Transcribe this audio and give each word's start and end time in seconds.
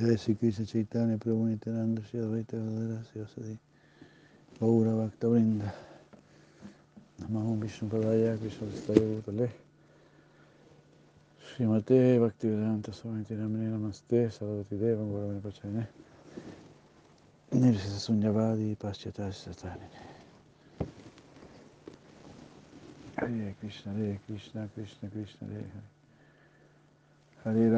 Jai 0.00 0.16
Sri 0.16 0.34
Krishna 0.34 0.64
Chaitanya 0.64 1.18
Prabhu 1.18 1.44
Nityananda 1.46 2.00
Shri 2.02 2.20
Advaita 2.20 2.56
Gadadara 2.56 3.04
Sivasadi 3.04 3.58
Gaura 4.58 4.96
Bhakta 4.96 5.26
Vrinda 5.26 5.70
Namaho 7.20 7.60
Vishnu 7.60 7.86
Padaya 7.86 8.38
Krishna 8.40 8.66
Vistaya 8.68 9.20
Bhutale 9.20 9.50
Srimate 11.44 12.18
Bhaktivedanta 12.18 12.94
Swami 12.94 13.24
Tiramani 13.24 13.68
Namaste 13.68 14.32
Sarvati 14.32 14.78
Deva 14.80 15.02
Gauravani 15.02 15.40
Pachayane 15.42 15.86
Nirvisa 17.52 18.00
Sunyavadi 18.00 18.74
Paschatasi 18.78 19.54
Satani 19.54 19.86
Hare 23.18 23.54
Krishna 23.60 23.92
Hare 23.92 24.18
Krishna 24.26 24.66
Krishna 24.74 25.10
Krishna 25.10 25.46
Hare 25.46 25.60
Hare 25.60 25.99
Hare. 27.44 27.70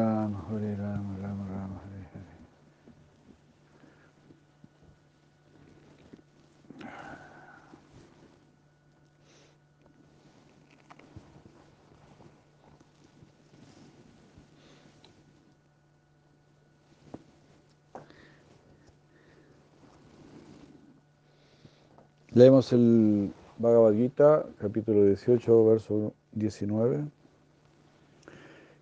Leemos 22.35 22.72
el 22.72 23.30
Bhagavad 23.58 23.93
Gita, 23.93 24.46
capítulo 24.58 25.04
18, 25.04 25.66
verso 25.66 26.14
19. 26.32 27.21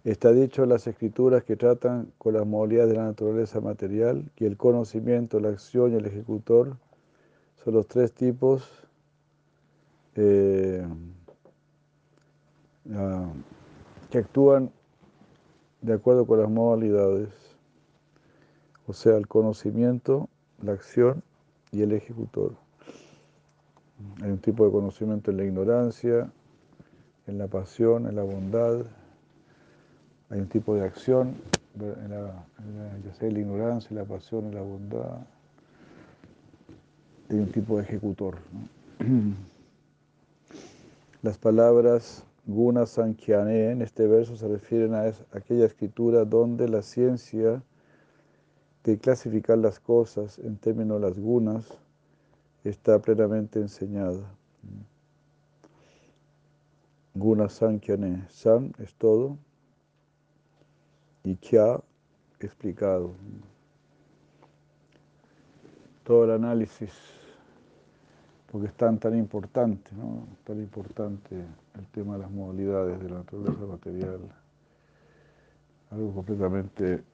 Está 0.02 0.32
dicho 0.32 0.62
en 0.62 0.70
las 0.70 0.86
escrituras 0.86 1.44
que 1.44 1.56
tratan 1.56 2.10
con 2.16 2.32
las 2.32 2.46
modalidades 2.46 2.92
de 2.92 2.96
la 2.96 3.04
naturaleza 3.04 3.60
material 3.60 4.30
que 4.34 4.46
el 4.46 4.56
conocimiento, 4.56 5.40
la 5.40 5.50
acción 5.50 5.92
y 5.92 5.96
el 5.96 6.06
ejecutor 6.06 6.78
son 7.62 7.74
los 7.74 7.86
tres 7.86 8.10
tipos 8.12 8.66
eh, 10.14 10.86
uh, 12.86 13.28
que 14.10 14.18
actúan 14.18 14.70
de 15.82 15.92
acuerdo 15.92 16.26
con 16.26 16.40
las 16.40 16.50
modalidades, 16.50 17.28
o 18.86 18.94
sea, 18.94 19.18
el 19.18 19.28
conocimiento, 19.28 20.30
la 20.62 20.72
acción 20.72 21.22
y 21.72 21.82
el 21.82 21.92
ejecutor. 21.92 22.54
Hay 24.22 24.30
un 24.30 24.38
tipo 24.38 24.64
de 24.64 24.72
conocimiento 24.72 25.30
en 25.30 25.36
la 25.36 25.44
ignorancia, 25.44 26.32
en 27.26 27.36
la 27.36 27.48
pasión, 27.48 28.06
en 28.06 28.16
la 28.16 28.22
bondad, 28.22 28.86
hay 30.30 30.40
un 30.40 30.48
tipo 30.48 30.74
de 30.76 30.84
acción, 30.84 31.34
la, 31.78 31.86
la, 32.08 32.46
ya 33.04 33.14
sea 33.14 33.30
la 33.30 33.38
ignorancia, 33.40 33.94
la 33.96 34.04
pasión, 34.04 34.54
la 34.54 34.62
bondad. 34.62 35.18
Hay 37.28 37.36
un 37.36 37.50
tipo 37.50 37.76
de 37.76 37.82
ejecutor. 37.82 38.38
Las 41.22 41.36
palabras 41.36 42.24
guna 42.46 42.86
sankhyané 42.86 43.72
en 43.72 43.82
este 43.82 44.06
verso 44.06 44.36
se 44.36 44.48
refieren 44.48 44.94
a 44.94 45.12
aquella 45.32 45.66
escritura 45.66 46.24
donde 46.24 46.68
la 46.68 46.82
ciencia 46.82 47.62
de 48.84 48.98
clasificar 48.98 49.58
las 49.58 49.78
cosas 49.78 50.38
en 50.38 50.56
términos 50.56 51.00
de 51.00 51.08
las 51.08 51.18
gunas 51.18 51.66
está 52.64 52.98
plenamente 53.00 53.60
enseñada. 53.60 54.32
Guna 57.14 57.48
sankhyané. 57.48 58.24
San 58.30 58.72
es 58.78 58.94
todo 58.94 59.36
y 61.24 61.36
Kya 61.36 61.80
explicado. 62.38 63.14
Todo 66.04 66.24
el 66.24 66.30
análisis, 66.32 66.92
porque 68.50 68.68
es 68.68 68.74
tan, 68.74 68.98
tan 68.98 69.16
importante, 69.16 69.90
tan 70.44 70.58
importante 70.58 71.36
el 71.78 71.86
tema 71.88 72.14
de 72.14 72.20
las 72.20 72.30
modalidades 72.30 73.00
de 73.00 73.10
la 73.10 73.18
naturaleza 73.18 73.66
material, 73.66 74.20
algo 75.90 76.14
completamente 76.14 77.04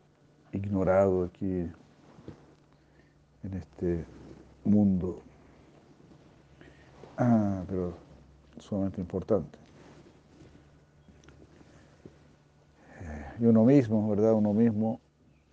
ignorado 0.52 1.24
aquí 1.24 1.70
en 3.42 3.54
este 3.54 4.04
mundo, 4.64 5.20
ah, 7.18 7.64
pero 7.68 7.94
sumamente 8.58 9.00
importante. 9.00 9.65
Y 13.38 13.44
uno 13.44 13.64
mismo, 13.64 14.08
¿verdad? 14.08 14.34
Uno 14.34 14.52
mismo 14.52 15.00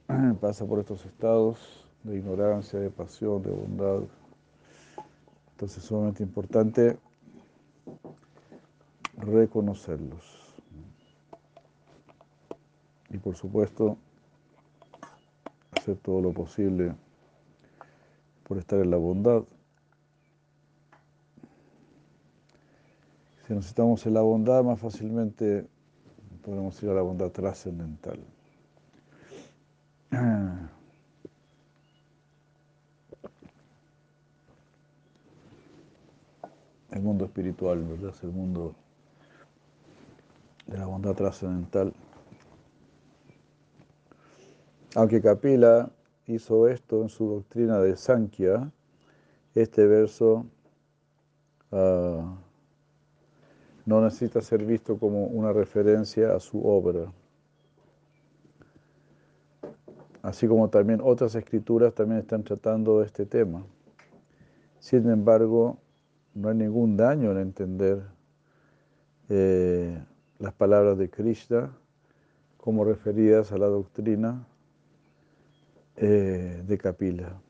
pasa 0.41 0.66
por 0.66 0.79
estos 0.79 1.05
estados 1.05 1.88
de 2.03 2.17
ignorancia, 2.17 2.79
de 2.79 2.89
pasión, 2.89 3.41
de 3.41 3.51
bondad. 3.51 4.03
Entonces 5.51 5.79
es 5.79 5.83
sumamente 5.85 6.23
importante 6.23 6.97
reconocerlos. 9.17 10.61
Y 13.09 13.17
por 13.17 13.35
supuesto, 13.35 13.97
hacer 15.71 15.97
todo 15.97 16.21
lo 16.21 16.31
posible 16.31 16.95
por 18.47 18.57
estar 18.57 18.79
en 18.79 18.91
la 18.91 18.97
bondad. 18.97 19.44
Si 23.45 23.53
nos 23.53 23.67
estamos 23.67 24.05
en 24.05 24.13
la 24.13 24.21
bondad, 24.21 24.63
más 24.63 24.79
fácilmente 24.79 25.67
podemos 26.44 26.81
ir 26.84 26.90
a 26.90 26.94
la 26.94 27.02
bondad 27.02 27.31
trascendental. 27.31 28.20
El 36.92 37.02
mundo 37.02 37.26
espiritual, 37.26 37.84
¿verdad? 37.84 38.12
Es 38.12 38.24
el 38.24 38.31
mundo 38.31 38.76
de 40.68 40.78
la 40.78 40.86
bondad 40.86 41.16
trascendental. 41.16 41.94
Aunque 44.96 45.22
Kapila 45.22 45.90
hizo 46.28 46.68
esto 46.68 47.02
en 47.02 47.10
su 47.10 47.28
doctrina 47.28 47.80
de 47.80 47.98
Sankhya, 47.98 48.72
este 49.56 49.88
verso 49.88 50.46
uh, 51.72 52.24
no 53.85 54.01
necesita 54.01 54.41
ser 54.41 54.66
visto 54.66 54.97
como 54.97 55.25
una 55.25 55.51
referencia 55.51 56.35
a 56.35 56.39
su 56.39 56.66
obra. 56.66 57.11
Así 60.21 60.47
como 60.47 60.69
también 60.69 61.01
otras 61.03 61.35
escrituras 61.35 61.94
también 61.94 62.21
están 62.21 62.44
tratando 62.44 63.03
este 63.03 63.25
tema. 63.25 63.66
Sin 64.79 65.09
embargo, 65.09 65.77
no 66.33 66.49
hay 66.49 66.55
ningún 66.55 66.95
daño 66.95 67.31
en 67.31 67.38
entender 67.39 68.03
eh, 69.29 70.01
las 70.39 70.53
palabras 70.53 70.97
de 70.97 71.09
Krishna 71.09 71.75
como 72.57 72.85
referidas 72.85 73.51
a 73.51 73.57
la 73.57 73.67
doctrina 73.67 74.47
eh, 75.97 76.63
de 76.65 76.77
Kapila. 76.77 77.41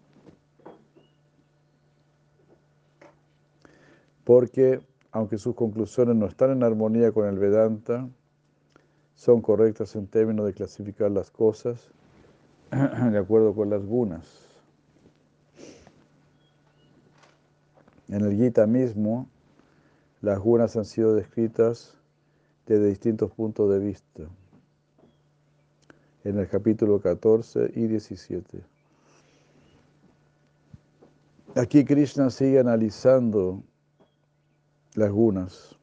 Porque 4.24 4.82
aunque 5.14 5.38
sus 5.38 5.54
conclusiones 5.56 6.16
no 6.16 6.26
están 6.26 6.52
en 6.52 6.64
armonía 6.64 7.12
con 7.12 7.28
el 7.28 7.38
Vedanta, 7.38 8.10
son 9.14 9.42
correctas 9.42 9.96
en 9.96 10.08
términos 10.08 10.48
de 10.48 10.54
clasificar 10.54 11.12
las 11.12 11.30
cosas 11.30 11.92
de 12.72 13.18
acuerdo 13.20 13.54
con 13.54 13.70
las 13.70 13.86
gunas. 13.86 14.50
En 18.08 18.26
el 18.26 18.36
Gita 18.36 18.66
mismo, 18.66 19.30
las 20.22 20.40
gunas 20.40 20.76
han 20.78 20.86
sido 20.86 21.14
descritas 21.14 21.96
desde 22.66 22.88
distintos 22.88 23.32
puntos 23.32 23.72
de 23.72 23.78
vista, 23.78 24.24
en 26.24 26.40
el 26.40 26.48
capítulo 26.48 27.00
14 27.00 27.72
y 27.76 27.86
17. 27.86 28.64
Aquí 31.56 31.86
Krishna 31.86 32.32
sigue 32.32 32.60
analizando 32.60 33.62
las 34.96 35.12
gunas 35.12 35.78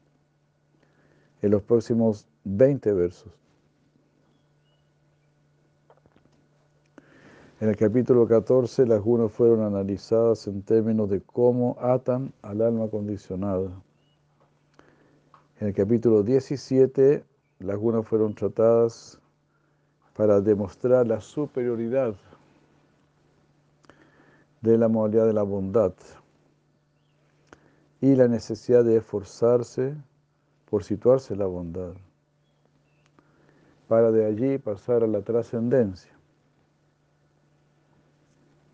en 1.43 1.51
los 1.51 1.63
próximos 1.63 2.27
20 2.45 2.93
versos. 2.93 3.33
En 7.61 7.69
el 7.69 7.77
capítulo 7.77 8.27
14, 8.27 8.87
las 8.87 9.01
gunas 9.03 9.33
fueron 9.33 9.63
analizadas 9.63 10.47
en 10.47 10.63
términos 10.63 11.11
de 11.11 11.21
cómo 11.21 11.77
atan 11.81 12.33
al 12.41 12.63
alma 12.63 12.89
condicionada. 12.89 13.71
En 15.61 15.69
el 15.69 15.75
capítulo 15.75 16.23
17, 16.23 17.23
las 17.59 17.77
gunas 17.77 18.07
fueron 18.07 18.35
tratadas 18.35 19.21
para 20.17 20.41
demostrar 20.41 21.07
la 21.07 21.21
superioridad 21.21 22.15
de 24.63 24.79
la 24.79 24.89
modalidad 24.89 25.27
de 25.27 25.35
la 25.35 25.43
bondad 25.43 25.93
y 28.01 28.15
la 28.15 28.29
necesidad 28.29 28.85
de 28.85 28.97
esforzarse 28.97 29.95
por 30.69 30.85
situarse 30.85 31.35
en 31.35 31.41
la 31.41 31.47
bondad, 31.47 31.95
para 33.89 34.11
de 34.11 34.25
allí 34.25 34.59
pasar 34.59 35.03
a 35.03 35.07
la 35.07 35.21
trascendencia. 35.23 36.21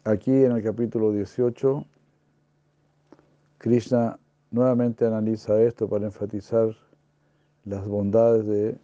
aquí 0.07 0.31
en 0.31 0.53
el 0.53 0.63
capítulo 0.63 1.11
18, 1.11 1.85
Krishna 3.59 4.19
nuevamente 4.53 5.05
analiza 5.05 5.61
esto 5.61 5.89
para 5.89 6.07
enfatizar 6.07 6.77
las 7.65 7.85
bondades 7.87 8.47
de, 8.47 8.79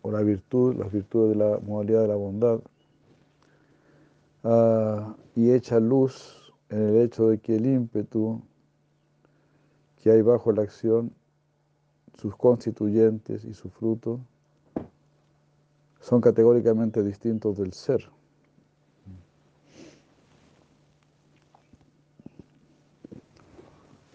o 0.00 0.10
la 0.10 0.22
virtud, 0.22 0.76
las 0.76 0.90
virtudes 0.90 1.36
de 1.36 1.44
la 1.44 1.58
modalidad 1.58 2.02
de 2.02 2.08
la 2.08 2.16
bondad, 2.16 2.60
uh, 4.44 5.14
y 5.36 5.52
echa 5.52 5.78
luz 5.78 6.41
en 6.72 6.88
el 6.88 6.96
hecho 7.02 7.28
de 7.28 7.38
que 7.38 7.56
el 7.56 7.66
ímpetu 7.66 8.40
que 10.02 10.10
hay 10.10 10.22
bajo 10.22 10.50
la 10.52 10.62
acción, 10.62 11.12
sus 12.16 12.34
constituyentes 12.34 13.44
y 13.44 13.52
su 13.52 13.68
fruto, 13.68 14.20
son 16.00 16.22
categóricamente 16.22 17.02
distintos 17.02 17.58
del 17.58 17.74
ser. 17.74 18.08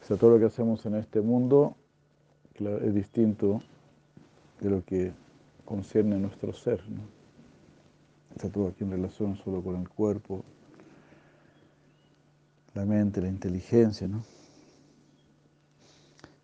O 0.02 0.06
sea, 0.08 0.18
todo 0.18 0.32
lo 0.32 0.40
que 0.40 0.46
hacemos 0.46 0.84
en 0.88 0.96
este 0.96 1.22
mundo 1.22 1.76
es 2.56 2.94
distinto 2.94 3.62
de 4.62 4.70
lo 4.72 4.84
que 4.84 5.14
concierne 5.64 6.16
a 6.16 6.20
nuestro 6.20 6.54
ser. 6.54 6.82
Está 8.36 8.50
todo 8.50 8.70
aquí 8.70 8.84
en 8.84 8.92
relación 8.92 9.36
solo 9.38 9.62
con 9.62 9.76
el 9.76 9.88
cuerpo, 9.88 10.44
la 12.78 12.86
mente, 12.86 13.20
la 13.20 13.28
inteligencia, 13.28 14.08
¿no? 14.08 14.24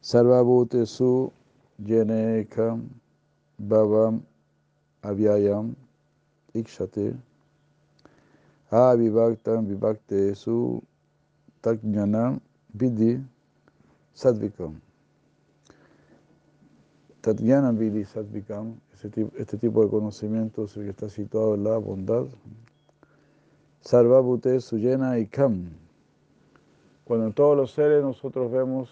Sarvabhutesu 0.02 1.32
yenekam 1.86 2.90
bhavam 3.60 4.24
avyayam 5.04 5.76
ikshate 6.56 7.16
avivaktam 8.72 9.68
vivaktesu 9.68 10.82
takñanam 11.62 12.42
vidhi 12.76 13.24
sadvikam. 14.16 14.82
Tatyanam 17.22 17.78
vidhi 17.78 18.04
sadvikam, 18.06 18.76
este 19.38 19.58
tipo 19.58 19.84
de 19.84 19.90
conocimiento 19.90 20.66
que 20.66 20.90
está 20.90 21.08
situado 21.10 21.54
en 21.54 21.64
la 21.64 21.78
bondad. 21.78 22.26
Sarvabhutesu 23.82 24.78
suyena 24.78 25.20
Cuando 27.14 27.28
en 27.28 27.34
todos 27.34 27.56
los 27.56 27.72
seres 27.72 28.02
nosotros 28.02 28.52
vemos 28.52 28.90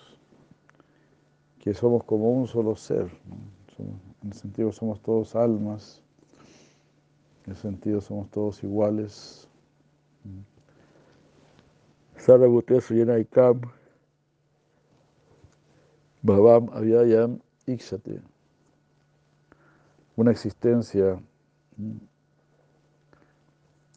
que 1.57 1.73
somos 1.73 2.03
como 2.03 2.29
un 2.29 2.45
solo 2.45 2.75
ser. 2.75 3.09
en 3.79 4.29
el 4.29 4.33
sentido 4.33 4.71
somos 4.71 5.01
todos 5.01 5.35
almas, 5.35 6.03
en 7.45 7.53
el 7.53 7.57
sentido 7.57 7.99
somos 7.99 8.29
todos 8.29 8.63
iguales. 8.63 9.47
Sarabhutesu 12.15 12.93
Yenaikam, 12.93 13.61
Bhavam 16.21 16.69
Avyayam 16.73 17.39
Ikshate. 17.65 18.21
Una 20.15 20.29
existencia 20.29 21.19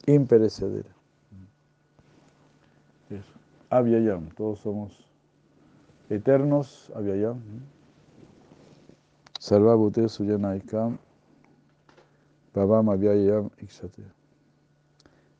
imperecedera. 0.07 0.95
Avyayam, 3.75 4.29
todos 4.37 4.59
somos 4.59 5.05
eternos, 6.09 6.89
Avyayam. 6.95 7.41
Sarvabhute 9.37 10.07
Suyanaikam, 10.07 10.97
Bhavam 12.55 12.89
Avyayam 12.89 13.49
Ikshate. 13.61 14.03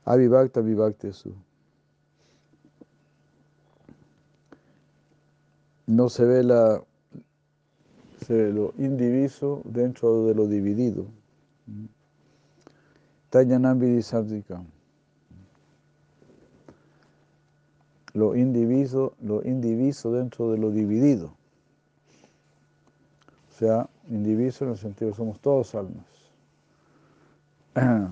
Avivakta 0.05 0.61
Vivaktesu. 0.61 1.33
No 5.87 6.09
se 6.09 6.25
ve, 6.25 6.43
la, 6.43 6.83
se 8.25 8.33
ve 8.33 8.51
lo 8.51 8.73
indiviso 8.77 9.61
dentro 9.63 10.27
de 10.27 10.35
lo 10.35 10.47
dividido. 10.47 11.05
Tañanam 13.29 13.79
Vidisabdikam. 13.79 14.74
Lo 18.15 18.33
indiviso, 18.33 19.13
lo 19.21 19.43
indiviso 19.43 20.11
dentro 20.13 20.49
de 20.49 20.57
lo 20.57 20.71
dividido. 20.71 21.33
O 23.49 23.57
sea, 23.57 23.89
indiviso 24.09 24.63
en 24.63 24.71
el 24.71 24.77
sentido 24.77 25.11
que 25.11 25.17
somos 25.17 25.39
todos 25.39 25.75
almas. 25.75 26.05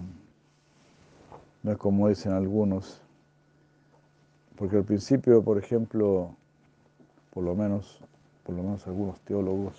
No 1.64 1.72
es 1.72 1.78
como 1.78 2.10
dicen 2.10 2.34
algunos, 2.34 3.02
porque 4.58 4.76
al 4.76 4.84
principio, 4.84 5.42
por 5.42 5.58
ejemplo, 5.58 6.36
por 7.30 7.46
lo 7.46 7.56
menos, 7.56 8.02
por 8.44 8.54
lo 8.54 8.64
menos 8.64 8.86
algunos 8.86 9.22
teólogos 9.22 9.74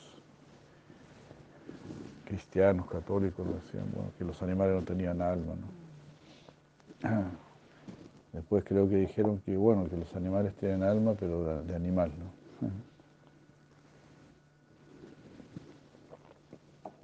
cristianos, 2.25 2.87
católicos, 2.87 3.47
decían 3.47 3.85
que 4.17 4.25
los 4.25 4.43
animales 4.43 4.75
no 4.75 4.83
tenían 4.83 5.21
alma. 5.21 5.57
¿no? 7.03 7.25
Después 8.35 8.65
creo 8.65 8.89
que 8.89 8.97
dijeron 8.97 9.41
que, 9.43 9.57
bueno, 9.57 9.89
que 9.89 9.97
los 9.97 10.13
animales 10.17 10.55
tienen 10.57 10.83
alma, 10.83 11.15
pero 11.15 11.63
de, 11.63 11.75
animal, 11.75 12.11
¿no? 12.19 12.73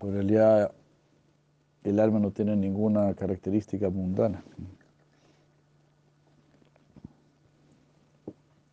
en 0.08 0.12
realidad 0.12 0.72
el 1.84 2.00
alma 2.00 2.18
no 2.18 2.32
tiene 2.32 2.56
ninguna 2.56 3.14
característica 3.14 3.88
mundana. 3.90 4.42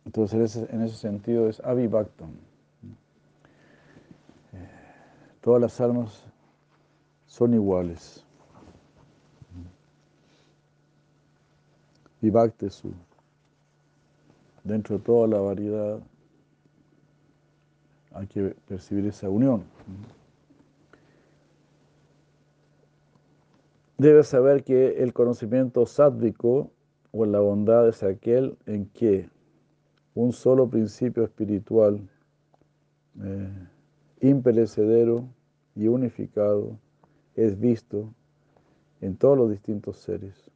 Entonces 0.04 0.34
en 0.34 0.42
ese, 0.42 0.74
en 0.74 0.82
ese 0.82 0.96
sentido 0.96 1.48
es 1.48 1.60
avivactam. 1.60 2.30
Eh, 4.52 4.68
todas 5.40 5.62
las 5.62 5.80
almas 5.80 6.24
son 7.26 7.54
iguales. 7.54 8.24
Su 12.70 12.92
Dentro 14.64 14.98
de 14.98 15.04
toda 15.04 15.28
la 15.28 15.38
variedad 15.40 16.00
hay 18.12 18.26
que 18.26 18.56
percibir 18.66 19.06
esa 19.06 19.28
unión. 19.28 19.64
Debes 23.98 24.28
saber 24.28 24.64
que 24.64 25.02
el 25.02 25.12
conocimiento 25.12 25.86
sádvico 25.86 26.70
o 27.12 27.24
la 27.24 27.40
bondad 27.40 27.88
es 27.88 28.02
aquel 28.02 28.56
en 28.66 28.86
que 28.90 29.28
un 30.14 30.32
solo 30.32 30.68
principio 30.68 31.24
espiritual 31.24 32.08
eh, 33.22 33.68
imperecedero 34.20 35.28
y 35.74 35.88
unificado 35.88 36.78
es 37.34 37.58
visto 37.58 38.12
en 39.00 39.16
todos 39.16 39.38
los 39.38 39.50
distintos 39.50 39.98
seres. 39.98 40.50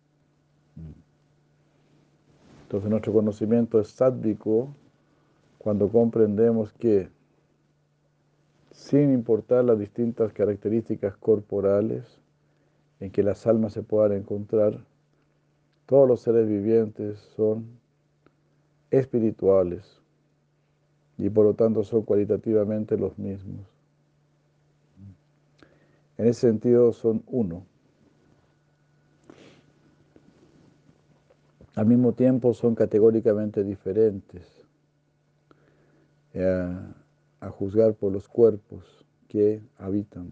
Entonces 2.73 2.91
nuestro 2.91 3.13
conocimiento 3.13 3.79
es 3.79 3.89
sádvico 3.89 4.75
cuando 5.59 5.91
comprendemos 5.91 6.73
que 6.73 7.11
sin 8.71 9.13
importar 9.13 9.63
las 9.67 9.79
distintas 9.79 10.33
características 10.33 11.15
corporales 11.19 12.19
en 12.99 13.11
que 13.11 13.23
las 13.23 13.47
almas 13.47 13.75
se 13.75 13.83
puedan 13.83 14.13
encontrar, 14.13 14.83
todos 15.85 16.09
los 16.09 16.23
seres 16.23 16.49
vivientes 16.49 17.19
son 17.37 17.67
espirituales 18.91 20.01
y 21.19 21.29
por 21.29 21.45
lo 21.45 21.53
tanto 21.53 21.85
son 21.85 22.01
cualitativamente 22.05 22.97
los 22.97 23.19
mismos. 23.19 23.67
En 26.17 26.27
ese 26.27 26.41
sentido 26.41 26.95
son 26.95 27.23
uno. 27.27 27.67
Al 31.75 31.87
mismo 31.87 32.13
tiempo 32.13 32.53
son 32.53 32.75
categóricamente 32.75 33.65
diferentes 33.65 34.67
eh, 36.35 36.79
a 37.41 37.51
juzgar 37.51 37.95
por 37.95 38.13
los 38.13 38.29
cuerpos 38.29 39.05
que 39.29 39.63
habitan. 39.79 40.31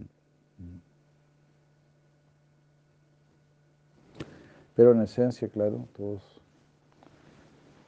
Pero 4.74 4.92
en 4.92 5.02
esencia, 5.02 5.48
claro, 5.48 5.88
todos 5.96 6.40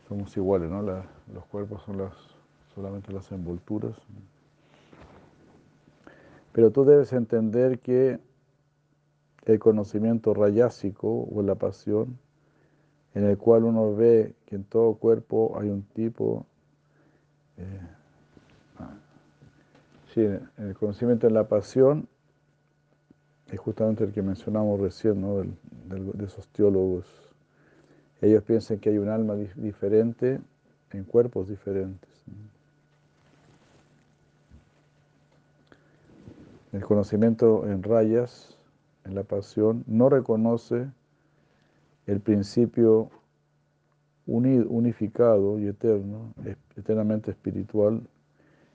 somos 0.08 0.36
iguales, 0.36 0.70
¿no? 0.70 0.82
los 0.82 1.44
cuerpos 1.50 1.82
son 1.84 1.98
las, 1.98 2.12
solamente 2.74 3.12
las 3.12 3.30
envolturas. 3.32 3.96
Pero 6.52 6.70
tú 6.70 6.84
debes 6.84 7.12
entender 7.14 7.78
que 7.78 8.18
el 9.46 9.58
conocimiento 9.58 10.34
rayásico 10.34 11.28
o 11.32 11.42
la 11.42 11.54
pasión 11.54 12.18
en 13.14 13.24
el 13.24 13.36
cual 13.38 13.64
uno 13.64 13.94
ve 13.94 14.34
que 14.46 14.56
en 14.56 14.64
todo 14.64 14.94
cuerpo 14.94 15.56
hay 15.60 15.68
un 15.68 15.82
tipo, 15.82 16.46
eh, 17.58 17.80
sí, 20.14 20.20
el 20.58 20.74
conocimiento 20.78 21.26
en 21.26 21.34
la 21.34 21.48
pasión 21.48 22.08
es 23.50 23.60
justamente 23.60 24.04
el 24.04 24.12
que 24.12 24.22
mencionamos 24.22 24.80
recién, 24.80 25.20
¿no? 25.20 25.42
de 25.42 26.24
esos 26.24 26.48
teólogos 26.48 27.22
ellos 28.22 28.44
piensan 28.44 28.78
que 28.78 28.90
hay 28.90 28.98
un 28.98 29.08
alma 29.08 29.34
diferente 29.34 30.40
en 30.92 31.04
cuerpos 31.04 31.48
diferentes. 31.48 32.08
El 36.72 36.84
conocimiento 36.84 37.66
en 37.66 37.82
rayas, 37.82 38.56
en 39.04 39.16
la 39.16 39.24
pasión, 39.24 39.82
no 39.88 40.08
reconoce 40.08 40.88
el 42.06 42.20
principio 42.20 43.10
unificado 44.26 45.58
y 45.58 45.66
eterno, 45.66 46.32
eternamente 46.76 47.30
espiritual, 47.30 48.02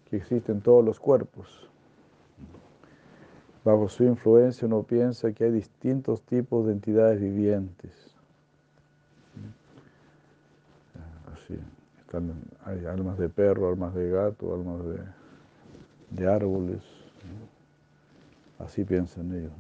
que 0.10 0.18
existe 0.18 0.52
en 0.52 0.62
todos 0.62 0.84
los 0.84 1.00
cuerpos. 1.00 1.70
Bajo 3.64 3.90
su 3.90 4.04
influencia 4.04 4.66
uno 4.66 4.84
piensa 4.84 5.34
que 5.34 5.46
hay 5.46 5.52
distintos 5.52 6.22
tipos 6.22 6.66
de 6.66 6.74
entidades 6.74 7.20
vivientes. 7.20 8.16
Así, 11.34 11.60
hay 12.64 12.86
almas 12.86 13.18
de 13.18 13.28
perro, 13.28 13.68
almas 13.68 13.94
de 13.94 14.10
gato, 14.10 14.54
almas 14.54 14.86
de, 14.86 15.00
de 16.12 16.28
árboles. 16.28 16.82
Así 18.60 18.86
piensan 18.86 19.34
ellos. 19.34 19.52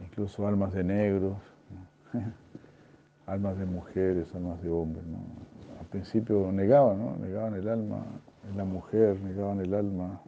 Incluso 0.00 0.46
almas 0.46 0.72
de 0.72 0.84
negros, 0.84 1.36
almas 3.26 3.58
de 3.58 3.66
mujeres, 3.66 4.34
almas 4.34 4.62
de 4.62 4.70
hombres. 4.70 5.04
Al 5.80 5.86
principio 5.86 6.50
negaban, 6.52 6.98
¿no? 6.98 7.16
negaban 7.16 7.54
el 7.54 7.68
alma 7.68 8.04
en 8.50 8.56
la 8.56 8.64
mujer, 8.64 9.20
negaban 9.20 9.60
el 9.60 9.74
alma 9.74 10.20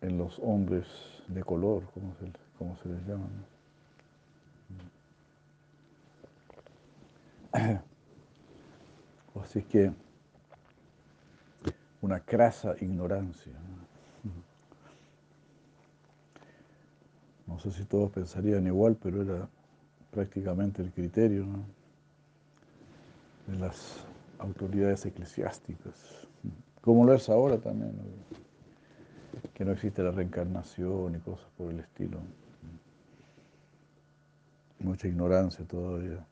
en 0.00 0.18
los 0.18 0.38
hombres 0.40 0.86
de 1.28 1.42
color, 1.42 1.84
como 1.92 2.14
se, 2.16 2.32
como 2.58 2.76
se 2.76 2.88
les 2.88 3.06
llama. 3.06 3.26
Así 9.42 9.62
que 9.62 9.92
una 12.00 12.20
crasa 12.20 12.74
ignorancia. 12.80 13.52
No 17.46 17.58
sé 17.58 17.70
si 17.70 17.84
todos 17.84 18.10
pensarían 18.10 18.66
igual, 18.66 18.96
pero 19.00 19.22
era 19.22 19.48
prácticamente 20.14 20.80
el 20.80 20.92
criterio 20.92 21.44
de 23.48 23.58
las 23.58 24.06
autoridades 24.38 25.04
eclesiásticas, 25.04 26.28
como 26.80 27.04
lo 27.04 27.14
es 27.14 27.28
ahora 27.28 27.58
también, 27.58 27.92
que 29.52 29.64
no 29.64 29.72
existe 29.72 30.02
la 30.02 30.12
reencarnación 30.12 31.16
y 31.16 31.18
cosas 31.18 31.48
por 31.58 31.72
el 31.72 31.80
estilo. 31.80 32.18
Mucha 34.78 35.08
ignorancia 35.08 35.64
todavía. 35.64 36.24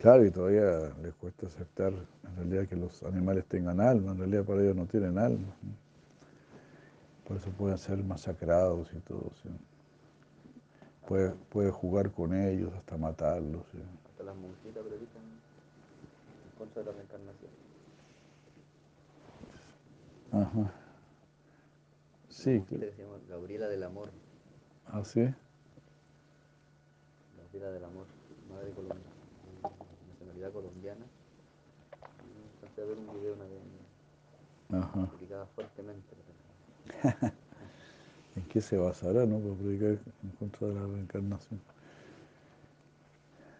Claro, 0.00 0.24
y 0.24 0.30
todavía 0.30 0.92
les 1.02 1.14
cuesta 1.14 1.46
aceptar 1.46 1.92
en 1.92 2.36
realidad 2.36 2.68
que 2.68 2.76
los 2.76 3.02
animales 3.02 3.44
tengan 3.46 3.80
alma, 3.80 4.12
en 4.12 4.18
realidad 4.18 4.44
para 4.44 4.62
ellos 4.62 4.76
no 4.76 4.86
tienen 4.86 5.18
alma. 5.18 5.54
Por 7.28 7.36
eso 7.36 7.50
pueden 7.50 7.76
ser 7.76 8.02
masacrados 8.02 8.90
y 8.94 9.00
todo. 9.00 9.30
Puede, 11.06 11.30
puede, 11.50 11.70
jugar 11.70 12.10
con 12.10 12.34
ellos 12.34 12.72
hasta 12.74 12.96
matarlos. 12.96 13.62
Hasta 14.10 14.24
las 14.24 14.34
monjitas 14.34 14.82
predican 14.82 15.22
en 15.22 16.58
contra 16.58 16.82
de 16.82 16.90
la 16.90 16.96
reencarnación. 16.96 17.50
Ajá. 20.32 20.72
Sí. 22.30 22.64
Que 22.68 22.78
se 22.92 23.02
llama 23.02 23.18
Gabriela 23.28 23.68
del 23.68 23.82
Amor. 23.82 24.10
¿Ah, 24.86 25.04
sí? 25.04 25.20
Gabriela 27.36 27.70
del 27.70 27.84
Amor, 27.84 28.06
madre 28.50 28.70
colombiana 28.72 29.18
colombiana. 30.52 31.04
Empecé 32.62 32.82
a 32.82 32.84
ver 32.84 32.98
un 32.98 33.12
video 33.18 33.34
una 33.34 33.44
vez 33.44 34.84
Ajá. 34.84 35.08
criticaba 35.10 35.46
fuertemente. 35.46 36.16
¿En 38.36 38.44
qué 38.48 38.60
se 38.60 38.76
basará, 38.76 39.26
no? 39.26 39.38
Para 39.38 39.54
predicar 39.54 39.98
en 40.22 40.30
contra 40.38 40.68
de 40.68 40.74
la 40.74 40.86
reencarnación. 40.86 41.60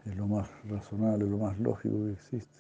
Es 0.07 0.17
lo 0.17 0.27
más 0.27 0.49
razonable, 0.65 1.27
lo 1.27 1.39
más 1.39 1.59
lógico 1.59 1.97
que 2.05 2.13
existe. 2.13 2.59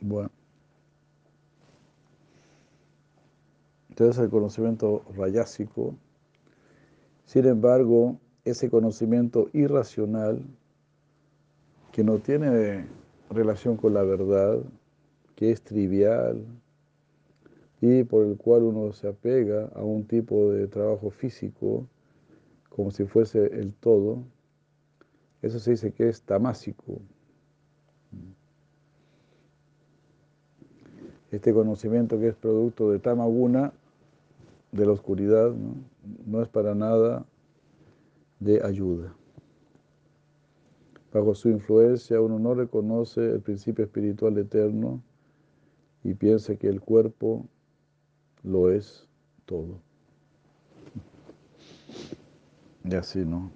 Bueno. 0.00 0.30
Entonces 3.90 4.22
el 4.22 4.30
conocimiento 4.30 5.04
rayásico, 5.14 5.94
sin 7.26 7.46
embargo, 7.46 8.18
ese 8.44 8.70
conocimiento 8.70 9.50
irracional 9.52 10.42
que 11.92 12.02
no 12.02 12.18
tiene 12.18 12.86
relación 13.28 13.76
con 13.76 13.92
la 13.94 14.02
verdad, 14.02 14.60
que 15.40 15.50
es 15.50 15.62
trivial 15.62 16.44
y 17.80 18.04
por 18.04 18.26
el 18.26 18.36
cual 18.36 18.62
uno 18.62 18.92
se 18.92 19.08
apega 19.08 19.70
a 19.74 19.82
un 19.82 20.04
tipo 20.04 20.52
de 20.52 20.66
trabajo 20.66 21.08
físico 21.08 21.86
como 22.68 22.90
si 22.90 23.06
fuese 23.06 23.46
el 23.46 23.72
todo, 23.74 24.22
eso 25.40 25.58
se 25.58 25.70
dice 25.70 25.92
que 25.92 26.10
es 26.10 26.20
tamásico. 26.20 27.00
Este 31.30 31.54
conocimiento 31.54 32.20
que 32.20 32.28
es 32.28 32.34
producto 32.34 32.90
de 32.90 32.98
tamaguna, 32.98 33.72
de 34.72 34.84
la 34.84 34.92
oscuridad, 34.92 35.54
¿no? 36.26 36.42
es 36.42 36.48
para 36.48 36.74
nada 36.74 37.24
de 38.40 38.62
ayuda. 38.62 39.14
Bajo 41.14 41.34
su 41.34 41.48
influencia 41.48 42.20
uno 42.20 42.38
no 42.38 42.52
reconoce 42.52 43.32
el 43.32 43.40
principio 43.40 43.86
espiritual 43.86 44.36
eterno 44.36 45.02
y 46.04 46.14
piensa 46.14 46.56
que 46.56 46.68
el 46.68 46.80
cuerpo 46.80 47.46
lo 48.42 48.70
es 48.70 49.06
todo. 49.46 49.78
Y 52.84 52.94
así, 52.94 53.24
¿no? 53.24 53.50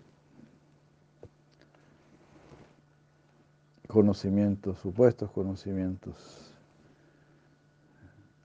Conocimientos, 3.89 4.79
supuestos 4.79 5.31
conocimientos. 5.31 6.53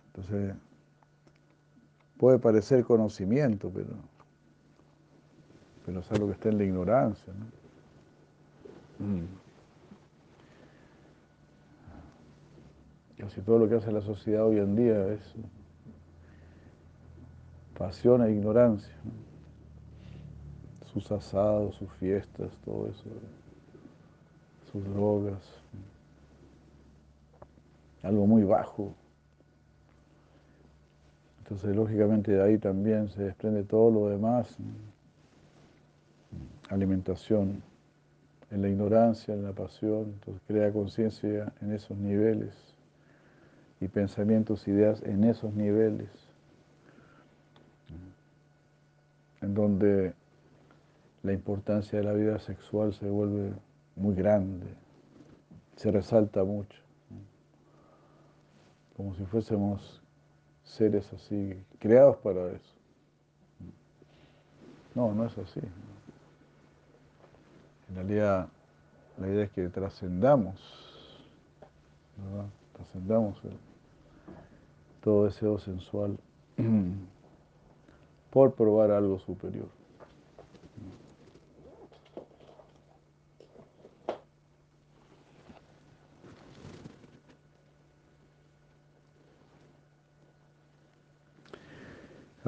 Entonces, 0.08 0.56
puede 2.18 2.40
parecer 2.40 2.84
conocimiento, 2.84 3.70
pero 3.74 3.96
pero 5.90 6.02
es 6.02 6.12
algo 6.12 6.28
que 6.28 6.34
está 6.34 6.50
en 6.50 6.60
la 6.60 6.64
ignorancia. 6.66 7.34
¿no? 9.00 9.06
Mm. 9.08 9.28
Casi 13.20 13.42
todo 13.42 13.60
lo 13.60 13.68
que 13.68 13.76
hace 13.76 13.92
la 13.92 14.00
sociedad 14.00 14.46
hoy 14.46 14.60
en 14.60 14.78
día 14.78 15.08
es 15.10 15.36
pasión 17.78 18.24
e 18.24 18.32
ignorancia. 18.32 18.96
Sus 20.94 21.12
asados, 21.12 21.76
sus 21.76 21.92
fiestas, 22.00 22.50
todo 22.64 22.88
eso, 22.88 23.04
sus 24.72 24.86
drogas. 24.86 25.44
Algo 28.04 28.26
muy 28.26 28.44
bajo. 28.44 28.94
Entonces, 31.40 31.76
lógicamente, 31.76 32.32
de 32.32 32.42
ahí 32.42 32.58
también 32.58 33.10
se 33.10 33.24
desprende 33.24 33.64
todo 33.64 33.92
lo 33.92 34.08
demás 34.08 34.56
alimentación 36.70 37.62
en 38.50 38.62
la 38.62 38.70
ignorancia, 38.70 39.34
en 39.34 39.44
la 39.44 39.52
pasión, 39.52 40.14
entonces 40.14 40.42
crea 40.48 40.72
conciencia 40.72 41.52
en 41.62 41.74
esos 41.74 41.98
niveles 41.98 42.69
y 43.82 43.88
pensamientos, 43.88 44.68
ideas 44.68 45.02
en 45.04 45.24
esos 45.24 45.54
niveles, 45.54 46.10
en 49.42 49.54
donde 49.54 50.14
la 51.24 51.34
importancia 51.34 52.00
de 52.00 52.06
la 52.06 52.14
vida 52.14 52.40
sexual 52.40 52.94
se 52.94 53.10
vuelve 53.10 53.54
muy 53.96 54.16
grande, 54.16 54.68
se 55.76 55.92
resalta 55.92 56.44
mucho, 56.44 56.78
como 58.98 59.16
si 59.16 59.24
fuésemos 59.26 60.02
seres 60.64 61.12
así, 61.14 61.56
creados 61.80 62.18
para 62.18 62.52
eso. 62.52 62.76
No, 64.94 65.14
no 65.14 65.26
es 65.26 65.38
así. 65.38 65.62
En 67.90 67.96
realidad, 67.96 68.50
la 69.18 69.28
idea 69.28 69.44
es 69.46 69.52
que 69.52 69.70
trascendamos, 69.70 70.90
Trascendamos 72.74 73.42
todo 75.02 75.26
deseo 75.26 75.58
sensual 75.60 76.18
por 78.32 78.54
probar 78.54 78.92
algo 78.92 79.20
superior. 79.20 79.68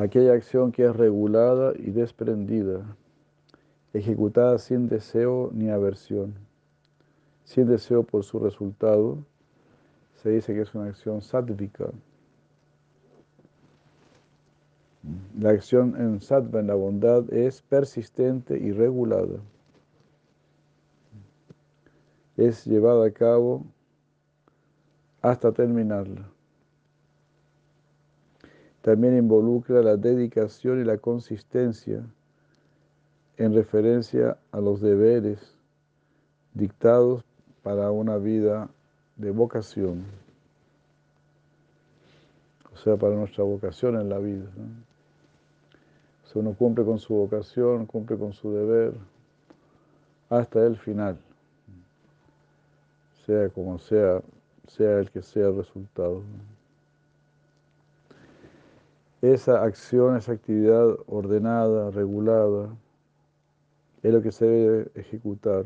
Aquella 0.01 0.34
acción 0.34 0.72
que 0.72 0.86
es 0.86 0.96
regulada 0.96 1.74
y 1.77 1.91
desprendida, 1.91 2.96
ejecutada 3.93 4.58
sin 4.58 4.88
deseo 4.88 5.51
ni 5.53 5.70
aversión, 5.70 6.34
sin 7.43 7.67
deseo 7.67 8.01
por 8.01 8.24
su 8.24 8.39
resultado, 8.39 9.20
se 10.15 10.29
dice 10.29 10.53
que 10.53 10.62
es 10.62 10.74
una 10.74 10.88
acción 10.88 11.22
sátvica. 11.22 11.91
La 15.41 15.50
acción 15.50 15.95
en 16.00 16.21
sattva, 16.21 16.60
en 16.60 16.67
la 16.67 16.75
bondad, 16.75 17.33
es 17.33 17.63
persistente 17.63 18.60
y 18.60 18.74
regulada. 18.74 19.39
Es 22.38 22.63
llevada 22.63 23.07
a 23.07 23.12
cabo 23.12 23.65
hasta 25.19 25.51
terminarla. 25.51 26.29
También 28.83 29.17
involucra 29.17 29.81
la 29.81 29.98
dedicación 29.98 30.79
y 30.79 30.83
la 30.83 31.00
consistencia 31.00 32.05
en 33.38 33.55
referencia 33.55 34.38
a 34.51 34.62
los 34.62 34.79
deberes 34.79 35.57
dictados 36.53 37.24
para 37.63 37.89
una 37.89 38.17
vida 38.17 38.69
de 39.15 39.31
vocación, 39.31 40.05
o 42.71 42.77
sea, 42.77 42.95
para 42.95 43.15
nuestra 43.15 43.43
vocación 43.43 44.00
en 44.00 44.07
la 44.07 44.19
vida. 44.19 44.45
O 46.33 46.39
uno 46.39 46.53
cumple 46.53 46.85
con 46.85 46.97
su 46.97 47.13
vocación, 47.13 47.85
cumple 47.85 48.17
con 48.17 48.31
su 48.31 48.53
deber 48.53 48.93
hasta 50.29 50.65
el 50.65 50.77
final, 50.77 51.17
sea 53.25 53.50
como 53.50 53.77
sea, 53.79 54.21
sea 54.67 55.00
el 55.00 55.11
que 55.11 55.21
sea 55.21 55.47
el 55.47 55.57
resultado. 55.57 56.21
Esa 59.21 59.61
acción, 59.63 60.15
esa 60.15 60.31
actividad 60.31 60.97
ordenada, 61.05 61.91
regulada, 61.91 62.69
es 64.01 64.13
lo 64.13 64.21
que 64.21 64.31
se 64.31 64.45
debe 64.45 64.91
ejecutar. 64.95 65.65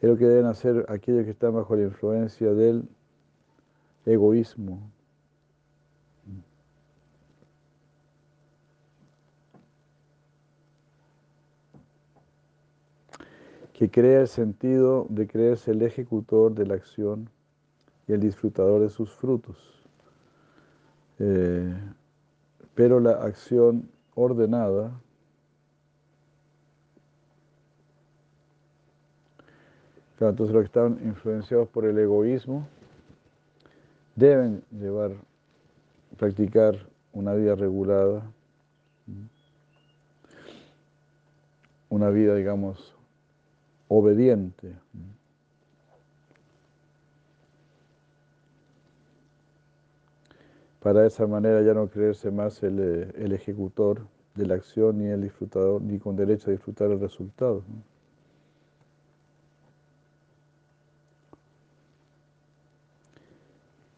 Es 0.00 0.08
lo 0.10 0.16
que 0.16 0.26
deben 0.26 0.46
hacer 0.46 0.84
aquellos 0.88 1.24
que 1.24 1.30
están 1.30 1.54
bajo 1.54 1.76
la 1.76 1.84
influencia 1.84 2.52
del 2.52 2.88
egoísmo. 4.04 4.80
Que 13.80 13.90
crea 13.90 14.20
el 14.20 14.28
sentido 14.28 15.06
de 15.08 15.26
creerse 15.26 15.70
el 15.70 15.80
ejecutor 15.80 16.54
de 16.54 16.66
la 16.66 16.74
acción 16.74 17.30
y 18.06 18.12
el 18.12 18.20
disfrutador 18.20 18.82
de 18.82 18.90
sus 18.90 19.10
frutos. 19.10 19.56
Eh, 21.18 21.74
pero 22.74 23.00
la 23.00 23.12
acción 23.12 23.88
ordenada 24.14 24.92
entonces 30.20 30.52
los 30.54 30.60
que 30.60 30.66
están 30.66 31.00
influenciados 31.02 31.66
por 31.68 31.86
el 31.86 31.98
egoísmo 31.98 32.68
deben 34.14 34.62
llevar, 34.70 35.12
practicar 36.18 36.86
una 37.14 37.32
vida 37.32 37.54
regulada, 37.54 38.30
una 41.88 42.10
vida, 42.10 42.34
digamos, 42.34 42.99
obediente. 43.90 44.74
Para 50.80 51.06
esa 51.06 51.26
manera 51.26 51.60
ya 51.60 51.74
no 51.74 51.88
creerse 51.88 52.30
más 52.30 52.62
el, 52.62 52.78
el 52.80 53.32
ejecutor 53.32 54.06
de 54.34 54.46
la 54.46 54.54
acción 54.54 54.98
ni 54.98 55.06
el 55.06 55.20
disfrutador, 55.20 55.82
ni 55.82 55.98
con 55.98 56.16
derecho 56.16 56.48
a 56.48 56.52
disfrutar 56.52 56.90
el 56.90 57.00
resultado. 57.00 57.62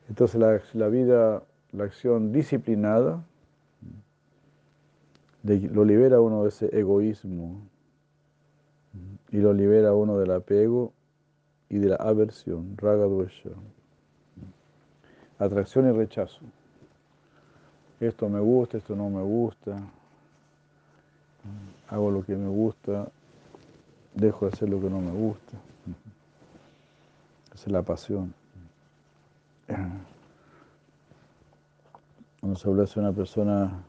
Entonces 0.09 0.41
la, 0.75 0.89
vida, 0.89 1.43
la 1.73 1.85
acción 1.85 2.33
disciplinada, 2.33 3.25
lo 5.43 5.85
libera 5.85 6.21
uno 6.21 6.43
de 6.43 6.51
ese 6.51 6.79
egoísmo 6.79 7.63
y 9.33 9.39
lo 9.39 9.53
libera 9.55 9.95
uno 9.95 10.19
del 10.19 10.31
apego 10.31 10.93
y 11.71 11.79
de 11.79 11.89
la 11.89 11.97
aversión, 11.97 12.77
raga 12.77 13.07
Atracción 15.39 15.89
y 15.89 15.93
rechazo. 15.93 16.41
Esto 17.99 18.29
me 18.29 18.41
gusta, 18.41 18.77
esto 18.77 18.95
no 18.95 19.09
me 19.09 19.23
gusta. 19.23 19.83
Hago 21.89 22.11
lo 22.11 22.23
que 22.25 22.37
me 22.37 22.49
gusta, 22.49 23.11
dejo 24.15 24.47
de 24.47 24.53
hacer 24.53 24.69
lo 24.69 24.81
que 24.81 24.91
no 24.91 25.01
me 25.01 25.11
gusta. 25.13 25.59
Esa 27.55 27.67
es 27.67 27.73
la 27.73 27.83
pasión. 27.83 28.35
Uno 32.43 32.55
se 32.55 32.69
habla 32.69 32.85
de 32.85 33.01
una 33.01 33.13
persona 33.13 33.83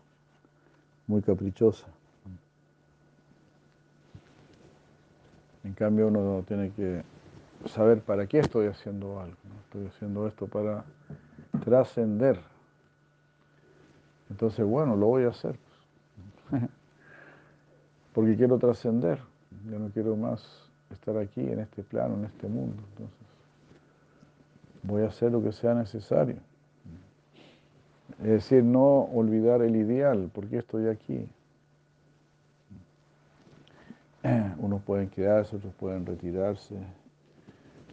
muy 1.06 1.22
caprichosa. 1.22 1.93
En 5.64 5.74
cambio 5.74 6.08
uno 6.08 6.44
tiene 6.48 6.72
que 6.72 7.04
saber 7.66 8.02
para 8.02 8.28
qué 8.28 8.40
estoy 8.40 8.68
haciendo 8.68 9.20
algo. 9.20 9.38
Estoy 9.66 9.88
haciendo 9.88 10.28
esto 10.28 10.48
para 10.48 10.84
trascender. 11.64 12.40
Entonces, 14.30 14.66
bueno, 14.66 14.96
lo 14.96 15.08
voy 15.08 15.24
a 15.24 15.30
hacer. 15.30 15.58
Porque 18.14 18.36
quiero 18.36 18.58
trascender. 18.58 19.20
Yo 19.70 19.80
no 19.80 19.90
quiero 19.90 20.16
más 20.16 20.70
estar 20.92 21.18
aquí, 21.18 21.42
en 21.42 21.60
este 21.60 21.84
plano, 21.84 22.16
en 22.16 22.26
este 22.26 22.48
mundo. 22.48 22.84
Entonces, 22.90 23.18
voy 24.84 25.04
a 25.04 25.08
hacer 25.08 25.32
lo 25.32 25.42
que 25.42 25.52
sea 25.52 25.74
necesario. 25.74 26.38
Es 28.20 28.30
decir, 28.30 28.64
no 28.64 29.04
olvidar 29.14 29.62
el 29.62 29.76
ideal, 29.76 30.30
porque 30.34 30.58
estoy 30.58 30.88
aquí. 30.88 31.28
Unos 34.58 34.82
pueden 34.84 35.10
quedarse, 35.10 35.56
otros 35.56 35.74
pueden 35.76 36.06
retirarse, 36.06 36.76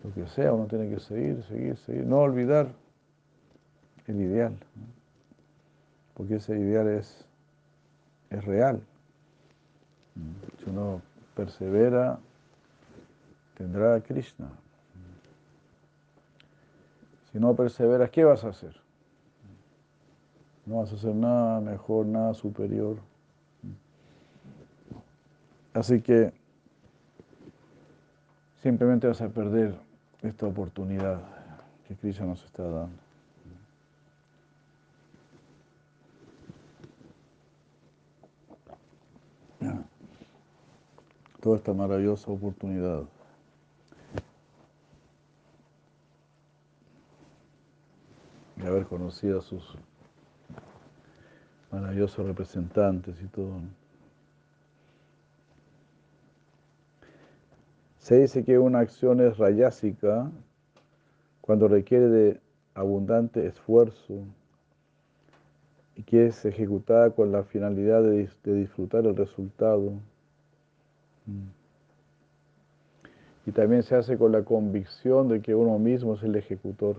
lo 0.02 0.14
que 0.14 0.26
sea, 0.28 0.52
uno 0.52 0.66
tiene 0.66 0.88
que 0.88 1.00
seguir, 1.00 1.42
seguir, 1.44 1.76
seguir. 1.78 2.06
No 2.06 2.18
olvidar 2.18 2.68
el 4.06 4.20
ideal, 4.20 4.56
porque 6.14 6.36
ese 6.36 6.58
ideal 6.58 6.88
es, 6.88 7.26
es 8.30 8.44
real. 8.44 8.80
Si 10.62 10.70
uno 10.70 11.02
persevera, 11.34 12.18
tendrá 13.56 13.94
a 13.94 14.00
Krishna. 14.00 14.48
Si 17.30 17.38
no 17.38 17.54
perseveras, 17.54 18.10
¿qué 18.10 18.24
vas 18.24 18.42
a 18.44 18.48
hacer? 18.48 18.74
No 20.66 20.78
vas 20.78 20.92
a 20.92 20.96
hacer 20.96 21.14
nada 21.14 21.60
mejor, 21.60 22.06
nada 22.06 22.34
superior. 22.34 22.96
Así 25.72 26.00
que 26.00 26.32
simplemente 28.62 29.06
vas 29.06 29.20
a 29.20 29.28
perder 29.28 29.74
esta 30.22 30.46
oportunidad 30.46 31.22
que 31.86 31.94
Cristo 31.96 32.24
nos 32.24 32.44
está 32.44 32.62
dando. 32.62 32.96
Toda 41.40 41.56
esta 41.56 41.72
maravillosa 41.72 42.30
oportunidad. 42.30 43.04
de 48.56 48.68
haber 48.68 48.84
conocido 48.84 49.38
a 49.38 49.42
sus 49.42 49.74
maravillosos 51.70 52.26
representantes 52.26 53.20
y 53.22 53.26
todo. 53.26 53.60
Se 58.10 58.18
dice 58.18 58.44
que 58.44 58.58
una 58.58 58.80
acción 58.80 59.20
es 59.20 59.38
rayásica 59.38 60.32
cuando 61.40 61.68
requiere 61.68 62.08
de 62.08 62.40
abundante 62.74 63.46
esfuerzo 63.46 64.24
y 65.94 66.02
que 66.02 66.26
es 66.26 66.44
ejecutada 66.44 67.12
con 67.12 67.30
la 67.30 67.44
finalidad 67.44 68.02
de, 68.02 68.28
disfrutar 68.42 69.06
el 69.06 69.14
resultado. 69.14 69.92
Y 73.46 73.52
también 73.52 73.84
se 73.84 73.94
hace 73.94 74.18
con 74.18 74.32
la 74.32 74.42
convicción 74.42 75.28
de 75.28 75.40
que 75.40 75.54
uno 75.54 75.78
mismo 75.78 76.14
es 76.14 76.24
el 76.24 76.34
ejecutor. 76.34 76.96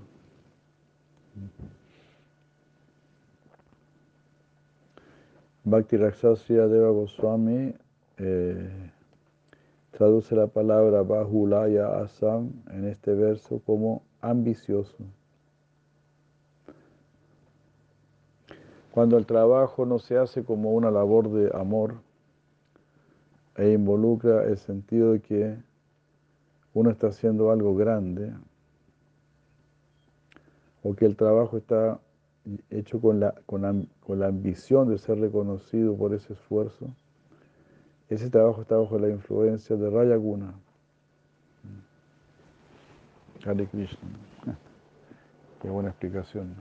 Bhakti 5.66 5.98
Raksasya 5.98 6.68
Deva 6.68 6.92
Goswami 6.92 7.76
eh, 8.16 8.92
traduce 10.02 10.36
la 10.36 10.48
palabra 10.48 11.04
Bahulaya 11.04 12.00
Asam 12.02 12.54
en 12.72 12.86
este 12.86 13.14
verso 13.14 13.62
como 13.64 14.02
ambicioso. 14.20 14.98
Cuando 18.90 19.20
el 19.20 19.28
trabajo 19.28 19.86
no 19.86 20.00
se 20.00 20.18
hace 20.18 20.44
como 20.44 20.72
una 20.72 20.90
labor 20.90 21.30
de 21.30 21.56
amor 21.56 22.02
e 23.56 23.74
involucra 23.74 24.46
el 24.46 24.58
sentido 24.58 25.12
de 25.12 25.20
que 25.22 25.58
uno 26.74 26.90
está 26.90 27.10
haciendo 27.10 27.52
algo 27.52 27.76
grande 27.76 28.34
o 30.82 30.96
que 30.96 31.06
el 31.06 31.16
trabajo 31.16 31.58
está 31.58 32.00
hecho 32.72 33.00
con 33.00 33.20
la, 33.20 33.36
con, 33.46 33.62
la, 33.62 34.26
ambición 34.26 34.90
de 34.90 34.98
ser 34.98 35.20
reconocido 35.20 35.96
por 35.96 36.16
ese 36.16 36.34
esfuerzo, 36.34 36.88
ese 38.16 38.30
trabajo 38.30 38.62
está 38.62 38.76
bajo 38.76 39.00
la 39.00 39.10
influencia 39.10 39.78
de 39.78 39.90
Raya 39.90 40.18
Guna. 40.18 40.54
Hare 43.46 43.66
Krishna. 43.68 44.10
Qué 45.62 45.70
buena 45.70 45.90
explicación. 45.90 46.54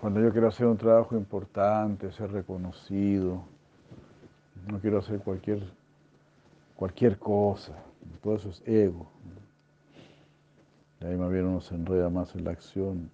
Cuando 0.00 0.20
yo 0.20 0.30
quiero 0.30 0.46
hacer 0.46 0.66
un 0.66 0.76
trabajo 0.76 1.16
importante, 1.16 2.12
ser 2.12 2.30
reconocido, 2.30 3.42
no 4.70 4.78
quiero 4.78 4.98
hacer 4.98 5.18
cualquier, 5.18 5.62
cualquier 6.76 7.18
cosa, 7.18 7.72
todo 8.22 8.36
eso 8.36 8.50
es 8.50 8.62
ego. 8.66 9.08
Y 11.00 11.06
ahí 11.06 11.16
más 11.16 11.30
bien 11.30 11.46
uno 11.46 11.60
se 11.60 11.74
enreda 11.74 12.10
más 12.10 12.32
en 12.36 12.44
la 12.44 12.52
acción. 12.52 13.10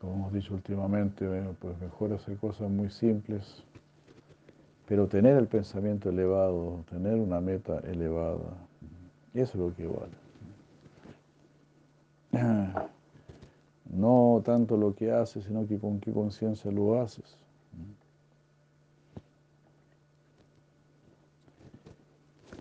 Como 0.00 0.14
hemos 0.14 0.32
dicho 0.32 0.54
últimamente, 0.54 1.26
pues 1.60 1.78
mejor 1.80 2.12
hacer 2.12 2.36
cosas 2.36 2.70
muy 2.70 2.90
simples, 2.90 3.64
pero 4.86 5.06
tener 5.06 5.36
el 5.36 5.46
pensamiento 5.46 6.10
elevado, 6.10 6.84
tener 6.90 7.14
una 7.14 7.40
meta 7.40 7.78
elevada, 7.80 8.56
eso 9.34 9.52
es 9.52 9.56
lo 9.56 9.74
que 9.74 9.86
vale. 9.86 10.22
No 13.92 14.40
tanto 14.42 14.78
lo 14.78 14.94
que 14.94 15.12
haces, 15.12 15.44
sino 15.44 15.66
que 15.66 15.78
con 15.78 16.00
qué 16.00 16.12
conciencia 16.12 16.70
lo 16.70 16.98
haces. 16.98 17.36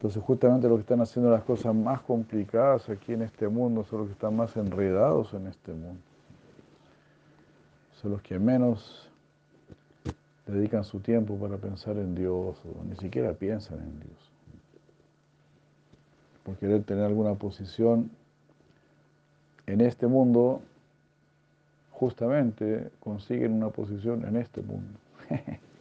Entonces 0.02 0.24
justamente 0.24 0.68
los 0.68 0.78
que 0.78 0.82
están 0.82 1.02
haciendo 1.02 1.30
las 1.30 1.44
cosas 1.44 1.76
más 1.76 2.02
complicadas 2.02 2.90
aquí 2.90 3.14
en 3.14 3.22
este 3.22 3.48
mundo 3.48 3.84
son 3.84 4.00
los 4.00 4.08
que 4.08 4.14
están 4.14 4.36
más 4.36 4.58
enredados 4.58 5.32
en 5.36 5.46
este 5.46 5.72
mundo. 5.72 6.02
Son 8.02 8.10
los 8.10 8.22
que 8.24 8.40
menos 8.40 9.11
dedican 10.52 10.84
su 10.84 11.00
tiempo 11.00 11.38
para 11.38 11.58
pensar 11.58 11.98
en 11.98 12.14
Dios 12.16 12.62
o 12.66 12.84
ni 12.84 12.96
siquiera 12.98 13.34
piensan 13.34 13.80
en 13.80 14.00
Dios. 14.00 14.32
Por 16.44 16.58
querer 16.58 16.84
tener 16.84 17.06
alguna 17.06 17.36
posición 17.36 18.12
en 19.68 19.82
este 19.82 20.08
mundo, 20.08 20.62
justamente 21.92 22.90
consiguen 23.00 23.54
una 23.54 23.70
posición 23.70 24.26
en 24.26 24.36
este 24.38 24.62
mundo. 24.62 25.00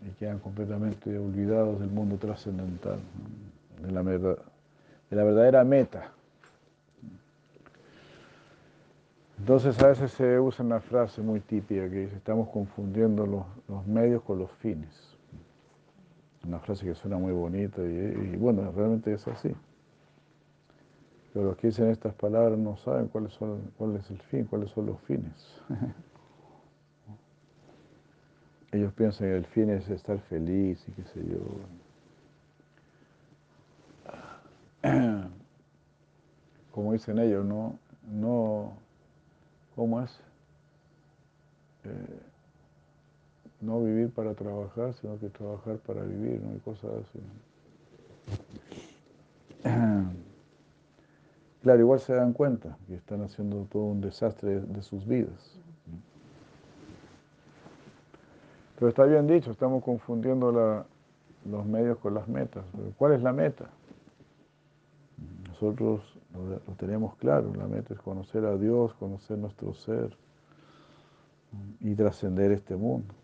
y 0.00 0.10
quedan 0.18 0.38
completamente 0.38 1.18
olvidados 1.18 1.80
del 1.80 1.90
mundo 1.90 2.16
trascendental, 2.16 2.98
de, 3.82 3.92
la 3.92 4.02
de 4.02 4.36
la 5.10 5.24
verdadera 5.24 5.64
meta. 5.64 6.12
Entonces 9.44 9.78
a 9.82 9.88
veces 9.88 10.10
se 10.12 10.40
usa 10.40 10.64
una 10.64 10.80
frase 10.80 11.20
muy 11.20 11.38
típica 11.38 11.82
que 11.90 12.06
dice, 12.06 12.16
estamos 12.16 12.48
confundiendo 12.48 13.26
los, 13.26 13.86
medios 13.86 14.22
con 14.22 14.38
los 14.38 14.50
fines. 14.52 15.18
Una 16.46 16.60
frase 16.60 16.86
que 16.86 16.94
suena 16.94 17.18
muy 17.18 17.32
bonita 17.32 17.82
y, 17.82 18.36
bueno, 18.38 18.72
realmente 18.74 19.12
es 19.12 19.28
así. 19.28 19.54
Pero 21.34 21.48
los 21.48 21.58
que 21.58 21.66
dicen 21.66 21.90
estas 21.90 22.14
palabras 22.14 22.58
no 22.58 22.78
saben 22.78 23.08
cuáles 23.08 23.34
son, 23.34 23.70
cuál 23.76 23.96
es 23.96 24.10
el 24.10 24.18
fin, 24.22 24.46
cuáles 24.46 24.70
son 24.70 24.86
los 24.86 24.98
fines. 25.02 25.60
Ellos 28.72 28.94
piensan 28.94 29.28
que 29.28 29.36
el 29.36 29.44
fin 29.44 29.68
es 29.68 29.90
estar 29.90 30.18
feliz 30.20 30.82
y 30.88 30.92
qué 30.92 31.04
sé 31.04 31.20
yo. 34.82 34.90
Como 36.72 36.94
dicen 36.94 37.18
ellos, 37.18 37.44
no, 37.44 37.78
no, 38.10 38.83
¿cómo 39.74 40.00
es? 40.02 40.10
Eh, 41.84 42.20
no 43.60 43.82
vivir 43.82 44.10
para 44.10 44.34
trabajar, 44.34 44.94
sino 44.94 45.18
que 45.18 45.28
trabajar 45.28 45.78
para 45.78 46.02
vivir, 46.02 46.40
¿no? 46.40 46.54
Y 46.54 46.60
cosas 46.60 46.90
así. 47.02 47.20
Claro, 51.62 51.80
igual 51.80 51.98
se 51.98 52.12
dan 52.12 52.34
cuenta 52.34 52.76
que 52.86 52.94
están 52.94 53.22
haciendo 53.22 53.66
todo 53.72 53.84
un 53.84 54.02
desastre 54.02 54.60
de 54.60 54.82
sus 54.82 55.06
vidas. 55.06 55.58
Pero 58.74 58.90
está 58.90 59.04
bien 59.04 59.26
dicho, 59.26 59.50
estamos 59.50 59.82
confundiendo 59.82 60.84
los 61.46 61.64
medios 61.64 61.96
con 62.00 62.12
las 62.12 62.28
metas. 62.28 62.64
¿Cuál 62.98 63.14
es 63.14 63.22
la 63.22 63.32
meta? 63.32 63.70
Nosotros 65.48 66.13
lo, 66.34 66.58
tenemos 66.76 67.16
claro, 67.16 67.54
la 67.54 67.66
meta 67.66 67.94
es 67.94 68.00
conocer 68.00 68.44
a 68.44 68.56
Dios, 68.56 68.94
conocer 68.94 69.38
nuestro 69.38 69.72
ser 69.74 70.16
y 71.80 71.94
trascender 71.94 72.52
este 72.52 72.76
mundo. 72.76 73.14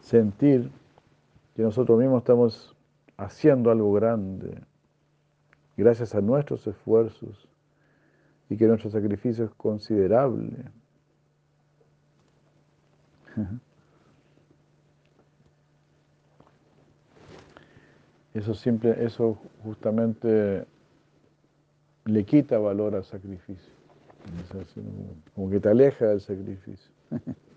Sentir 0.00 0.70
que 1.54 1.62
nosotros 1.62 1.98
mismos 1.98 2.18
estamos 2.18 2.76
haciendo 3.16 3.70
algo 3.70 3.92
grande, 3.92 4.60
gracias 5.76 6.14
a 6.14 6.20
nuestros 6.20 6.66
esfuerzos 6.66 7.48
y 8.50 8.56
que 8.56 8.66
nuestro 8.66 8.90
sacrificio 8.90 9.44
es 9.46 9.50
considerable. 9.54 10.70
Eso 18.34 18.54
siempre, 18.54 19.04
eso 19.04 19.38
justamente 19.62 20.64
le 22.06 22.24
quita 22.24 22.58
valor 22.58 22.94
al 22.94 23.04
sacrificio. 23.04 23.72
Como 25.34 25.50
que 25.50 25.60
te 25.60 25.68
aleja 25.68 26.06
del 26.06 26.20
sacrificio. 26.20 26.90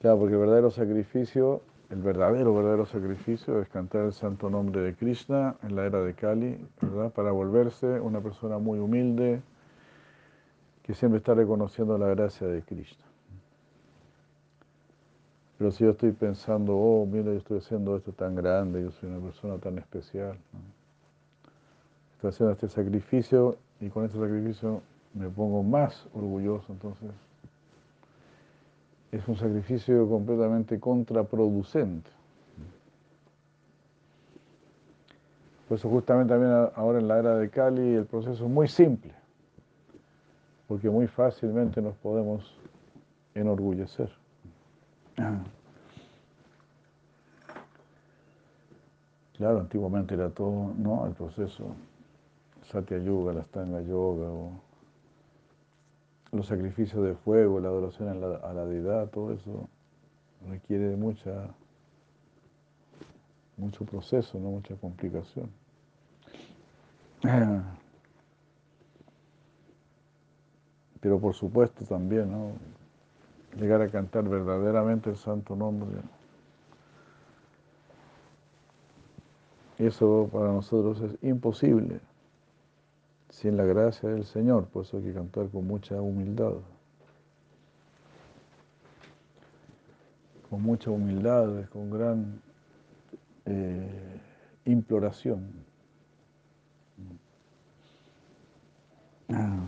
Claro, 0.00 0.20
porque 0.20 0.34
el 0.34 0.38
verdadero 0.38 0.70
sacrificio, 0.70 1.60
el 1.90 2.02
verdadero, 2.02 2.54
verdadero 2.54 2.86
sacrificio 2.86 3.60
es 3.60 3.68
cantar 3.68 4.04
el 4.04 4.12
santo 4.12 4.48
nombre 4.48 4.80
de 4.80 4.94
Krishna 4.94 5.56
en 5.64 5.74
la 5.74 5.86
era 5.86 6.00
de 6.00 6.14
Kali, 6.14 6.56
¿verdad? 6.80 7.12
Para 7.12 7.32
volverse 7.32 7.98
una 7.98 8.20
persona 8.20 8.58
muy 8.58 8.78
humilde 8.78 9.42
que 10.88 10.94
siempre 10.94 11.18
está 11.18 11.34
reconociendo 11.34 11.98
la 11.98 12.08
gracia 12.08 12.46
de 12.46 12.62
Krishna. 12.62 13.04
Pero 15.58 15.70
si 15.70 15.84
yo 15.84 15.90
estoy 15.90 16.12
pensando, 16.12 16.74
oh, 16.74 17.04
mira, 17.04 17.24
yo 17.24 17.36
estoy 17.36 17.58
haciendo 17.58 17.94
esto 17.94 18.10
tan 18.12 18.34
grande, 18.34 18.80
yo 18.80 18.90
soy 18.92 19.10
una 19.10 19.20
persona 19.20 19.58
tan 19.58 19.76
especial, 19.76 20.38
estoy 22.14 22.30
haciendo 22.30 22.54
este 22.54 22.68
sacrificio 22.68 23.58
y 23.82 23.90
con 23.90 24.06
este 24.06 24.18
sacrificio 24.18 24.80
me 25.12 25.28
pongo 25.28 25.62
más 25.62 26.08
orgulloso, 26.14 26.72
entonces 26.72 27.10
es 29.12 29.28
un 29.28 29.36
sacrificio 29.36 30.08
completamente 30.08 30.80
contraproducente. 30.80 32.08
Por 35.68 35.76
eso 35.76 35.90
justamente 35.90 36.32
también 36.32 36.70
ahora 36.76 36.98
en 36.98 37.08
la 37.08 37.18
era 37.18 37.36
de 37.36 37.50
Cali 37.50 37.92
el 37.92 38.06
proceso 38.06 38.46
es 38.46 38.50
muy 38.50 38.68
simple, 38.68 39.12
porque 40.68 40.90
muy 40.90 41.08
fácilmente 41.08 41.80
nos 41.80 41.96
podemos 41.96 42.54
enorgullecer. 43.34 44.10
Claro, 49.36 49.60
antiguamente 49.60 50.14
era 50.14 50.30
todo, 50.30 50.74
¿no? 50.76 51.06
El 51.06 51.14
proceso 51.14 51.74
Satya 52.70 52.98
Yuga, 52.98 53.32
la 53.32 53.42
Stanga 53.44 53.80
Yoga 53.80 54.28
o 54.30 54.52
los 56.32 56.46
sacrificios 56.46 57.02
de 57.04 57.14
fuego, 57.14 57.58
la 57.60 57.68
adoración 57.68 58.08
a 58.08 58.52
la, 58.52 58.66
deidad, 58.66 59.08
todo 59.08 59.32
eso 59.32 59.68
requiere 60.48 60.94
mucha, 60.96 61.48
mucho 63.56 63.84
proceso, 63.86 64.38
¿no? 64.38 64.50
mucha 64.50 64.74
complicación. 64.76 65.50
Pero 71.00 71.18
por 71.18 71.34
supuesto 71.34 71.84
también, 71.84 72.30
llegar 73.56 73.82
a 73.82 73.88
cantar 73.88 74.28
verdaderamente 74.28 75.10
el 75.10 75.16
santo 75.16 75.54
nombre. 75.54 76.00
Eso 79.78 80.28
para 80.32 80.46
nosotros 80.46 81.00
es 81.02 81.16
imposible 81.22 82.00
sin 83.30 83.56
la 83.56 83.64
gracia 83.64 84.08
del 84.08 84.24
Señor, 84.24 84.66
por 84.66 84.84
eso 84.84 84.96
hay 84.96 85.04
que 85.04 85.12
cantar 85.12 85.48
con 85.50 85.66
mucha 85.66 86.00
humildad. 86.00 86.54
con 90.48 90.62
mucha 90.62 90.90
humildad, 90.90 91.68
con 91.70 91.90
gran 91.90 92.40
eh, 93.44 94.20
imploración. 94.64 95.50
Ah. 99.28 99.66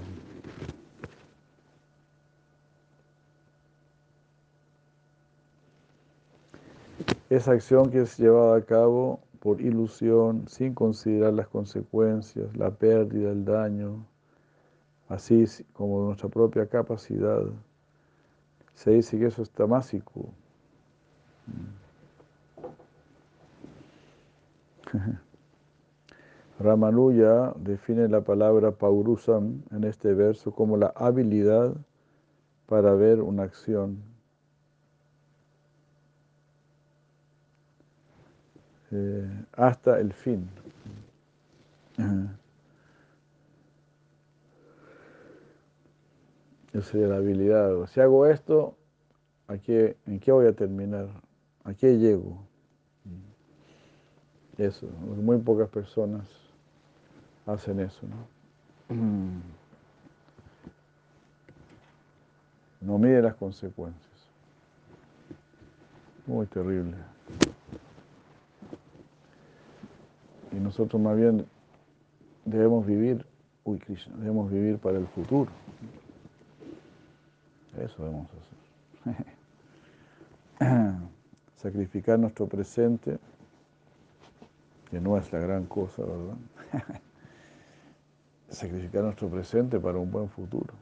Esa 7.29 7.53
acción 7.53 7.91
que 7.91 8.01
es 8.01 8.19
llevada 8.19 8.57
a 8.57 8.63
cabo 8.63 9.21
por 9.41 9.61
ilusión, 9.61 10.49
sin 10.49 10.75
considerar 10.75 11.33
las 11.33 11.49
consecuencias, 11.49 12.57
la 12.57 12.71
pérdida, 12.71 13.31
el 13.31 13.45
daño, 13.45 14.05
así 15.09 15.45
como 15.73 16.07
nuestra 16.07 16.29
propia 16.29 16.67
capacidad, 16.67 17.43
se 18.75 18.91
dice 18.93 19.19
que 19.19 19.27
eso 19.27 19.43
es 19.43 19.51
tamásico. 19.51 20.27
Ramanuja 26.61 27.55
define 27.57 28.09
la 28.09 28.21
palabra 28.21 28.73
paurusam 28.73 29.63
en 29.71 29.85
este 29.85 30.13
verso 30.13 30.53
como 30.53 30.77
la 30.77 30.93
habilidad 30.95 31.75
para 32.67 32.93
ver 32.95 33.23
una 33.23 33.45
acción. 33.45 34.10
Eh, 38.93 39.45
hasta 39.53 40.01
el 40.01 40.13
fin. 40.13 40.49
Esa 46.73 46.83
sería 46.83 47.09
la 47.09 47.17
habilidad. 47.17 47.87
Si 47.87 48.01
hago 48.01 48.27
esto, 48.27 48.77
¿a 49.49 49.55
¿en 49.55 50.21
qué 50.21 50.33
voy 50.33 50.47
a 50.47 50.53
terminar? 50.53 51.09
¿A 51.65 51.75
qué 51.75 51.99
llego? 51.99 52.45
Eso, 54.57 54.87
muy 54.87 55.39
pocas 55.39 55.69
personas 55.69 56.29
hacen 57.47 57.81
eso. 57.81 58.01
¿no? 58.07 58.41
no 62.81 62.99
mide 62.99 63.23
las 63.23 63.35
consecuencias. 63.35 64.07
Muy 66.27 66.47
terrible. 66.47 66.97
Y 70.53 70.57
nosotros 70.57 71.01
más 71.01 71.17
bien 71.17 71.47
debemos 72.45 72.87
vivir, 72.87 73.25
uy 73.65 73.79
Krishna, 73.79 74.17
debemos 74.17 74.51
vivir 74.51 74.79
para 74.79 74.99
el 74.99 75.07
futuro. 75.07 75.51
Eso 77.79 78.03
debemos 78.03 78.29
hacer. 78.31 79.27
Sacrificar 81.57 82.19
nuestro 82.19 82.47
presente, 82.47 83.19
que 84.91 85.01
no 85.01 85.17
es 85.17 85.33
la 85.33 85.39
gran 85.39 85.67
cosa, 85.67 86.03
¿verdad? 86.03 86.37
Sacrificar 88.49 89.05
nuestro 89.05 89.29
presente 89.29 89.79
para 89.79 89.99
un 89.99 90.11
buen 90.11 90.29
futuro. 90.29 90.75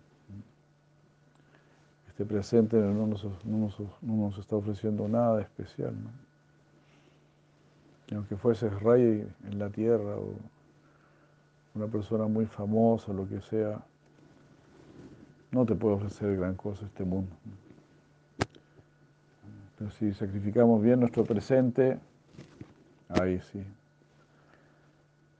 Este 2.08 2.24
presente 2.24 2.76
no 2.76 3.06
nos, 3.06 3.24
no 3.44 3.70
nos, 4.02 4.38
está 4.38 4.56
ofreciendo 4.56 5.06
nada 5.08 5.42
especial. 5.42 5.94
¿no? 6.02 6.27
Y 8.10 8.14
aunque 8.14 8.36
fueses 8.36 8.72
rey 8.80 9.26
en 9.44 9.58
la 9.58 9.68
tierra 9.70 10.16
o 10.16 10.34
una 11.74 11.86
persona 11.86 12.26
muy 12.26 12.46
famosa, 12.46 13.12
lo 13.12 13.28
que 13.28 13.40
sea, 13.42 13.84
no 15.50 15.66
te 15.66 15.74
puede 15.74 15.96
ofrecer 15.96 16.36
gran 16.36 16.54
cosa 16.54 16.86
este 16.86 17.04
mundo. 17.04 17.30
Pero 19.78 19.90
si 19.92 20.12
sacrificamos 20.12 20.82
bien 20.82 21.00
nuestro 21.00 21.24
presente, 21.24 21.98
ahí 23.08 23.40
sí, 23.40 23.62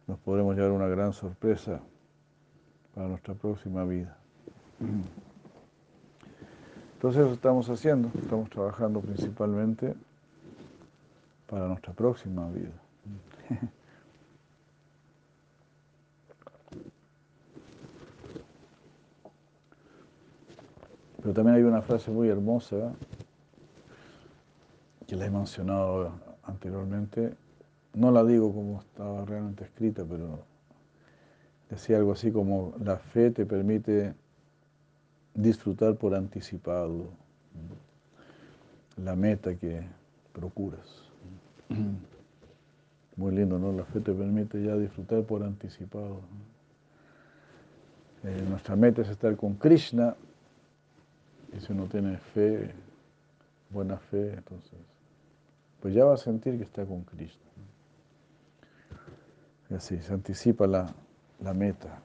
nos 0.07 0.19
podremos 0.19 0.55
llevar 0.55 0.71
una 0.71 0.87
gran 0.87 1.13
sorpresa 1.13 1.81
para 2.95 3.09
nuestra 3.09 3.35
próxima 3.35 3.85
vida. 3.85 4.17
Entonces 6.95 7.23
eso 7.23 7.33
estamos 7.33 7.69
haciendo, 7.71 8.11
estamos 8.19 8.51
trabajando 8.51 9.01
principalmente 9.01 9.95
para 11.49 11.67
nuestra 11.67 11.93
próxima 11.93 12.49
vida. 12.51 12.73
Pero 21.21 21.35
también 21.35 21.57
hay 21.57 21.63
una 21.63 21.83
frase 21.83 22.11
muy 22.13 22.29
hermosa 22.29 22.93
que 25.07 25.17
la 25.17 25.27
he 25.27 25.31
mencionado 25.31 26.13
anteriormente. 26.45 27.35
No 27.95 28.13
la 28.13 28.23
digo 28.25 28.53
como 28.55 28.81
estaba 28.81 29.25
realmente 29.25 29.65
escrita, 29.65 30.05
pero 30.05 30.45
decía 31.69 31.97
algo 31.97 32.13
así 32.13 32.31
como 32.31 32.75
la 32.79 32.99
fe 32.99 33.31
te 33.31 33.45
permite 33.45 34.15
disfrutar 35.35 35.97
por 35.97 36.15
anticipado 36.15 37.11
la 38.97 39.17
meta 39.17 39.57
que 39.57 39.87
procuras. 40.33 41.08
Muy 43.17 43.35
lindo, 43.35 43.59
¿no? 43.59 43.73
La 43.73 43.85
fe 43.85 44.01
te 44.01 44.13
permite 44.13 44.63
ya 44.63 44.77
disfrutar 44.77 45.25
por 45.25 45.43
anticipado. 45.43 46.21
Eh, 48.25 48.45
nuestra 48.49 48.77
meta 48.77 49.03
es 49.03 49.09
estar 49.09 49.37
con 49.37 49.55
Krishna, 49.55 50.17
y 51.57 51.61
si 51.61 51.73
uno 51.73 51.87
tiene 51.87 52.17
fe, 52.19 52.75
buena 53.71 53.97
fe, 53.97 54.35
entonces, 54.35 54.79
pues 55.81 55.95
ya 55.95 56.05
va 56.05 56.15
a 56.15 56.19
sentir 56.19 56.59
que 56.59 56.65
está 56.65 56.85
con 56.85 57.03
Krishna. 57.05 57.43
Así, 59.71 59.99
se 59.99 60.13
anticipa 60.15 60.67
la, 60.67 60.93
la 61.41 61.53
meta. 61.53 62.01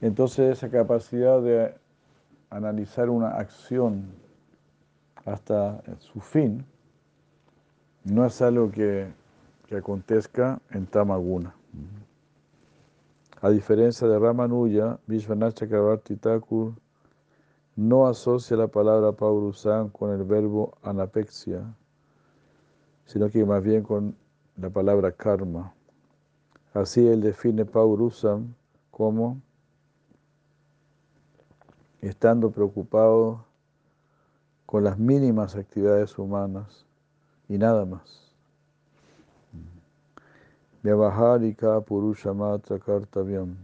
Entonces 0.00 0.58
esa 0.58 0.70
capacidad 0.70 1.42
de 1.42 1.74
analizar 2.48 3.10
una 3.10 3.30
acción 3.30 4.06
hasta 5.26 5.82
su 5.98 6.20
fin 6.20 6.64
no 8.04 8.24
es 8.24 8.40
algo 8.40 8.70
que, 8.70 9.12
acontezca 9.76 10.60
en 10.70 10.84
Tamaguna. 10.86 11.54
A 13.40 13.50
diferencia 13.50 14.08
de 14.08 14.18
Ramanuja, 14.18 14.98
Vishwanath 15.06 15.54
Chakravarti 15.54 16.16
Thakur 16.16 16.74
no 17.76 18.08
asocia 18.08 18.56
la 18.56 18.66
palabra 18.66 19.12
paurusan 19.12 19.90
con 19.90 20.10
el 20.10 20.24
verbo 20.24 20.76
anapexia, 20.82 21.62
sino 23.06 23.30
que 23.30 23.44
más 23.44 23.62
bien 23.62 23.84
con 23.84 24.16
la 24.56 24.70
palabra 24.70 25.12
karma. 25.12 25.72
Así 26.74 27.06
él 27.06 27.20
define 27.20 27.64
paurusam 27.64 28.52
como 28.90 29.40
estando 32.00 32.50
preocupado 32.50 33.44
con 34.66 34.84
las 34.84 34.98
mínimas 34.98 35.56
actividades 35.56 36.16
humanas 36.18 36.86
y 37.48 37.58
nada 37.58 37.84
más. 37.84 38.30
Vyavaharika 40.82 41.80
Purusha 41.82 42.32
Matra 42.32 42.78
Kartavyam. 42.78 43.56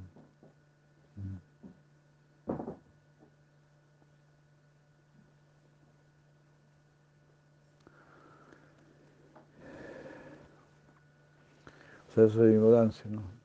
O 12.08 12.12
sea, 12.16 12.24
eso 12.24 12.44
es 12.44 12.54
ignorancia, 12.54 13.10
¿no? 13.10 13.35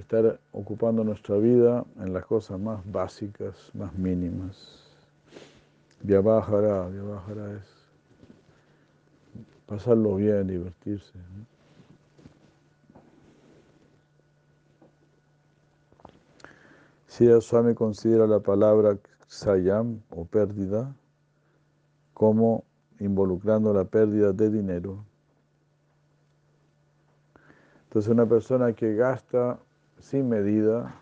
Estar 0.00 0.40
ocupando 0.52 1.04
nuestra 1.04 1.36
vida 1.36 1.84
en 1.98 2.14
las 2.14 2.24
cosas 2.24 2.58
más 2.58 2.80
básicas, 2.90 3.70
más 3.74 3.94
mínimas. 3.98 4.82
Vyavahara, 6.02 6.88
Vyavahara 6.88 7.52
es 7.52 7.68
pasarlo 9.66 10.16
bien, 10.16 10.46
divertirse. 10.46 11.12
Si 17.06 17.26
Swami 17.42 17.74
considera 17.74 18.26
la 18.26 18.40
palabra 18.40 18.98
sayam 19.26 20.00
o 20.08 20.24
pérdida 20.24 20.96
como 22.14 22.64
involucrando 23.00 23.74
la 23.74 23.84
pérdida 23.84 24.32
de 24.32 24.48
dinero. 24.48 25.04
Entonces 27.84 28.10
una 28.10 28.24
persona 28.24 28.72
que 28.72 28.94
gasta 28.94 29.58
sin 30.00 30.28
medida, 30.28 30.94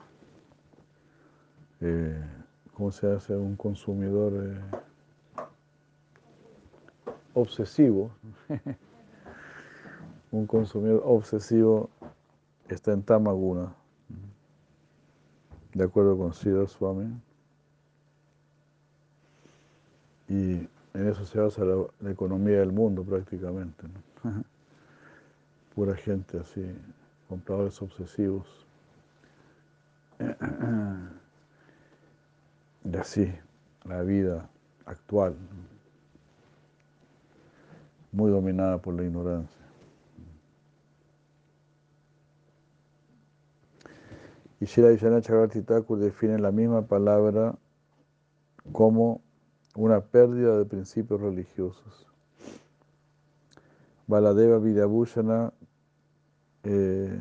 eh, 1.81 2.23
¿cómo 2.75 2.91
se 2.91 3.11
hace 3.11 3.37
un 3.37 3.57
consumidor? 3.57 4.33
Eh, 4.35 4.61
obsesivo, 7.39 8.11
un 10.33 10.47
consumidor 10.47 11.03
obsesivo 11.05 11.89
está 12.69 12.93
en 12.93 13.03
Tamaguna, 13.03 13.75
de 15.75 15.85
acuerdo 15.85 16.17
con 16.17 16.33
Siddhar 16.33 16.69
Swami. 16.69 17.21
Y 20.29 20.69
en 20.95 21.09
eso 21.09 21.25
se 21.25 21.39
basa 21.39 21.65
la, 21.65 22.11
economía 22.11 22.59
del 22.59 22.73
mundo 22.73 23.03
prácticamente. 23.03 23.87
Pura 25.75 25.95
gente 25.95 26.39
así, 26.39 26.65
compradores 27.29 27.81
obsesivos. 27.81 28.68
Y 32.85 32.97
así, 32.97 33.33
la 33.85 34.03
vida 34.03 34.49
actual, 34.87 35.37
muy 38.13 38.31
dominada 38.31 38.79
por 38.79 38.95
la 38.95 39.05
ignorancia. 39.05 39.59
Y 44.61 44.65
Shira 44.65 44.89
Vishana 44.89 45.21
Thakur 45.21 45.99
define 45.99 46.39
la 46.39 46.51
misma 46.51 46.83
palabra 46.83 47.55
como 48.73 49.21
una 49.77 50.01
pérdida 50.01 50.59
de 50.59 50.65
principios 50.65 51.21
religiosos. 51.21 52.07
Baladeva 54.09 54.59
Vidyabhushana 54.59 55.53
eh, 56.65 57.21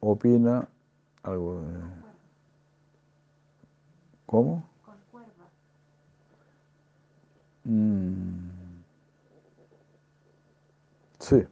opina 0.00 0.68
algo. 1.22 1.62
¿Cómo? 4.26 4.64
Mm. 7.64 8.50
Sí, 11.18 11.44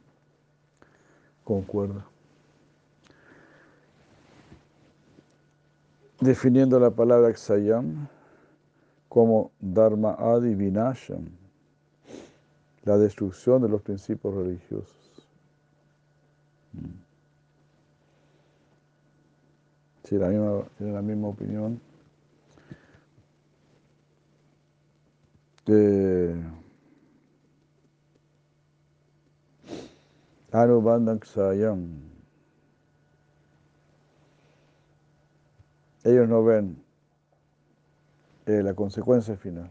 concuerda. 1.43 2.05
Definiendo 6.19 6.79
la 6.79 6.89
palabra 6.89 7.33
Xayam 7.33 8.07
como 9.07 9.51
Dharma 9.59 10.15
Adi 10.19 10.55
Vinasham, 10.55 11.29
la 12.83 12.97
destrucción 12.97 13.61
de 13.61 13.69
los 13.69 13.81
principios 13.81 14.33
religiosos. 14.33 15.27
Mm. 16.73 17.08
Sí, 20.09 20.17
la 20.17 20.29
misma, 20.29 20.63
tiene 20.75 20.93
la 20.93 21.03
misma 21.03 21.27
opinión. 21.27 21.79
De. 25.67 26.35
Ellos 36.03 36.27
no 36.27 36.43
ven 36.43 36.83
eh, 38.47 38.63
la 38.63 38.73
consecuencia 38.73 39.35
final. 39.35 39.69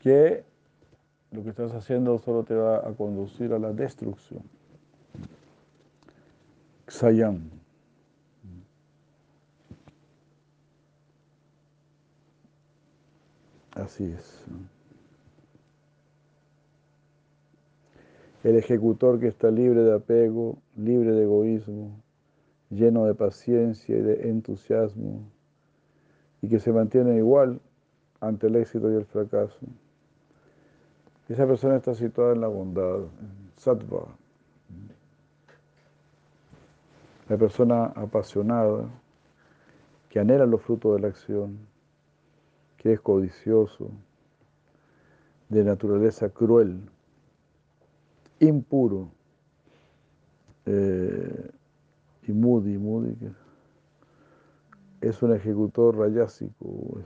Que 0.00 0.44
lo 1.30 1.44
que 1.44 1.50
estás 1.50 1.70
haciendo 1.74 2.18
solo 2.18 2.42
te 2.42 2.56
va 2.56 2.78
a 2.78 2.92
conducir 2.94 3.52
a 3.52 3.60
la 3.60 3.72
destrucción. 3.72 4.42
Sayam. 6.92 7.48
Así 13.74 14.04
es. 14.04 14.44
El 18.44 18.56
ejecutor 18.56 19.18
que 19.18 19.28
está 19.28 19.50
libre 19.50 19.80
de 19.80 19.94
apego, 19.94 20.58
libre 20.76 21.12
de 21.12 21.22
egoísmo, 21.22 21.98
lleno 22.68 23.06
de 23.06 23.14
paciencia 23.14 23.96
y 23.96 24.02
de 24.02 24.28
entusiasmo, 24.28 25.22
y 26.42 26.48
que 26.48 26.58
se 26.58 26.72
mantiene 26.72 27.16
igual 27.16 27.58
ante 28.20 28.48
el 28.48 28.56
éxito 28.56 28.92
y 28.92 28.96
el 28.96 29.06
fracaso. 29.06 29.60
Esa 31.30 31.46
persona 31.46 31.76
está 31.76 31.94
situada 31.94 32.34
en 32.34 32.42
la 32.42 32.48
bondad, 32.48 32.98
en 32.98 33.50
sattva. 33.56 34.21
La 37.32 37.38
persona 37.38 37.86
apasionada, 37.86 38.90
que 40.10 40.20
anhela 40.20 40.44
los 40.44 40.60
frutos 40.60 40.94
de 40.96 41.00
la 41.00 41.08
acción, 41.08 41.60
que 42.76 42.92
es 42.92 43.00
codicioso, 43.00 43.88
de 45.48 45.64
naturaleza 45.64 46.28
cruel, 46.28 46.90
impuro, 48.38 49.08
eh, 50.66 51.50
y 52.28 52.32
Moody, 52.32 52.76
Moody, 52.76 53.16
que 53.16 53.30
es 55.00 55.22
un 55.22 55.34
ejecutor 55.34 55.96
rayásico. 55.96 57.00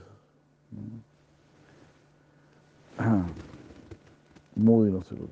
Moody 4.57 4.91
no 4.91 5.01
se 5.03 5.15
lo 5.15 5.23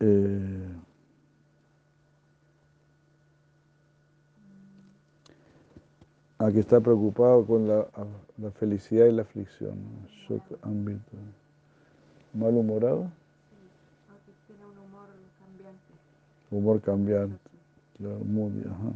eh, 0.00 0.87
Aquí 6.38 6.60
está 6.60 6.80
preocupado 6.80 7.44
con 7.44 7.66
la, 7.66 7.86
felicidad 8.60 9.06
y 9.06 9.12
la 9.12 9.22
aflicción. 9.22 9.76
Shock 10.28 10.42
¿Malhumorado? 12.32 13.10
Sí, 14.24 14.32
tiene 14.46 14.64
un 14.64 14.78
humor 14.78 15.08
cambiante. 15.40 15.92
Humor 16.50 16.80
cambiante. 16.80 17.50
Claro, 17.96 18.18
muy, 18.20 18.52
ajá. 18.60 18.92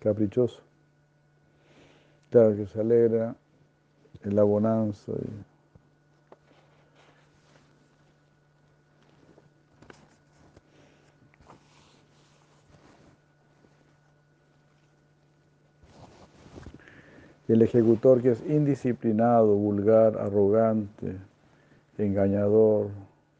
Caprichoso. 0.00 0.60
Claro, 2.30 2.56
que 2.56 2.66
se 2.66 2.80
alegra 2.80 3.36
en 4.24 4.34
la 4.34 4.42
bonanza. 4.42 5.12
Y, 5.12 5.47
el 17.48 17.62
ejecutor 17.62 18.20
que 18.20 18.30
es 18.30 18.44
indisciplinado, 18.46 19.54
vulgar, 19.54 20.18
arrogante, 20.18 21.16
engañador, 21.96 22.90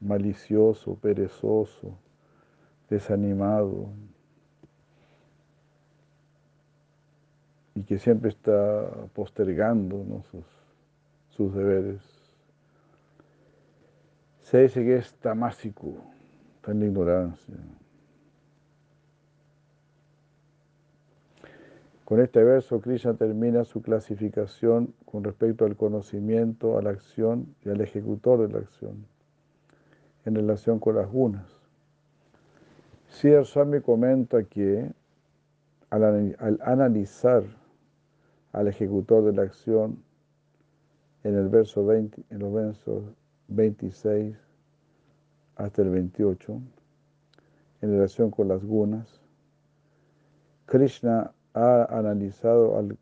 malicioso, 0.01 0.95
perezoso, 0.95 1.93
desanimado 2.89 3.91
y 7.75 7.83
que 7.83 7.99
siempre 7.99 8.31
está 8.31 8.91
postergando 9.15 10.23
sus, 10.31 10.45
sus, 11.29 11.55
deberes. 11.55 12.03
Se 14.41 14.63
dice 14.63 14.83
que 14.83 14.97
es 14.97 15.13
tamásico, 15.17 15.95
está 16.57 16.73
en 16.73 16.81
la 16.81 16.87
ignorancia. 16.87 17.55
Con 22.09 22.23
este 22.23 22.43
verso, 22.43 22.81
Krishna 22.81 23.13
termina 23.13 23.65
su 23.65 23.83
clasificación 23.83 24.95
con 25.05 25.25
respecto 25.25 25.67
al 25.67 25.77
conocimiento, 25.77 26.79
a 26.79 26.83
la 26.83 26.89
acción 26.89 27.55
y 27.63 27.69
al 27.69 27.83
ejecutor 27.83 28.49
de 28.49 28.51
la 28.51 28.61
acción, 28.61 29.05
en 30.25 30.35
relación 30.35 30.79
con 30.79 30.95
las 30.95 31.07
gunas. 31.07 31.45
Sir 33.09 33.45
Swami 33.45 33.83
comenta 33.83 34.43
que 34.45 34.91
al, 35.91 36.35
analizar 36.63 37.43
al 38.53 38.69
ejecutor 38.69 39.25
de 39.25 39.35
la 39.35 39.43
acción 39.43 40.03
en 41.25 41.35
el 41.35 41.51
verso 41.51 41.85
20, 41.85 42.23
en 42.31 42.39
los 42.39 42.55
versos 42.55 43.05
26 43.49 44.35
hasta 45.57 45.83
el 45.83 45.91
28, 45.91 46.59
en 47.83 47.91
relación 47.91 48.31
con 48.31 48.49
las 48.49 48.65
gunas, 48.65 49.21
Krishna 50.65 51.33
ha 51.55 51.85
analizado 51.85 52.79
al 52.79 52.99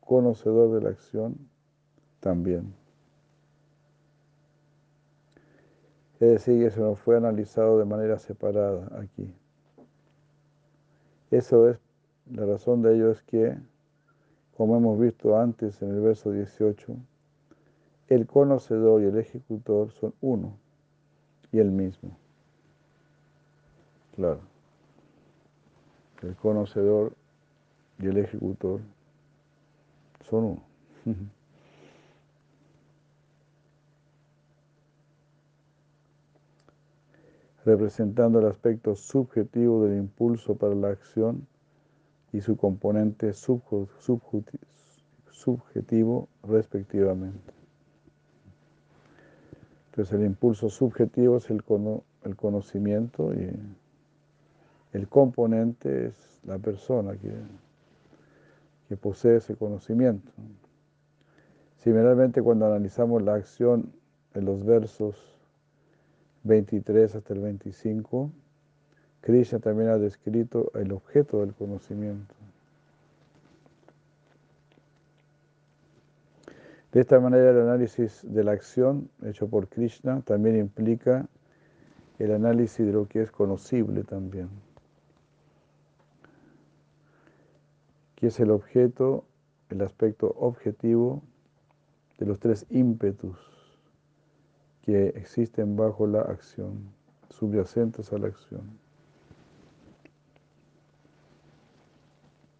conocedor 0.00 0.72
de 0.72 0.80
la 0.82 0.90
acción 0.90 1.36
también. 2.20 2.74
Es 6.20 6.28
decir, 6.28 6.62
eso 6.64 6.80
no 6.82 6.96
fue 6.96 7.16
analizado 7.16 7.78
de 7.78 7.86
manera 7.86 8.18
separada 8.18 8.90
aquí. 9.00 9.32
Eso 11.30 11.70
es, 11.70 11.78
la 12.30 12.44
razón 12.44 12.82
de 12.82 12.94
ello 12.94 13.10
es 13.10 13.22
que, 13.22 13.56
como 14.56 14.76
hemos 14.76 14.98
visto 14.98 15.38
antes 15.38 15.80
en 15.80 15.90
el 15.90 16.00
verso 16.00 16.32
18, 16.32 16.94
el 18.08 18.26
conocedor 18.26 19.00
y 19.02 19.06
el 19.06 19.16
ejecutor 19.16 19.92
son 19.92 20.12
uno 20.20 20.58
y 21.52 21.60
el 21.60 21.70
mismo. 21.70 22.18
Claro. 24.16 24.40
El 26.22 26.36
conocedor 26.36 27.14
y 28.00 28.06
el 28.06 28.18
ejecutor 28.18 28.80
son 30.28 30.44
uno. 30.44 30.62
representando 37.64 38.38
el 38.40 38.46
aspecto 38.46 38.96
subjetivo 38.96 39.84
del 39.84 39.98
impulso 39.98 40.54
para 40.54 40.74
la 40.74 40.88
acción 40.88 41.46
y 42.32 42.40
su 42.40 42.56
componente 42.56 43.32
subjetivo 45.30 46.28
respectivamente. 46.42 47.52
Entonces 49.90 50.14
el 50.14 50.24
impulso 50.24 50.70
subjetivo 50.70 51.36
es 51.36 51.50
el, 51.50 51.62
el 52.24 52.36
conocimiento 52.36 53.34
y 53.34 53.50
el 54.92 55.08
componente 55.08 56.06
es 56.06 56.40
la 56.44 56.58
persona 56.58 57.16
que, 57.16 57.32
que 58.90 58.96
posee 58.96 59.36
ese 59.36 59.54
conocimiento. 59.54 60.32
Similarmente 61.76 62.42
cuando 62.42 62.66
analizamos 62.66 63.22
la 63.22 63.34
acción 63.34 63.92
en 64.34 64.44
los 64.44 64.64
versos 64.64 65.14
23 66.42 67.14
hasta 67.14 67.32
el 67.32 67.38
25, 67.38 68.32
Krishna 69.20 69.60
también 69.60 69.90
ha 69.90 69.96
descrito 69.96 70.72
el 70.74 70.90
objeto 70.90 71.38
del 71.38 71.54
conocimiento. 71.54 72.34
De 76.90 77.00
esta 77.00 77.20
manera 77.20 77.50
el 77.50 77.60
análisis 77.60 78.22
de 78.24 78.42
la 78.42 78.50
acción 78.50 79.08
hecho 79.24 79.46
por 79.46 79.68
Krishna 79.68 80.20
también 80.22 80.58
implica 80.58 81.28
el 82.18 82.32
análisis 82.32 82.84
de 82.84 82.92
lo 82.92 83.06
que 83.06 83.22
es 83.22 83.30
conocible 83.30 84.02
también. 84.02 84.48
Que 88.20 88.26
es 88.26 88.38
el 88.38 88.50
objeto, 88.50 89.24
el 89.70 89.80
aspecto 89.82 90.34
objetivo 90.38 91.22
de 92.18 92.26
los 92.26 92.38
tres 92.38 92.66
ímpetus 92.68 93.38
que 94.82 95.08
existen 95.08 95.74
bajo 95.74 96.06
la 96.06 96.20
acción, 96.20 96.92
subyacentes 97.30 98.12
a 98.12 98.18
la 98.18 98.28
acción. 98.28 98.78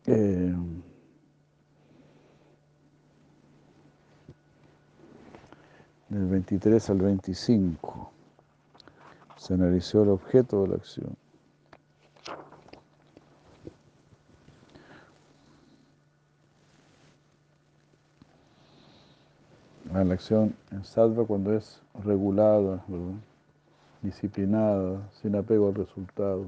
Eh, 0.07 0.55
del 6.09 6.27
23 6.27 6.91
al 6.91 6.99
25 6.99 8.11
se 9.37 9.55
analizó 9.55 10.03
el 10.03 10.09
objeto 10.09 10.63
de 10.63 10.69
la 10.69 10.75
acción. 10.75 11.20
La 20.03 20.15
acción 20.15 20.57
en 20.71 20.83
salva 20.83 21.27
cuando 21.27 21.55
es 21.55 21.83
regulada, 22.03 22.83
disciplinada, 24.01 25.07
sin 25.13 25.37
apego 25.37 25.69
al 25.69 25.75
resultado. 25.75 26.47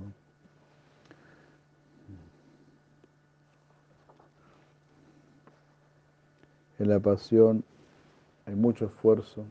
En 6.78 6.88
la 6.88 6.98
pasión 6.98 7.62
hay 8.46 8.54
mucho 8.54 8.86
esfuerzo 8.86 9.44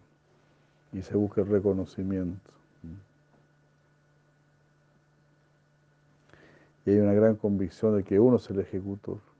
y 0.92 1.04
se 1.04 1.16
busca 1.16 1.42
el 1.42 1.48
reconocimiento. 1.48 2.52
Y 6.86 6.90
hay 6.90 6.98
una 6.98 7.14
gran 7.14 7.36
convicción 7.36 7.96
de 7.96 8.04
que 8.04 8.20
uno 8.20 8.38
es 8.38 8.50
el 8.50 8.60
ejecutor. 8.60 9.31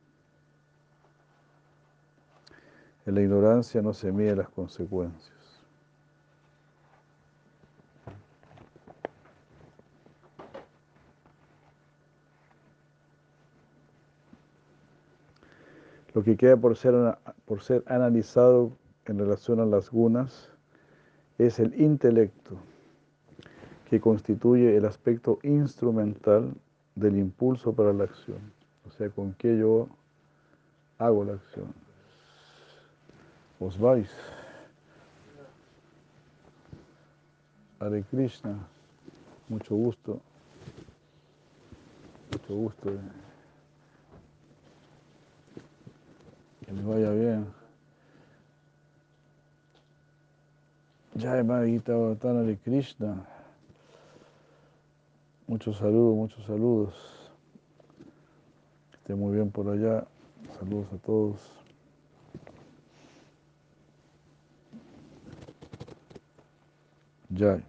En 3.06 3.16
la 3.16 3.22
ignorancia 3.22 3.82
no 3.82 3.94
se 3.94 4.12
mide 4.12 4.36
las 4.36 4.50
consecuencias. 4.50 5.42
Lo 16.14 16.24
que 16.24 16.36
queda 16.36 16.58
por 16.58 16.76
ser, 16.76 16.94
por 17.46 17.62
ser 17.62 17.84
analizado 17.88 18.74
en 19.06 19.18
relación 19.18 19.60
a 19.62 19.66
las 19.66 19.90
gunas 19.90 20.50
es 21.38 21.60
el 21.60 21.80
intelecto, 21.82 22.58
que 23.90 24.00
constituye 24.00 24.76
el 24.76 24.86
aspecto 24.86 25.40
instrumental 25.44 26.54
del 26.96 27.18
impulso 27.18 27.74
para 27.74 27.94
la 27.94 28.04
acción. 28.04 28.40
O 28.88 28.92
sea, 28.92 29.10
con 29.10 29.34
qué 29.34 29.58
yo 29.58 29.88
hago 30.98 31.24
la 31.24 31.34
acción. 31.34 31.74
Os 33.62 33.76
vais. 33.76 34.10
Hare 37.80 38.04
Krishna, 38.10 38.58
mucho 39.48 39.76
gusto. 39.76 40.20
Mucho 42.32 42.56
gusto. 42.56 43.00
Que 46.66 46.72
les 46.74 46.84
vaya 46.84 47.12
bien. 47.12 47.54
Jai 51.16 51.44
Gita 51.70 51.96
Bhatana 51.96 52.42
de 52.42 52.58
Krishna. 52.58 53.28
Muchos 55.46 55.78
saludos, 55.78 56.16
muchos 56.16 56.44
saludos. 56.46 56.96
Que 58.90 58.98
esté 58.98 59.14
muy 59.14 59.36
bien 59.36 59.52
por 59.52 59.70
allá. 59.70 60.08
Saludos 60.58 60.88
a 60.94 60.98
todos. 60.98 61.61
Jai. 67.36 67.64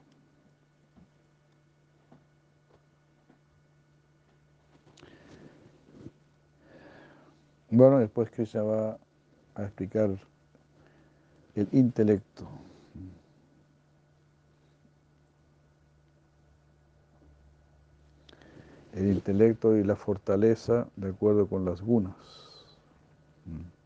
Bueno, 7.70 7.98
después 7.98 8.30
Krishna 8.30 8.62
va 8.62 8.98
a 9.54 9.62
explicar 9.62 10.10
el 11.54 11.68
intelecto. 11.72 12.48
el 18.92 19.08
intelecto 19.12 19.76
y 19.76 19.84
la 19.84 19.96
fortaleza 19.96 20.86
de 20.96 21.08
acuerdo 21.08 21.46
con 21.46 21.64
las 21.64 21.80
gunas. 21.80 22.14
Mm. 23.46 23.82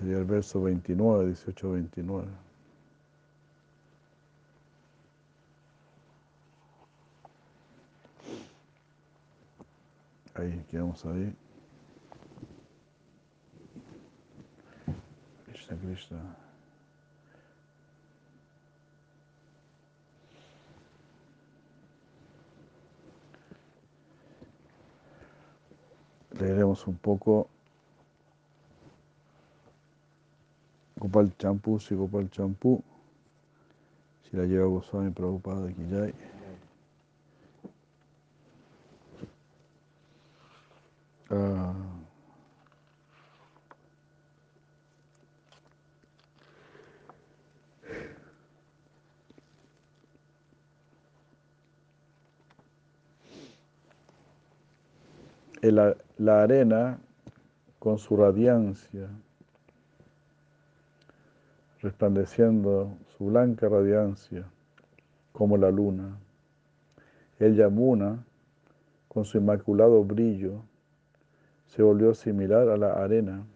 Sería 0.00 0.16
el 0.16 0.24
verso 0.24 0.62
29, 0.62 1.34
18-29. 1.34 2.24
Ahí, 10.36 10.64
quedamos 10.70 11.04
ahí. 11.04 11.36
Krishna 15.44 15.76
Krishna. 15.76 16.36
leeremos 26.38 26.86
un 26.86 26.96
poco 26.96 27.50
Gopal 31.00 31.32
Champú, 31.38 31.80
si 31.80 31.94
Gopal 31.94 32.28
Champú, 32.30 32.84
si 34.22 34.36
la 34.36 34.44
lleva 34.44 34.66
Goswami 34.66 35.10
Prabhupada 35.10 35.68
aquí 35.68 35.88
ya. 35.88 36.12
Ah. 41.30 41.74
El, 55.62 55.96
la 56.18 56.42
arena 56.42 56.98
con 57.78 57.98
su 57.98 58.16
radiancia, 58.16 59.08
resplandeciendo 61.82 62.96
su 63.16 63.26
blanca 63.26 63.68
radiancia 63.68 64.44
como 65.32 65.56
la 65.56 65.70
luna. 65.70 66.18
El 67.38 67.56
Yamuna, 67.56 68.24
con 69.08 69.24
su 69.24 69.38
inmaculado 69.38 70.04
brillo, 70.04 70.62
se 71.66 71.82
volvió 71.82 72.14
similar 72.14 72.68
a 72.68 72.76
la 72.76 72.92
arena. 72.92 73.46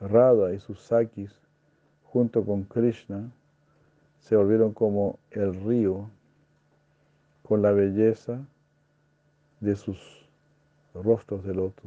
Radha 0.00 0.52
y 0.54 0.60
sus 0.60 0.80
sakis, 0.80 1.38
junto 2.04 2.44
con 2.44 2.64
Krishna, 2.64 3.30
se 4.20 4.36
volvieron 4.36 4.72
como 4.72 5.18
el 5.30 5.54
río, 5.54 6.10
con 7.42 7.62
la 7.62 7.72
belleza 7.72 8.44
de 9.60 9.76
sus 9.76 10.26
rostros 10.94 11.44
de 11.44 11.54
loto. 11.54 11.82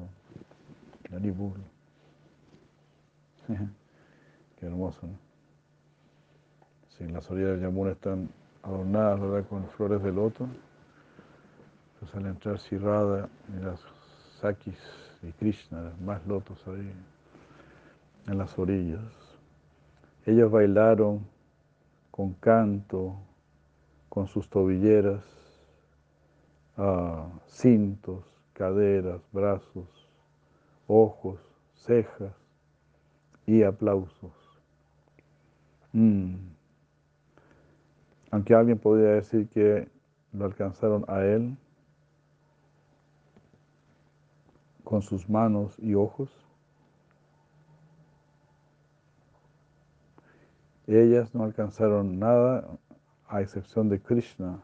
Qué 4.60 4.66
hermoso, 4.66 5.08
¿no? 5.08 5.29
Sí, 7.00 7.08
las 7.08 7.32
orillas 7.32 7.52
del 7.52 7.62
Yamuna 7.62 7.92
están 7.92 8.30
adornadas 8.62 9.22
¿verdad? 9.22 9.48
con 9.48 9.66
flores 9.70 10.04
de 10.04 10.12
loto. 10.12 10.50
Entonces 11.94 12.18
al 12.18 12.26
entrar 12.26 12.60
Sirada 12.60 13.30
y 13.48 13.64
las 13.64 13.80
Sakis 14.42 14.78
y 15.24 15.32
Krishna, 15.32 15.94
más 16.04 16.28
lotos 16.28 16.62
ahí 16.68 16.92
en 18.28 18.38
las 18.38 18.60
orillas. 18.60 19.00
Ellos 20.26 20.52
bailaron 20.52 21.26
con 22.12 22.34
canto, 22.34 23.16
con 24.10 24.28
sus 24.28 24.50
tobilleras, 24.50 25.24
ah, 26.76 27.30
cintos, 27.48 28.26
caderas, 28.52 29.22
brazos, 29.32 29.88
ojos, 30.86 31.40
cejas 31.76 32.34
y 33.46 33.64
aplausos. 33.64 34.34
Mm. 35.94 36.49
Aunque 38.32 38.54
alguien 38.54 38.78
podría 38.78 39.10
decir 39.12 39.48
que 39.50 39.88
lo 40.34 40.46
alcanzaron 40.46 41.04
a 41.08 41.24
él 41.24 41.58
con 44.84 45.02
sus 45.02 45.28
manos 45.30 45.76
y 45.80 45.96
ojos, 45.96 46.30
ellas 50.88 51.34
no 51.34 51.44
alcanzaron 51.44 52.20
nada 52.20 52.68
a 53.28 53.42
excepción 53.42 53.90
de 53.90 54.00
Krishna 54.00 54.60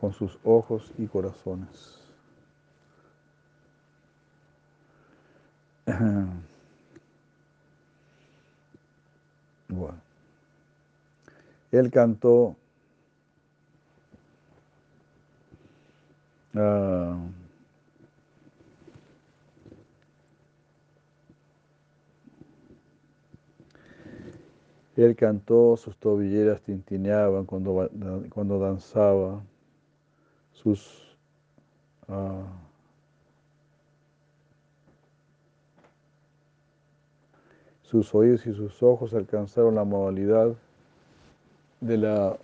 con 0.00 0.12
sus 0.12 0.38
ojos 0.44 0.92
y 0.98 1.06
corazones. 1.06 1.96
Bueno. 9.72 10.09
Él 11.72 11.90
cantó 11.90 12.56
uh, 16.54 17.30
Él 24.96 25.16
cantó, 25.16 25.76
sus 25.78 25.96
tobilleras 25.96 26.60
tintineaban 26.60 27.46
cuando, 27.46 27.88
cuando 28.28 28.58
danzaba, 28.58 29.42
sus 30.52 31.16
uh, 32.08 32.44
sus 37.82 38.14
oídos 38.14 38.46
y 38.46 38.52
sus 38.52 38.82
ojos 38.82 39.14
alcanzaron 39.14 39.74
la 39.74 39.84
modalidad 39.84 40.54
de 41.80 41.96
la 41.96 42.38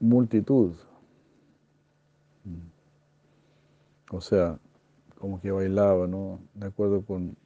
multitud. 0.00 0.74
O 4.10 4.20
sea, 4.20 4.58
como 5.18 5.40
que 5.40 5.50
bailaba, 5.50 6.06
¿no? 6.06 6.40
De 6.54 6.66
acuerdo 6.66 7.02
con 7.02 7.36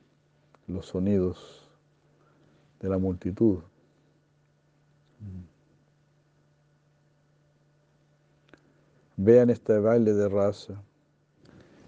los 0.67 0.87
sonidos 0.87 1.69
de 2.81 2.89
la 2.89 2.99
multitud. 2.99 3.59
Vean 9.17 9.51
este 9.51 9.79
baile 9.79 10.15
de 10.15 10.29
raza 10.29 10.83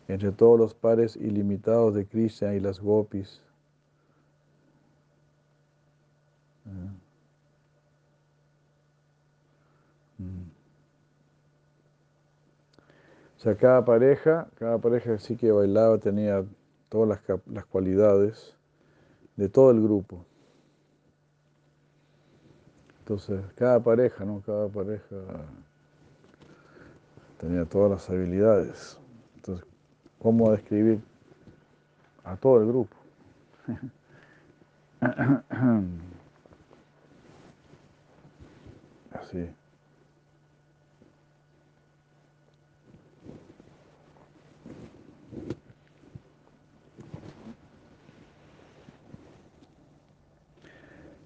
entre 0.09 0.33
todos 0.33 0.59
los 0.59 0.75
pares 0.75 1.17
ilimitados 1.17 1.95
de 1.95 2.07
Krishna 2.07 2.55
y 2.55 2.61
las 2.61 2.81
gopis. 2.81 3.41
O 13.39 13.41
sea, 13.41 13.57
cada 13.57 13.85
pareja, 13.85 14.49
cada 14.55 14.79
pareja 14.79 15.19
sí 15.19 15.37
que 15.37 15.51
bailaba 15.51 15.99
tenía 15.99 16.45
todas 16.89 17.09
las, 17.09 17.21
las 17.47 17.67
cualidades 17.67 18.55
de 19.37 19.49
todo 19.49 19.73
el 19.73 19.83
grupo. 19.83 20.25
Entonces, 23.01 23.41
cada 23.57 23.81
pareja, 23.81 24.25
¿no? 24.25 24.41
Cada 24.47 24.69
pareja 24.69 25.17
tenía 27.41 27.65
todas 27.65 27.91
las 27.91 28.09
habilidades. 28.09 28.97
Entonces, 29.35 29.67
¿cómo 30.21 30.53
describir 30.53 31.01
a 32.23 32.37
todo 32.37 32.61
el 32.61 32.69
grupo? 32.69 32.97
Así. 39.13 39.49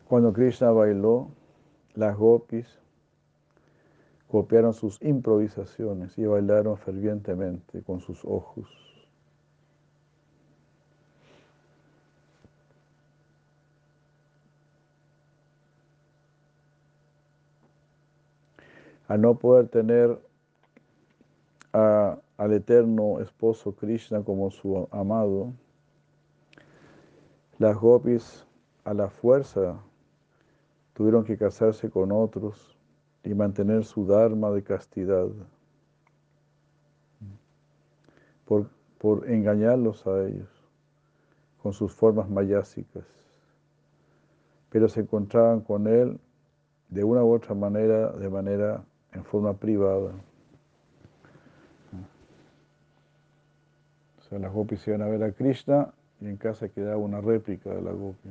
Cuando 0.08 0.32
Krishna 0.32 0.70
bailó, 0.70 1.30
las 1.94 2.16
gopis 2.16 2.78
copiaron 4.28 4.72
sus 4.72 5.02
improvisaciones 5.02 6.16
y 6.16 6.24
bailaron 6.26 6.76
fervientemente 6.76 7.82
con 7.82 8.00
sus 8.00 8.24
ojos. 8.24 8.68
Al 19.08 19.20
no 19.20 19.36
poder 19.36 19.68
tener 19.68 20.20
al 21.72 22.52
eterno 22.52 23.20
esposo 23.20 23.74
Krishna 23.74 24.22
como 24.22 24.52
su 24.52 24.88
amado, 24.92 25.52
las 27.58 27.76
gopis 27.76 28.46
a 28.84 28.94
la 28.94 29.08
fuerza 29.08 29.80
tuvieron 30.96 31.24
que 31.24 31.36
casarse 31.36 31.90
con 31.90 32.10
otros 32.10 32.74
y 33.22 33.34
mantener 33.34 33.84
su 33.84 34.06
dharma 34.06 34.50
de 34.50 34.62
castidad 34.62 35.26
por, 38.46 38.70
por 38.96 39.28
engañarlos 39.28 40.06
a 40.06 40.26
ellos 40.26 40.48
con 41.62 41.74
sus 41.74 41.92
formas 41.92 42.30
mayásicas. 42.30 43.04
Pero 44.70 44.88
se 44.88 45.00
encontraban 45.00 45.60
con 45.60 45.86
él 45.86 46.18
de 46.88 47.04
una 47.04 47.22
u 47.22 47.34
otra 47.34 47.54
manera, 47.54 48.12
de 48.12 48.30
manera 48.30 48.82
en 49.12 49.22
forma 49.22 49.52
privada. 49.52 50.12
O 54.18 54.22
sea, 54.22 54.38
las 54.38 54.50
gopis 54.50 54.88
iban 54.88 55.02
a 55.02 55.08
ver 55.08 55.22
a 55.24 55.32
Krishna 55.32 55.92
y 56.22 56.26
en 56.26 56.38
casa 56.38 56.70
quedaba 56.70 56.96
una 56.96 57.20
réplica 57.20 57.68
de 57.68 57.82
la 57.82 57.92
gopi. 57.92 58.30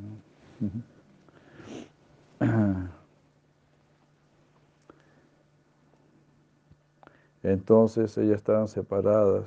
Entonces 7.43 8.17
ellas 8.17 8.37
estaban 8.37 8.67
separadas 8.67 9.45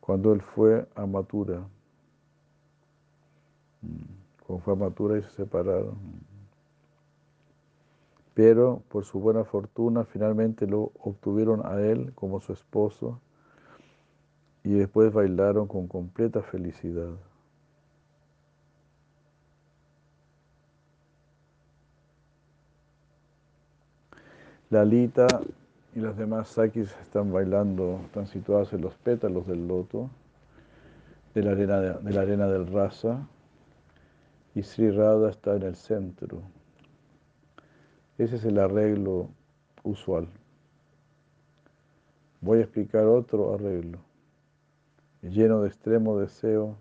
cuando 0.00 0.32
él 0.32 0.42
fue 0.42 0.86
a 0.94 1.06
Matura. 1.06 1.66
Mm, 3.80 4.02
cuando 4.46 4.64
fue 4.64 4.74
a 4.74 4.76
Matura 4.76 5.18
y 5.18 5.22
se 5.22 5.30
separaron. 5.30 5.96
Pero 8.34 8.82
por 8.88 9.04
su 9.04 9.18
buena 9.20 9.44
fortuna 9.44 10.04
finalmente 10.04 10.66
lo 10.66 10.92
obtuvieron 11.00 11.64
a 11.64 11.80
él 11.80 12.12
como 12.14 12.40
su 12.40 12.52
esposo 12.52 13.20
y 14.64 14.74
después 14.74 15.12
bailaron 15.12 15.66
con 15.66 15.88
completa 15.88 16.42
felicidad. 16.42 17.14
Lalita 24.72 25.26
y 25.94 26.00
las 26.00 26.16
demás 26.16 26.48
sakis 26.48 26.90
están 27.02 27.30
bailando, 27.30 28.00
están 28.06 28.26
situadas 28.26 28.72
en 28.72 28.80
los 28.80 28.94
pétalos 28.94 29.46
del 29.46 29.68
loto 29.68 30.08
de 31.34 31.42
la 31.42 31.50
arena, 31.50 32.46
del 32.46 32.66
rasa 32.68 33.28
y 34.54 34.62
Sri 34.62 34.90
Radha 34.90 35.28
está 35.28 35.56
en 35.56 35.64
el 35.64 35.76
centro. 35.76 36.40
Ese 38.16 38.36
es 38.36 38.46
el 38.46 38.58
arreglo 38.58 39.28
usual. 39.82 40.26
Voy 42.40 42.60
a 42.60 42.62
explicar 42.62 43.04
otro 43.04 43.52
arreglo, 43.52 43.98
lleno 45.20 45.60
de 45.60 45.68
extremo 45.68 46.18
deseo 46.18 46.76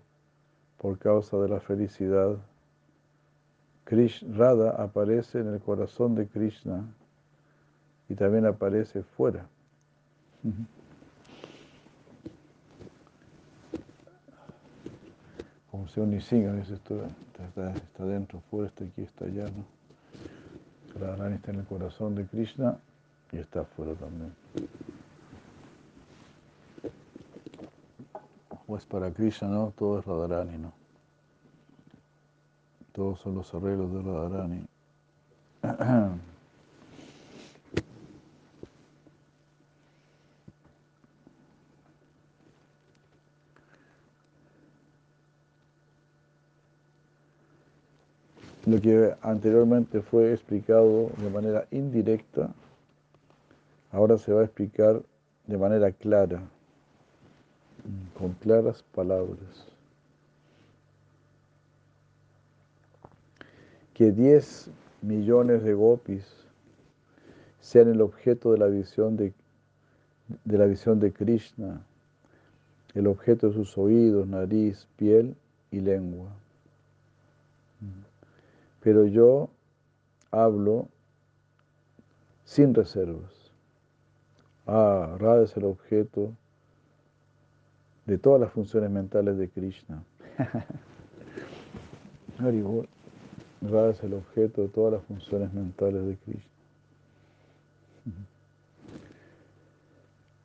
por 0.77 0.97
causa 0.97 1.35
de 1.39 1.49
la 1.49 1.59
felicidad. 1.59 2.37
Krishna, 3.83 4.37
Radha 4.37 4.81
aparece 4.81 5.39
en 5.41 5.47
el 5.49 5.59
corazón 5.59 6.15
de 6.15 6.25
Krishna 6.25 6.85
y 8.11 8.15
también 8.15 8.45
aparece 8.45 9.03
fuera. 9.03 9.45
Como 15.71 15.87
si 15.87 16.01
un 16.01 16.13
Isinga 16.13 16.51
dice 16.55 16.73
esto, 16.73 17.05
está, 17.05 17.71
está, 17.71 18.05
dentro, 18.05 18.41
fuera, 18.51 18.67
está 18.67 18.83
aquí, 18.83 19.03
está 19.03 19.23
allá, 19.23 19.45
¿no? 19.45 20.99
Radharani 20.99 21.35
está 21.35 21.51
en 21.51 21.59
el 21.59 21.65
corazón 21.65 22.15
de 22.15 22.25
Krishna 22.25 22.77
y 23.31 23.37
está 23.37 23.63
fuera 23.63 23.93
también. 23.93 24.33
Pues 28.67 28.85
para 28.85 29.09
Krishna 29.11 29.47
no, 29.47 29.73
todo 29.77 29.99
es 29.99 30.05
Radharani, 30.05 30.57
¿no? 30.57 30.73
Todos 32.91 33.21
son 33.21 33.35
los 33.35 33.53
arreglos 33.53 33.93
de 33.93 34.01
Radharani. 34.01 34.65
Lo 48.65 48.79
que 48.79 49.15
anteriormente 49.23 50.01
fue 50.01 50.33
explicado 50.33 51.09
de 51.17 51.29
manera 51.31 51.65
indirecta, 51.71 52.53
ahora 53.91 54.19
se 54.19 54.31
va 54.31 54.41
a 54.41 54.43
explicar 54.43 55.01
de 55.47 55.57
manera 55.57 55.91
clara, 55.91 56.43
con 58.15 58.33
claras 58.33 58.83
palabras. 58.93 59.67
Que 63.95 64.11
10 64.11 64.69
millones 65.01 65.63
de 65.63 65.73
gopis 65.73 66.23
sean 67.59 67.89
el 67.89 68.01
objeto 68.01 68.51
de 68.51 68.59
la 68.59 68.67
visión 68.67 69.17
de, 69.17 69.33
de 70.45 70.57
la 70.59 70.67
visión 70.67 70.99
de 70.99 71.11
Krishna, 71.11 71.81
el 72.93 73.07
objeto 73.07 73.47
de 73.47 73.53
sus 73.55 73.75
oídos, 73.75 74.27
nariz, 74.27 74.87
piel 74.97 75.35
y 75.71 75.79
lengua 75.79 76.29
pero 78.81 79.05
yo 79.05 79.49
hablo 80.31 80.89
sin 82.43 82.73
reservas. 82.73 83.51
Ah, 84.65 85.15
Radha 85.19 85.43
es 85.43 85.55
el 85.57 85.65
objeto 85.65 86.33
de 88.05 88.17
todas 88.17 88.41
las 88.41 88.51
funciones 88.51 88.89
mentales 88.89 89.37
de 89.37 89.49
Krishna. 89.49 90.03
Radha 93.61 93.91
es 93.91 94.03
el 94.03 94.13
objeto 94.13 94.63
de 94.63 94.69
todas 94.69 94.93
las 94.93 95.03
funciones 95.03 95.53
mentales 95.53 96.05
de 96.05 96.17
Krishna. 96.17 96.51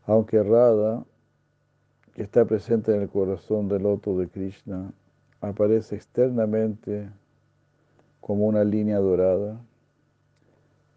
Aunque 0.05 0.43
Radha, 0.43 1.05
que 2.15 2.23
está 2.23 2.45
presente 2.45 2.95
en 2.95 3.03
el 3.03 3.09
corazón 3.09 3.69
del 3.69 3.83
loto 3.83 4.17
de 4.19 4.29
Krishna, 4.29 4.93
aparece 5.41 5.97
externamente 5.97 7.11
como 8.27 8.49
una 8.49 8.65
línea 8.65 8.99
dorada, 8.99 9.57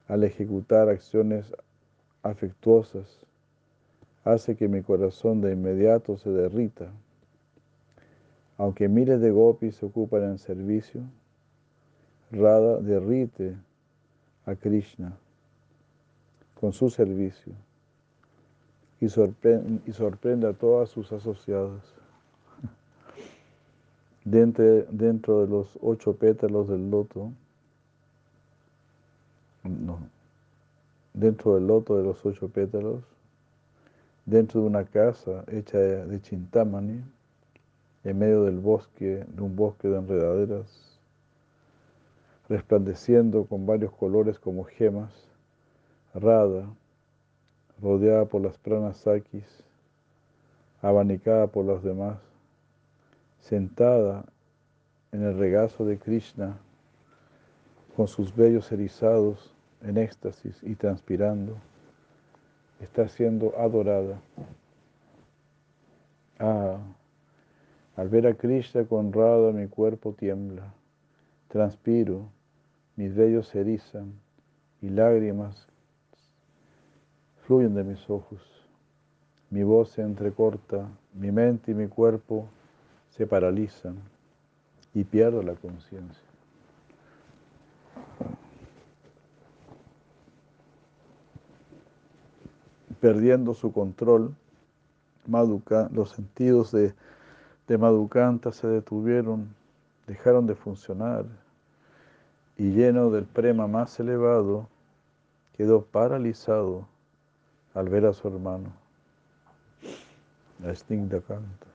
al 0.07 0.23
ejecutar 0.23 0.89
acciones 0.89 1.53
afectuosas, 2.23 3.23
hace 4.23 4.55
que 4.55 4.67
mi 4.67 4.81
corazón 4.81 5.39
de 5.39 5.53
inmediato 5.53 6.17
se 6.17 6.31
derrita. 6.31 6.91
Aunque 8.57 8.89
miles 8.89 9.21
de 9.21 9.29
gopis 9.29 9.75
se 9.75 9.85
ocupan 9.85 10.23
en 10.23 10.39
servicio, 10.39 11.03
Radha 12.31 12.77
derrite 12.79 13.55
a 14.47 14.55
Krishna 14.55 15.15
con 16.59 16.73
su 16.73 16.89
servicio 16.89 17.53
y 18.99 19.05
y 19.05 19.93
sorprende 19.93 20.47
a 20.47 20.53
todas 20.53 20.89
sus 20.89 21.11
asociadas 21.11 21.98
dentro, 24.29 24.63
dentro 24.91 25.41
de 25.41 25.47
los 25.47 25.67
ocho 25.81 26.15
pétalos 26.15 26.67
del 26.67 26.89
loto, 26.89 27.31
no, 29.63 29.99
dentro 31.13 31.55
del 31.55 31.67
loto 31.67 31.97
de 31.97 32.03
los 32.03 32.23
ocho 32.25 32.49
pétalos, 32.49 33.03
dentro 34.25 34.61
de 34.61 34.67
una 34.67 34.85
casa 34.85 35.43
hecha 35.47 35.79
de 35.79 36.21
chintamani, 36.21 37.01
en 38.03 38.19
medio 38.19 38.43
del 38.43 38.59
bosque, 38.59 39.25
de 39.27 39.41
un 39.41 39.55
bosque 39.55 39.87
de 39.87 39.97
enredaderas, 39.97 40.99
resplandeciendo 42.47 43.45
con 43.45 43.65
varios 43.65 43.91
colores 43.91 44.39
como 44.39 44.63
gemas, 44.63 45.11
rada, 46.13 46.65
rodeada 47.81 48.25
por 48.25 48.41
las 48.41 48.57
pranasakis, 48.57 49.45
abanicada 50.81 51.47
por 51.47 51.65
los 51.65 51.83
demás, 51.83 52.19
sentada 53.41 54.25
en 55.11 55.23
el 55.23 55.37
regazo 55.37 55.85
de 55.85 55.97
Krishna, 55.97 56.57
con 57.95 58.07
sus 58.07 58.35
vellos 58.35 58.71
erizados 58.71 59.53
en 59.81 59.97
éxtasis 59.97 60.61
y 60.63 60.75
transpirando, 60.75 61.57
está 62.79 63.07
siendo 63.07 63.57
adorada. 63.57 64.21
Ah, 66.39 66.77
al 67.95 68.07
ver 68.07 68.27
a 68.27 68.33
Krishna 68.33 68.85
con 68.85 69.11
Radha 69.11 69.51
mi 69.51 69.67
cuerpo 69.67 70.13
tiembla, 70.13 70.73
transpiro, 71.49 72.29
mis 72.95 73.13
vellos 73.13 73.47
se 73.49 73.61
erizan 73.61 74.13
y 74.81 74.89
lágrimas 74.89 75.67
fluyen 77.45 77.73
de 77.73 77.83
mis 77.83 78.09
ojos. 78.09 78.39
Mi 79.49 79.63
voz 79.63 79.89
se 79.89 80.03
entrecorta, 80.03 80.87
mi 81.13 81.31
mente 81.31 81.71
y 81.71 81.73
mi 81.73 81.87
cuerpo 81.87 82.47
se 83.19 83.27
paralizan 83.27 83.97
y 84.93 85.03
pierdo 85.03 85.43
la 85.43 85.53
conciencia. 85.53 86.23
Perdiendo 93.01 93.53
su 93.53 93.73
control, 93.73 94.33
los 95.91 96.11
sentidos 96.11 96.71
de, 96.71 96.93
de 97.67 97.77
Madhukanta 97.77 98.53
se 98.53 98.67
detuvieron, 98.67 99.53
dejaron 100.07 100.47
de 100.47 100.55
funcionar 100.55 101.25
y 102.55 102.71
lleno 102.71 103.09
del 103.09 103.25
prema 103.25 103.67
más 103.67 103.99
elevado, 103.99 104.69
quedó 105.57 105.83
paralizado 105.83 106.87
al 107.73 107.89
ver 107.89 108.05
a 108.05 108.13
su 108.13 108.29
hermano, 108.29 108.71
la 110.63 110.73
Kanta 111.19 111.68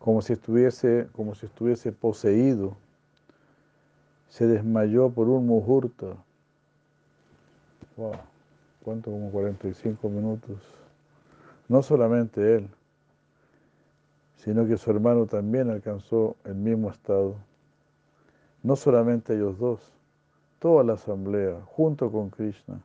como 0.00 0.22
si 0.22 0.32
estuviese, 0.32 1.08
como 1.12 1.34
si 1.34 1.46
estuviese 1.46 1.92
poseído. 1.92 2.76
Se 4.30 4.46
desmayó 4.46 5.10
por 5.10 5.28
un 5.28 5.46
mujurta. 5.46 6.16
Wow, 7.96 8.14
cuánto 8.82 9.10
como 9.10 9.30
45 9.30 10.08
minutos. 10.08 10.56
No 11.68 11.82
solamente 11.82 12.56
él, 12.56 12.70
sino 14.36 14.66
que 14.66 14.78
su 14.78 14.90
hermano 14.90 15.26
también 15.26 15.68
alcanzó 15.70 16.34
el 16.44 16.54
mismo 16.54 16.90
estado. 16.90 17.36
No 18.62 18.76
solamente 18.76 19.34
ellos 19.34 19.58
dos, 19.58 19.80
toda 20.60 20.82
la 20.82 20.94
asamblea, 20.94 21.60
junto 21.66 22.10
con 22.10 22.30
Krishna, 22.30 22.80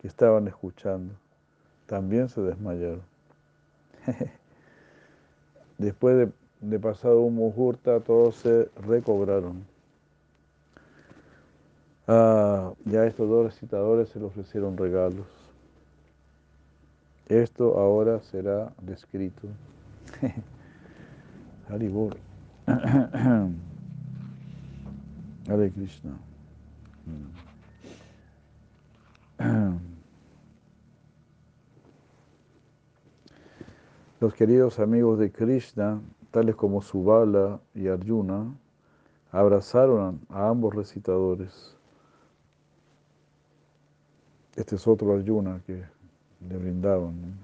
que 0.00 0.08
estaban 0.08 0.48
escuchando, 0.48 1.14
también 1.84 2.30
se 2.30 2.40
desmayaron. 2.40 3.02
Después 5.82 6.16
de, 6.16 6.30
de 6.60 6.78
pasado 6.78 7.22
un 7.22 7.34
mujurta, 7.34 7.98
todos 7.98 8.36
se 8.36 8.70
recobraron. 8.86 9.66
Ah, 12.06 12.72
ya 12.84 13.04
estos 13.04 13.28
dos 13.28 13.46
recitadores 13.46 14.08
se 14.10 14.20
le 14.20 14.26
ofrecieron 14.26 14.76
regalos. 14.76 15.26
Esto 17.28 17.80
ahora 17.80 18.20
será 18.20 18.72
descrito. 18.80 19.48
Haribur. 21.68 22.16
Hare 25.48 25.70
Krishna. 25.72 26.12
Los 34.22 34.34
queridos 34.34 34.78
amigos 34.78 35.18
de 35.18 35.32
Krishna, 35.32 36.00
tales 36.30 36.54
como 36.54 36.80
Subala 36.80 37.60
y 37.74 37.88
Arjuna, 37.88 38.56
abrazaron 39.32 40.20
a 40.28 40.48
ambos 40.48 40.76
recitadores. 40.76 41.76
Este 44.54 44.76
es 44.76 44.86
otro 44.86 45.12
Arjuna 45.12 45.60
que 45.66 45.82
le 46.48 46.56
brindaban. 46.56 47.36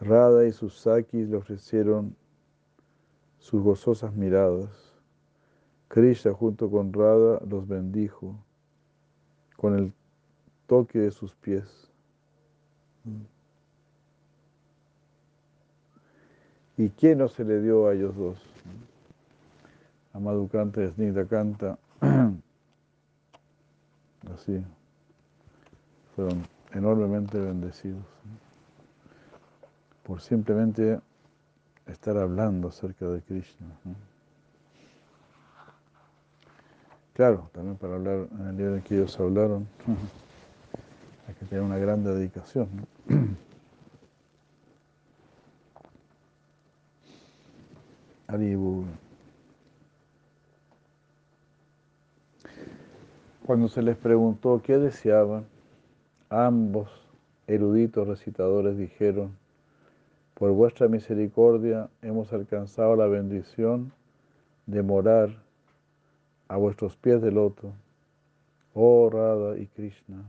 Radha 0.00 0.46
y 0.46 0.52
sus 0.52 0.78
sakis 0.78 1.28
le 1.28 1.38
ofrecieron 1.38 2.14
sus 3.40 3.60
gozosas 3.60 4.14
miradas. 4.14 4.70
Krishna 5.88 6.32
junto 6.32 6.70
con 6.70 6.92
Radha 6.92 7.40
los 7.44 7.66
bendijo 7.66 8.36
con 9.56 9.76
el 9.76 9.92
toque 10.68 11.00
de 11.00 11.10
sus 11.10 11.34
pies. 11.34 11.90
¿Y 16.80 16.88
quién 16.88 17.18
no 17.18 17.28
se 17.28 17.44
le 17.44 17.60
dio 17.60 17.88
a 17.88 17.92
ellos 17.92 18.16
dos? 18.16 18.38
A 20.14 20.18
Madhukanta 20.18 20.82
y 20.82 20.90
Snigdha 20.90 21.26
canta. 21.26 21.78
Así. 24.32 24.64
Fueron 26.16 26.42
enormemente 26.72 27.38
bendecidos 27.38 28.02
por 30.04 30.22
simplemente 30.22 30.98
estar 31.86 32.16
hablando 32.16 32.68
acerca 32.68 33.06
de 33.08 33.20
Krishna. 33.20 33.66
Claro, 37.12 37.50
también 37.52 37.76
para 37.76 37.96
hablar 37.96 38.26
en 38.38 38.46
el 38.46 38.56
día 38.56 38.66
en 38.68 38.80
que 38.80 38.94
ellos 38.94 39.20
hablaron, 39.20 39.68
hay 41.28 41.34
que 41.34 41.44
tener 41.44 41.62
una 41.62 41.76
gran 41.76 42.02
dedicación. 42.02 42.70
Cuando 53.44 53.66
se 53.68 53.82
les 53.82 53.96
preguntó 53.96 54.62
qué 54.62 54.78
deseaban, 54.78 55.46
ambos 56.28 56.88
eruditos 57.48 58.06
recitadores 58.06 58.78
dijeron, 58.78 59.36
por 60.34 60.52
vuestra 60.52 60.86
misericordia 60.86 61.88
hemos 62.02 62.32
alcanzado 62.32 62.94
la 62.94 63.08
bendición 63.08 63.92
de 64.66 64.82
morar 64.82 65.30
a 66.46 66.56
vuestros 66.56 66.96
pies 66.96 67.20
de 67.20 67.32
loto, 67.32 67.72
oh 68.74 69.10
Radha 69.10 69.58
y 69.58 69.66
Krishna. 69.66 70.22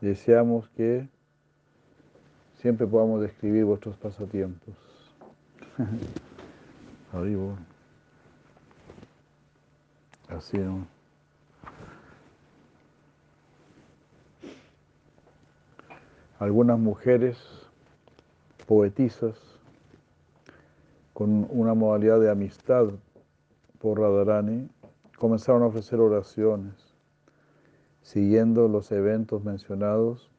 Deseamos 0.00 0.68
que 0.70 1.08
siempre 2.58 2.86
podamos 2.86 3.20
describir 3.20 3.64
vuestros 3.64 3.96
pasatiempos. 3.96 4.83
¿no? 10.58 10.86
Algunas 16.38 16.78
mujeres 16.78 17.38
poetisas 18.66 19.36
con 21.12 21.46
una 21.50 21.74
modalidad 21.74 22.20
de 22.20 22.30
amistad 22.30 22.86
por 23.78 24.00
Radharani 24.00 24.68
comenzaron 25.16 25.62
a 25.62 25.66
ofrecer 25.66 26.00
oraciones 26.00 26.94
siguiendo 28.02 28.68
los 28.68 28.92
eventos 28.92 29.42
mencionados 29.42 30.30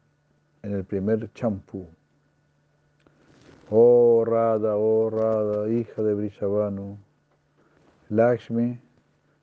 en 0.62 0.74
el 0.74 0.84
primer 0.84 1.32
champú. 1.34 1.88
Oh 3.72 4.24
Radha, 4.24 4.76
oh 4.76 5.10
Radha, 5.10 5.68
hija 5.68 6.04
de 6.04 6.14
Brishabhanu, 6.14 6.98
Lakshmi 8.10 8.80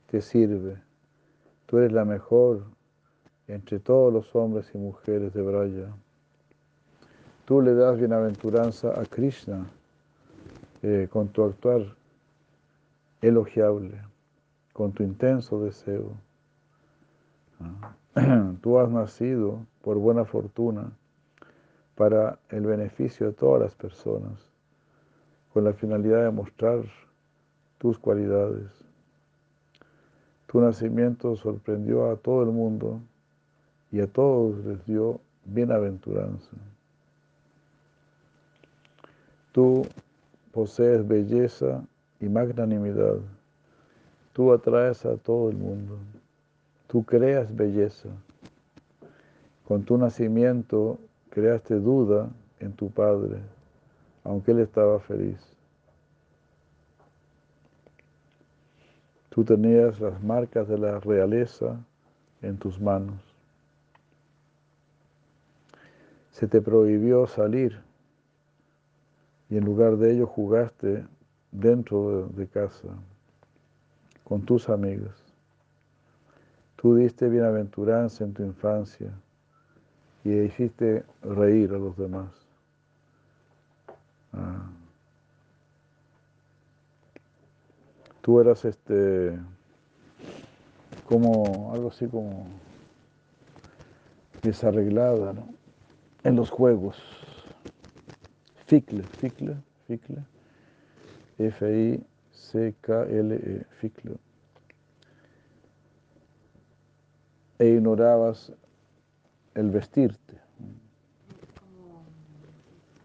te 0.07 0.21
sirve. 0.21 0.81
Tú 1.67 1.79
eres 1.79 1.93
la 1.93 2.05
mejor 2.05 2.63
entre 3.49 3.81
todos 3.81 4.13
los 4.13 4.33
hombres 4.37 4.71
y 4.75 4.79
mujeres 4.79 5.33
de 5.35 5.43
Braya. 5.43 5.93
Tú 7.47 7.61
le 7.61 7.75
das 7.75 7.99
bienaventuranza 7.99 9.01
a 9.01 9.05
Krishna 9.07 9.67
eh, 10.83 11.09
con 11.11 11.29
tu 11.29 11.43
actuar 11.43 11.83
elogiable, 13.23 14.03
con 14.73 14.93
tu 14.93 15.03
intenso 15.03 15.61
deseo. 15.65 16.13
Ah, 17.61 17.97
tú 18.61 18.79
has 18.79 18.89
nacido 18.89 19.67
por 19.83 19.99
buena 19.99 20.25
fortuna 20.25 20.93
para 21.95 22.39
el 22.49 22.63
beneficio 22.63 23.27
de 23.27 23.33
todas 23.33 23.63
las 23.63 23.75
personas, 23.75 24.49
con 25.53 25.65
la 25.65 25.73
finalidad 25.73 26.25
de 26.25 26.31
mostrar 26.31 26.83
tus 27.79 27.99
cualidades. 27.99 28.71
Tu 30.47 30.61
nacimiento 30.61 31.35
sorprendió 31.37 32.11
a 32.11 32.17
todo 32.17 32.43
el 32.43 32.51
mundo 32.51 33.01
y 33.91 34.01
a 34.01 34.07
todos 34.07 34.65
les 34.65 34.85
dio 34.87 35.21
bienaventuranza. 35.45 36.51
Tú 39.53 39.87
posees 40.53 41.07
belleza 41.07 41.85
y 42.21 42.29
magnanimidad. 42.29 43.17
Tú 44.33 44.53
atraes 44.53 45.05
a 45.05 45.17
todo 45.17 45.51
el 45.51 45.57
mundo. 45.57 45.99
Tú 46.87 47.05
creas 47.05 47.55
belleza. 47.55 48.09
Con 49.67 49.85
tu 49.85 49.99
nacimiento 49.99 50.99
creaste 51.33 51.77
duda 51.77 52.29
en 52.61 52.75
tu 52.75 52.91
padre, 52.91 53.39
aunque 54.23 54.53
él 54.53 54.61
estaba 54.61 55.01
feliz. 55.01 55.39
Tú 59.31 59.43
tenías 59.43 59.99
las 59.99 60.23
marcas 60.23 60.69
de 60.69 60.77
la 60.77 61.01
realeza 61.01 61.81
en 62.43 62.59
tus 62.59 62.79
manos. 62.79 63.19
Se 66.33 66.47
te 66.47 66.61
prohibió 66.61 67.27
salir 67.27 67.81
y 69.49 69.57
en 69.57 69.65
lugar 69.65 69.97
de 69.97 70.13
ello 70.13 70.27
jugaste 70.27 71.07
dentro 71.51 72.29
de, 72.29 72.47
casa 72.47 72.89
con 74.23 74.43
tus 74.43 74.69
amigos. 74.69 75.15
Tú 76.77 76.95
diste 76.95 77.31
bienaventuranza 77.31 78.23
en 78.25 78.35
tu 78.35 78.43
infancia 78.43 79.11
y 80.25 80.31
hiciste 80.31 81.05
reír 81.23 81.73
a 81.73 81.79
los 81.79 81.97
demás. 81.97 82.31
Ah. 84.33 84.71
Tú 88.21 88.41
eras 88.41 88.65
este 88.65 89.39
como 91.09 91.73
algo 91.75 91.89
así 91.89 92.07
como 92.07 92.47
desarreglada 94.43 95.33
¿no? 95.33 95.49
en 96.25 96.37
los 96.37 96.51
juegos. 96.51 96.97
Fickle, 98.67 99.03
Fickle, 99.03 99.57
Fickle, 99.87 100.25
F-I-C-K-L-E, 101.39 102.05
Fickle. 103.79 104.17
E 107.59 107.67
ignorabas 107.67 108.53
el 109.55 109.71
vestirte. 109.71 110.35
Como 111.61 112.03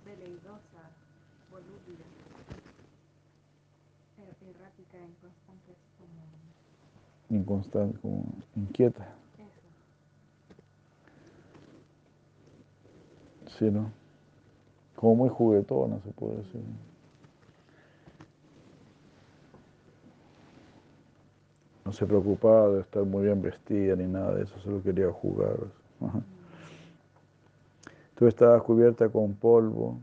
veleidosa, 0.05 0.89
volúpida, 1.51 2.05
er- 4.19 4.35
errática, 4.49 4.97
inconstante, 4.99 5.75
como 5.97 6.13
como 8.01 8.23
inquieta. 8.55 9.03
eso. 9.37 9.67
Sí, 13.57 13.65
¿no? 13.71 13.91
Como 14.95 15.15
muy 15.15 15.29
juguetona, 15.29 15.99
se 16.03 16.11
puede 16.11 16.37
decir. 16.37 16.61
No 21.85 21.91
se 21.93 22.05
preocupaba 22.05 22.69
de 22.69 22.81
estar 22.81 23.03
muy 23.03 23.23
bien 23.25 23.41
vestida 23.41 23.95
ni 23.95 24.05
nada 24.05 24.35
de 24.35 24.43
eso, 24.43 24.59
solo 24.59 24.83
quería 24.83 25.11
jugar. 25.11 25.55
Ajá. 26.01 26.21
Tú 28.18 28.26
estabas 28.26 28.63
cubierta 28.63 29.09
con 29.09 29.36
polvo 29.36 29.99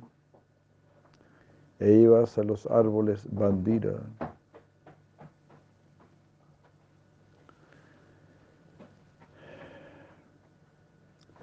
e 1.81 1.95
ibas 1.95 2.39
a 2.39 2.45
los 2.45 2.65
árboles 2.67 3.27
bandira. 3.31 3.95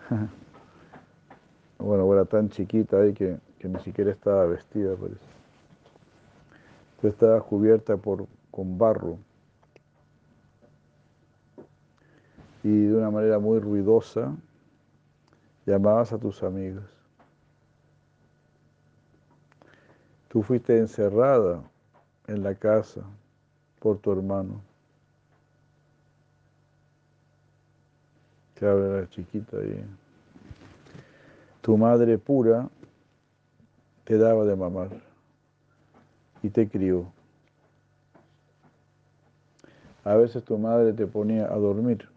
Bueno, 1.78 2.14
era 2.14 2.26
tan 2.26 2.48
chiquita 2.48 2.98
ahí 2.98 3.12
que, 3.12 3.40
ni 3.64 3.80
siquiera 3.80 4.12
estaba 4.12 4.46
vestida 4.46 4.96
por 4.96 5.10
eso. 5.10 5.26
Tú 7.02 7.08
estabas 7.08 7.42
cubierta 7.44 7.98
con 8.52 8.78
barro 8.78 9.18
y 12.64 12.86
de 12.86 12.96
una 12.96 13.10
manera 13.10 13.40
muy 13.40 13.60
ruidosa 13.60 14.32
llamabas 15.66 16.12
a 16.14 16.18
tus 16.18 16.44
amigos. 16.44 16.84
Tú 20.28 20.44
fuiste 20.44 20.78
encerrada 20.78 21.62
en 22.28 22.44
la 22.44 22.56
casa 22.56 23.02
por 23.80 23.98
tu 23.98 24.12
hermano. 24.12 24.62
Claro, 28.56 28.98
era 28.98 29.10
chiquita 29.10 29.58
ahí. 29.58 29.84
Tu 31.62 31.78
madre 31.78 32.18
pura 32.18 32.70
te 34.04 34.18
daba 34.18 34.46
de 34.46 34.56
mamar 34.56 34.90
y 36.44 36.50
te 36.50 36.68
crió. 36.70 37.12
A 40.04 40.16
veces 40.16 40.44
tu 40.44 40.58
madre 40.58 40.94
te 40.94 41.06
ponía 41.06 41.46
a 41.46 41.56
dormir. 41.56 42.08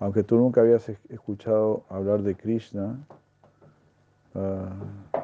Aunque 0.00 0.22
tú 0.22 0.36
nunca 0.36 0.60
habías 0.60 0.88
escuchado 0.88 1.84
hablar 1.88 2.22
de 2.22 2.36
Krishna, 2.36 2.98
uh, 4.34 5.18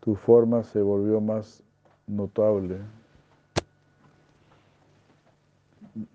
tu 0.00 0.14
forma 0.14 0.62
se 0.62 0.80
volvió 0.80 1.20
más 1.20 1.62
notable 2.06 2.78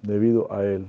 debido 0.02 0.52
a 0.52 0.64
él. 0.64 0.88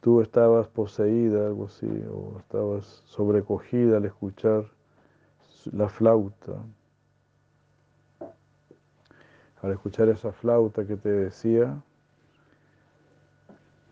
Tú 0.00 0.20
estabas 0.20 0.68
poseída, 0.68 1.46
algo 1.46 1.66
así, 1.66 1.86
o 2.10 2.38
estabas 2.38 3.02
sobrecogida 3.06 3.98
al 3.98 4.04
escuchar 4.04 4.64
la 5.70 5.88
flauta. 5.88 6.54
Al 9.62 9.70
escuchar 9.70 10.08
esa 10.08 10.32
flauta 10.32 10.84
que 10.84 10.96
te 10.96 11.08
decía 11.08 11.80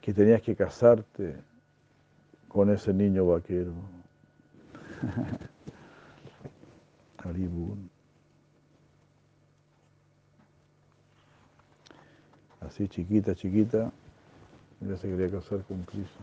que 0.00 0.12
tenías 0.12 0.42
que 0.42 0.56
casarte 0.56 1.36
con 2.48 2.70
ese 2.70 2.92
niño 2.92 3.26
vaquero. 3.26 3.72
Así 12.60 12.88
chiquita, 12.88 13.34
chiquita, 13.34 13.92
ya 14.80 14.96
se 14.96 15.08
quería 15.08 15.30
casar 15.30 15.62
con 15.64 15.82
Cristo. 15.84 16.18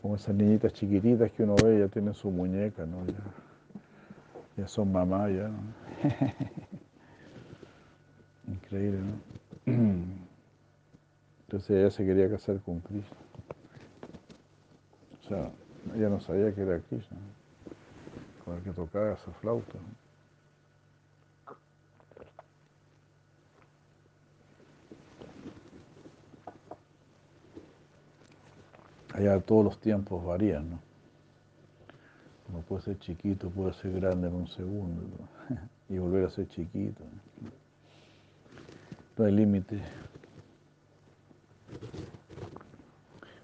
Como 0.00 0.16
esas 0.16 0.34
niñitas 0.34 0.72
chiquititas 0.72 1.30
que 1.32 1.42
uno 1.42 1.56
ve, 1.56 1.80
ya 1.80 1.88
tienen 1.88 2.14
su 2.14 2.30
muñeca, 2.30 2.86
¿no? 2.86 3.04
Ya, 3.06 3.14
son 4.68 4.92
mamá, 4.92 5.28
ya, 5.28 5.48
¿no? 5.48 5.58
Increíble, 8.52 8.98
¿no? 8.98 9.72
Entonces 11.42 11.70
ella 11.70 11.90
se 11.90 12.04
quería 12.04 12.30
casar 12.30 12.60
con 12.60 12.80
Cristo. 12.80 13.16
O 15.24 15.28
sea, 15.28 15.50
ella 15.94 16.08
no 16.08 16.20
sabía 16.20 16.54
que 16.54 16.62
era 16.62 16.78
Cristo, 16.80 17.14
con 18.44 18.56
el 18.56 18.62
que 18.62 18.70
tocaba 18.70 19.14
esa 19.14 19.32
flauta. 19.40 19.78
Allá 29.12 29.40
todos 29.40 29.64
los 29.64 29.80
tiempos 29.80 30.24
varían, 30.24 30.70
¿no? 30.70 30.89
Uno 32.52 32.62
puede 32.62 32.82
ser 32.82 32.98
chiquito, 32.98 33.48
puede 33.48 33.72
ser 33.74 33.92
grande 33.92 34.28
en 34.28 34.34
un 34.34 34.48
segundo 34.48 35.02
y 35.88 35.98
volver 35.98 36.24
a 36.24 36.30
ser 36.30 36.48
chiquito. 36.48 37.04
No 39.16 39.24
hay 39.24 39.32
límite. 39.32 39.80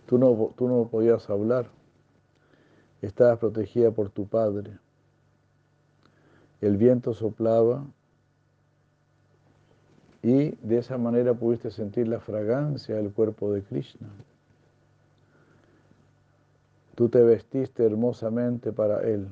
Tú 0.07 0.19
no, 0.19 0.55
tú 0.57 0.69
no 0.69 0.89
podías 0.89 1.29
hablar, 1.31 1.67
estabas 3.03 3.39
protegida 3.39 3.91
por 3.91 4.11
tu 4.11 4.27
padre. 4.27 4.79
El 6.61 6.77
viento 6.77 7.13
soplaba 7.13 7.85
y 10.23 10.57
de 10.57 10.79
esa 10.79 10.99
manera 10.99 11.35
pudiste 11.35 11.71
sentir 11.71 12.09
la 12.09 12.21
fragancia 12.21 12.97
del 12.97 13.13
cuerpo 13.13 13.53
de 13.53 13.63
Krishna. 13.63 14.09
Tú 16.97 17.09
te 17.09 17.23
vestiste 17.23 17.85
hermosamente 17.85 18.73
para 18.73 19.03
Él. 19.03 19.29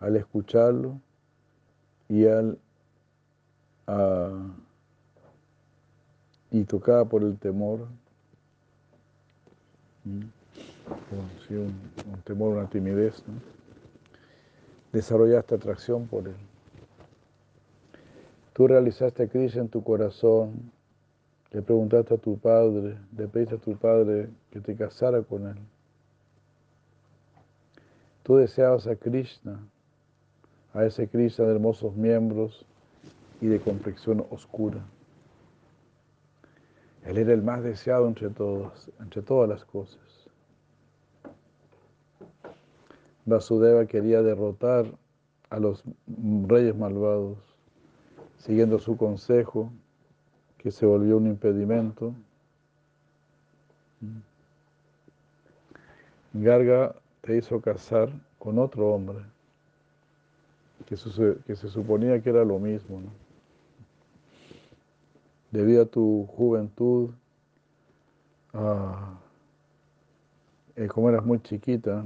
Al 0.00 0.16
escucharlo 0.16 0.98
y 2.08 2.26
al 2.26 2.58
y 6.50 6.64
tocaba 6.64 7.04
por 7.04 7.22
el 7.22 7.38
temor, 7.38 7.86
un, 10.04 10.32
temor, 12.24 12.56
una 12.56 12.68
timidez, 12.68 13.22
desarrollaste 14.92 15.54
atracción 15.54 16.06
por 16.06 16.28
Él. 16.28 16.36
Tú 18.54 18.66
realizaste 18.68 19.28
crisis 19.28 19.56
en 19.56 19.68
tu 19.68 19.82
corazón, 19.82 20.72
le 21.50 21.60
preguntaste 21.60 22.14
a 22.14 22.18
tu 22.18 22.38
padre, 22.38 22.96
le 23.16 23.28
pediste 23.28 23.56
a 23.56 23.58
tu 23.58 23.76
padre 23.76 24.30
que 24.50 24.60
te 24.60 24.74
casara 24.74 25.22
con 25.22 25.46
Él. 25.46 25.56
Tú 28.22 28.36
deseabas 28.36 28.86
a 28.86 28.94
Krishna, 28.96 29.58
a 30.74 30.84
ese 30.84 31.08
Krishna 31.08 31.44
de 31.44 31.52
hermosos 31.54 31.94
miembros 31.96 32.64
y 33.40 33.46
de 33.46 33.58
complexión 33.58 34.24
oscura. 34.30 34.84
Él 37.04 37.18
era 37.18 37.32
el 37.32 37.42
más 37.42 37.64
deseado 37.64 38.06
entre 38.06 38.30
todos, 38.30 38.90
entre 39.00 39.22
todas 39.22 39.48
las 39.48 39.64
cosas. 39.64 40.00
Vasudeva 43.24 43.86
quería 43.86 44.22
derrotar 44.22 44.86
a 45.50 45.58
los 45.58 45.82
reyes 46.46 46.76
malvados, 46.76 47.38
siguiendo 48.38 48.78
su 48.78 48.96
consejo, 48.96 49.72
que 50.58 50.70
se 50.70 50.86
volvió 50.86 51.16
un 51.16 51.26
impedimento. 51.26 52.14
Garga 56.32 56.94
te 57.22 57.36
hizo 57.36 57.60
casar 57.60 58.10
con 58.38 58.58
otro 58.58 58.88
hombre, 58.88 59.24
que, 60.86 60.96
se 60.96 61.68
suponía 61.68 62.20
que 62.20 62.30
era 62.30 62.44
lo 62.44 62.58
mismo. 62.58 63.00
Debido 65.52 65.84
a 65.84 65.86
tu 65.86 66.26
juventud, 66.36 67.10
eh, 70.76 70.88
como 70.88 71.08
eras 71.08 71.24
muy 71.24 71.40
chiquita, 71.40 72.04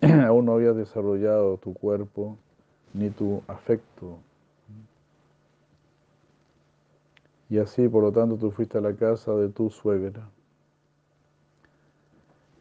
aún 0.26 0.46
no 0.46 0.54
habías 0.54 0.76
desarrollado 0.76 1.58
tu 1.58 1.74
cuerpo 1.74 2.38
ni 2.94 3.10
tu 3.10 3.42
afecto. 3.46 4.16
Y 7.50 7.58
así, 7.58 7.86
por 7.88 8.02
lo 8.02 8.10
tanto, 8.10 8.36
tú 8.36 8.50
fuiste 8.50 8.78
a 8.78 8.80
la 8.80 8.94
casa 8.94 9.34
de 9.34 9.50
tu 9.50 9.68
suegra 9.68 10.26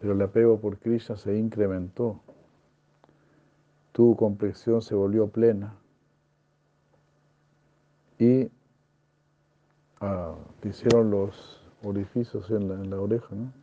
pero 0.03 0.15
el 0.15 0.21
apego 0.21 0.59
por 0.59 0.77
Krishna 0.79 1.15
se 1.15 1.37
incrementó. 1.37 2.19
Tu 3.93 4.17
complexión 4.17 4.81
se 4.81 4.95
volvió 4.95 5.29
plena 5.29 5.75
y 8.19 8.51
ah, 10.01 10.35
te 10.59 10.67
hicieron 10.67 11.09
los 11.09 11.61
orificios 11.83 12.51
en 12.51 12.89
la, 12.89 12.99
oreja, 12.99 13.33
¿no? 13.33 13.53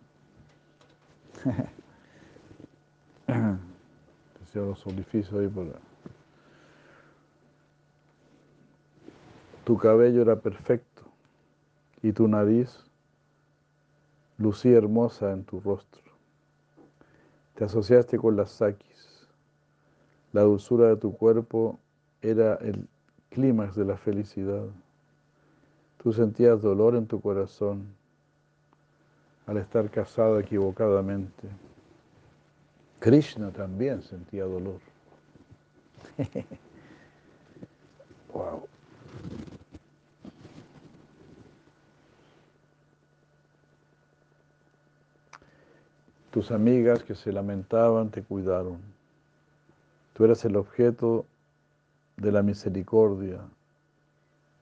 te 3.27 4.45
hicieron 4.45 4.71
los 4.71 4.87
orificios 4.87 5.39
ahí 5.39 5.49
por 5.49 5.79
Tu 9.65 9.77
cabello 9.77 10.23
era 10.23 10.37
perfecto 10.37 11.03
y 12.01 12.13
tu 12.13 12.27
nariz 12.27 12.83
lucía 14.39 14.79
hermosa 14.79 15.33
en 15.33 15.45
tu 15.45 15.61
rostro. 15.61 16.10
Te 17.61 17.67
asociaste 17.67 18.17
con 18.17 18.37
las 18.37 18.53
sakis. 18.53 19.29
La 20.33 20.41
dulzura 20.41 20.89
de 20.89 20.97
tu 20.97 21.15
cuerpo 21.15 21.79
era 22.23 22.55
el 22.55 22.89
clímax 23.29 23.77
de 23.77 23.85
la 23.85 23.99
felicidad. 23.99 24.65
Tú 26.03 26.11
sentías 26.15 26.63
dolor 26.63 26.97
en 26.97 27.07
tu 27.07 27.21
corazón 27.21 27.95
al 29.45 29.59
estar 29.59 29.91
casado 29.91 30.41
equivocadamente. 30.41 31.51
Krishna 32.99 33.51
también 33.51 34.01
sentía 34.01 34.45
dolor. 34.45 34.81
wow. 38.33 38.67
Tus 46.31 46.53
amigas 46.53 47.03
que 47.03 47.15
se 47.15 47.33
lamentaban 47.33 48.11
te 48.11 48.23
cuidaron. 48.23 48.79
Tú 50.13 50.25
eras 50.25 50.45
el 50.45 50.57
objeto 50.57 51.27
de 52.17 52.31
la 52.31 52.43
misericordia 52.43 53.41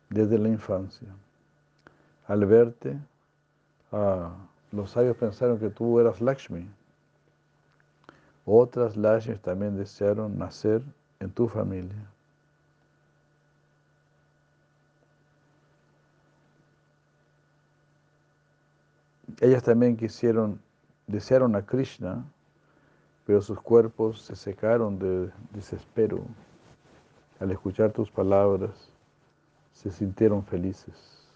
desde 0.09 0.39
la 0.39 0.49
infancia. 0.49 1.09
Al 2.27 2.47
verte, 2.47 2.99
ah, 3.93 4.35
los 4.73 4.93
sabios 4.93 5.17
pensaron 5.17 5.59
que 5.59 5.69
tú 5.69 6.01
eras 6.01 6.21
Lakshmi. 6.21 6.69
Otras 8.47 8.97
Lakshmis 8.97 9.41
también 9.41 9.77
desearon 9.77 10.39
nacer 10.39 10.83
en 11.21 11.31
tu 11.31 11.49
familia. 11.49 12.11
Ellas 19.41 19.63
también 19.63 19.97
quisieron 19.97 20.61
desearon 21.09 21.57
a 21.57 21.67
Krishna, 21.67 22.25
pero 23.27 23.43
sus 23.43 23.61
cuerpos 23.61 24.23
se 24.23 24.37
secaron 24.37 24.99
de 24.99 25.31
desespero. 25.53 26.21
Al 27.41 27.51
escuchar 27.51 27.93
tus 27.93 28.11
palabras, 28.11 28.71
se 29.73 29.91
sintieron 29.91 30.45
felices. 30.45 31.27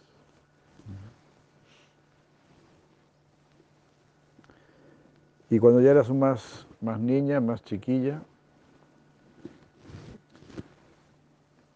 Y 5.50 5.58
cuando 5.58 5.80
ya 5.80 5.90
eras 5.90 6.08
más, 6.10 6.66
más 6.80 6.98
niña, 6.98 7.40
más 7.40 7.62
chiquilla, 7.62 8.22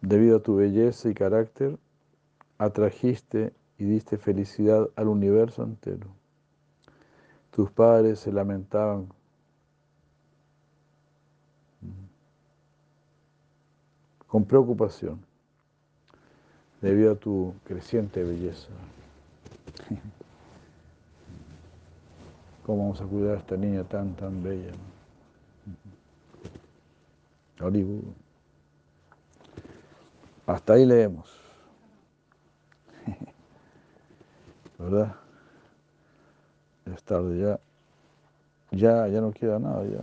debido 0.00 0.38
a 0.38 0.40
tu 0.40 0.56
belleza 0.56 1.10
y 1.10 1.14
carácter, 1.14 1.78
atrajiste 2.58 3.52
y 3.78 3.84
diste 3.84 4.16
felicidad 4.16 4.88
al 4.96 5.08
universo 5.08 5.62
entero. 5.62 6.06
Tus 7.56 7.70
padres 7.70 8.20
se 8.20 8.30
lamentaban 8.30 9.08
con 14.26 14.44
preocupación 14.44 15.18
debido 16.82 17.12
a 17.12 17.14
tu 17.14 17.54
creciente 17.64 18.22
belleza. 18.22 18.68
¿Cómo 22.66 22.82
vamos 22.82 23.00
a 23.00 23.06
cuidar 23.06 23.36
a 23.36 23.38
esta 23.38 23.56
niña 23.56 23.84
tan, 23.84 24.14
tan 24.16 24.42
bella? 24.42 24.72
Hollywood. 27.58 28.04
Hasta 30.46 30.74
ahí 30.74 30.84
leemos. 30.84 31.34
¿Verdad? 34.78 35.25
Es 36.86 37.02
tarde 37.02 37.38
ya. 37.38 37.60
Ya, 38.70 39.08
ya 39.08 39.20
no 39.20 39.32
queda 39.32 39.58
nada 39.58 39.84
ya. 39.84 40.00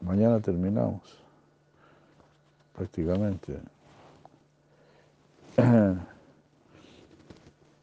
Mañana 0.00 0.40
terminamos. 0.40 1.02
Prácticamente. 2.74 3.58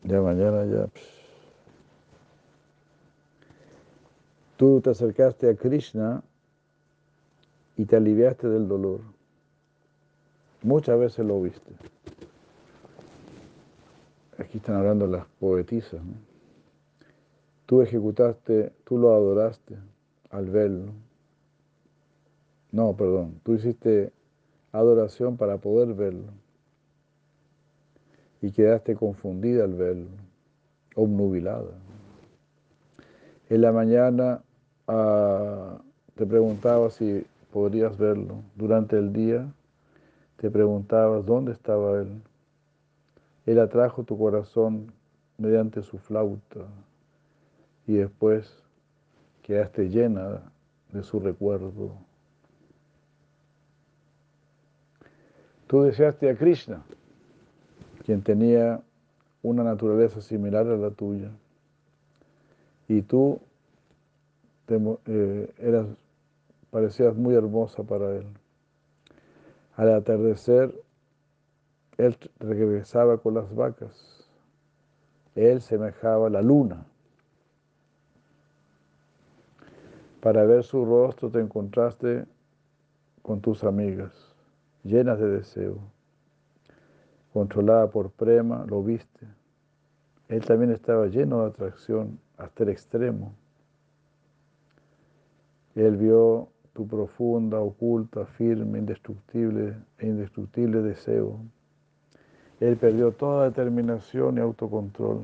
Ya 0.07 0.21
mañana 0.21 0.63
ya. 0.65 0.85
pues. 0.85 1.03
Tú 4.55 4.79
te 4.79 4.91
acercaste 4.91 5.49
a 5.49 5.55
Krishna 5.55 6.21
y 7.75 7.85
te 7.85 7.95
aliviaste 7.95 8.47
del 8.47 8.67
dolor. 8.67 9.01
Muchas 10.61 10.99
veces 10.99 11.25
lo 11.25 11.41
viste. 11.41 11.71
Aquí 14.37 14.59
están 14.59 14.75
hablando 14.75 15.07
las 15.07 15.25
poetisas. 15.39 16.03
¿no? 16.03 16.34
Tú 17.65 17.81
ejecutaste, 17.81 18.73
tú 18.83 18.99
lo 18.99 19.15
adoraste 19.15 19.75
al 20.29 20.49
verlo. 20.49 20.91
No, 22.71 22.95
perdón, 22.95 23.39
tú 23.43 23.55
hiciste 23.55 24.11
adoración 24.71 25.35
para 25.37 25.57
poder 25.57 25.95
verlo. 25.95 26.31
Y 28.41 28.51
quedaste 28.51 28.95
confundida 28.95 29.63
al 29.63 29.73
verlo, 29.73 30.09
obnubilada. 30.93 31.71
En 33.49 33.61
la 33.61 33.71
mañana 33.71 34.43
ah, 34.87 35.81
te 36.13 36.25
preguntaba 36.27 36.91
si 36.91 37.25
podrías 37.51 37.97
verlo. 37.97 38.43
Durante 38.55 38.97
el 38.97 39.11
día 39.11 39.51
te 40.37 40.51
preguntabas 40.51 41.25
dónde 41.25 41.51
estaba 41.53 41.99
Él. 41.99 42.21
Él 43.47 43.59
atrajo 43.59 44.03
tu 44.03 44.17
corazón 44.17 44.91
mediante 45.37 45.81
su 45.81 45.97
flauta 45.97 46.67
y 47.87 47.95
después 47.95 48.63
quedaste 49.43 49.89
llena 49.89 50.41
de 50.91 51.03
su 51.03 51.19
recuerdo. 51.19 51.97
Tú 55.67 55.83
deseaste 55.83 56.29
a 56.29 56.35
Krishna, 56.35 56.83
quien 58.05 58.21
tenía 58.21 58.81
una 59.41 59.63
naturaleza 59.63 60.21
similar 60.21 60.67
a 60.67 60.77
la 60.77 60.91
tuya, 60.91 61.31
y 62.87 63.01
tú 63.01 63.39
eh, 64.67 65.53
eras, 65.59 65.87
parecías 66.71 67.15
muy 67.15 67.35
hermosa 67.35 67.83
para 67.83 68.15
él. 68.15 68.25
Al 69.75 69.93
atardecer, 69.93 70.73
él 71.97 72.17
regresaba 72.39 73.17
con 73.17 73.35
las 73.35 73.53
vacas. 73.53 74.27
Él 75.35 75.61
semejaba 75.61 76.29
la 76.29 76.41
luna. 76.41 76.85
Para 80.25 80.43
ver 80.43 80.63
su 80.63 80.83
rostro 80.83 81.29
te 81.29 81.39
encontraste 81.39 82.25
con 83.21 83.41
tus 83.41 83.63
amigas, 83.63 84.11
llenas 84.83 85.19
de 85.19 85.29
deseo. 85.29 85.77
Controlada 87.31 87.91
por 87.91 88.09
prema, 88.09 88.65
lo 88.65 88.81
viste. 88.81 89.27
Él 90.27 90.43
también 90.43 90.71
estaba 90.71 91.05
lleno 91.05 91.41
de 91.41 91.49
atracción 91.49 92.19
hasta 92.37 92.63
el 92.63 92.69
extremo. 92.69 93.35
Él 95.75 95.95
vio 95.95 96.47
tu 96.73 96.87
profunda, 96.87 97.59
oculta, 97.59 98.25
firme, 98.25 98.79
indestructible 98.79 99.75
e 99.99 100.07
indestructible 100.07 100.81
deseo. 100.81 101.37
Él 102.59 102.77
perdió 102.77 103.11
toda 103.11 103.45
determinación 103.45 104.39
y 104.39 104.41
autocontrol. 104.41 105.21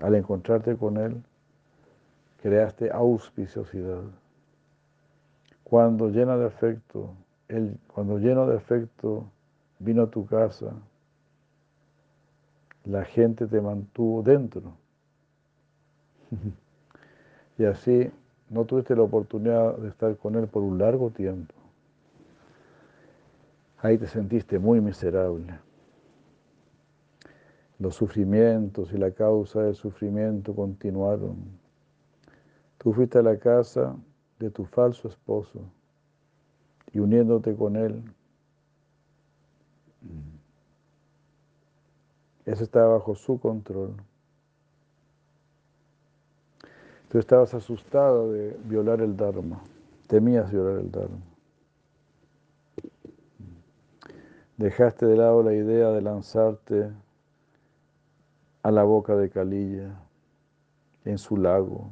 Al 0.00 0.16
encontrarte 0.16 0.76
con 0.76 0.96
Él, 0.96 1.22
creaste 2.46 2.92
auspiciosidad. 2.92 4.04
Cuando 5.64 6.10
llena 6.10 6.36
de 6.36 6.46
afecto, 6.46 7.12
cuando 7.92 8.18
lleno 8.18 8.46
de 8.46 8.56
afecto 8.56 9.24
vino 9.80 10.04
a 10.04 10.06
tu 10.10 10.24
casa, 10.26 10.72
la 12.84 13.04
gente 13.04 13.48
te 13.48 13.60
mantuvo 13.60 14.22
dentro. 14.22 14.74
y 17.58 17.64
así 17.64 18.12
no 18.48 18.64
tuviste 18.64 18.94
la 18.94 19.02
oportunidad 19.02 19.76
de 19.78 19.88
estar 19.88 20.16
con 20.16 20.36
Él 20.36 20.46
por 20.46 20.62
un 20.62 20.78
largo 20.78 21.10
tiempo. 21.10 21.52
Ahí 23.78 23.98
te 23.98 24.06
sentiste 24.06 24.60
muy 24.60 24.80
miserable. 24.80 25.58
Los 27.80 27.96
sufrimientos 27.96 28.92
y 28.92 28.98
la 28.98 29.10
causa 29.10 29.62
del 29.62 29.74
sufrimiento 29.74 30.54
continuaron. 30.54 31.65
Tú 32.86 32.92
fuiste 32.92 33.18
a 33.18 33.22
la 33.22 33.36
casa 33.36 33.96
de 34.38 34.48
tu 34.48 34.64
falso 34.64 35.08
esposo 35.08 35.58
y 36.92 37.00
uniéndote 37.00 37.56
con 37.56 37.74
él, 37.74 38.00
eso 42.44 42.62
estaba 42.62 42.92
bajo 42.92 43.16
su 43.16 43.40
control. 43.40 43.96
Tú 47.08 47.18
estabas 47.18 47.54
asustada 47.54 48.22
de 48.28 48.56
violar 48.66 49.00
el 49.00 49.16
Dharma, 49.16 49.60
temías 50.06 50.52
violar 50.52 50.78
el 50.78 50.92
Dharma. 50.92 51.18
Dejaste 54.58 55.06
de 55.06 55.16
lado 55.16 55.42
la 55.42 55.54
idea 55.54 55.88
de 55.88 56.02
lanzarte 56.02 56.92
a 58.62 58.70
la 58.70 58.84
boca 58.84 59.16
de 59.16 59.28
Kalilla, 59.28 59.90
en 61.04 61.18
su 61.18 61.36
lago. 61.36 61.90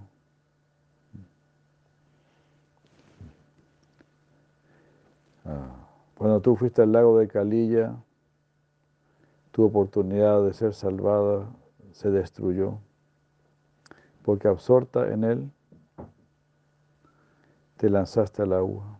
Ah, 5.46 5.76
Cuando 6.24 6.40
tú 6.40 6.56
fuiste 6.56 6.80
al 6.80 6.90
lago 6.90 7.18
de 7.18 7.28
Kalilla, 7.28 8.02
tu 9.50 9.62
oportunidad 9.62 10.42
de 10.42 10.54
ser 10.54 10.72
salvada 10.72 11.54
se 11.92 12.10
destruyó, 12.10 12.78
porque 14.22 14.48
absorta 14.48 15.12
en 15.12 15.24
él, 15.24 15.50
te 17.76 17.90
lanzaste 17.90 18.40
al 18.40 18.54
agua. 18.54 18.98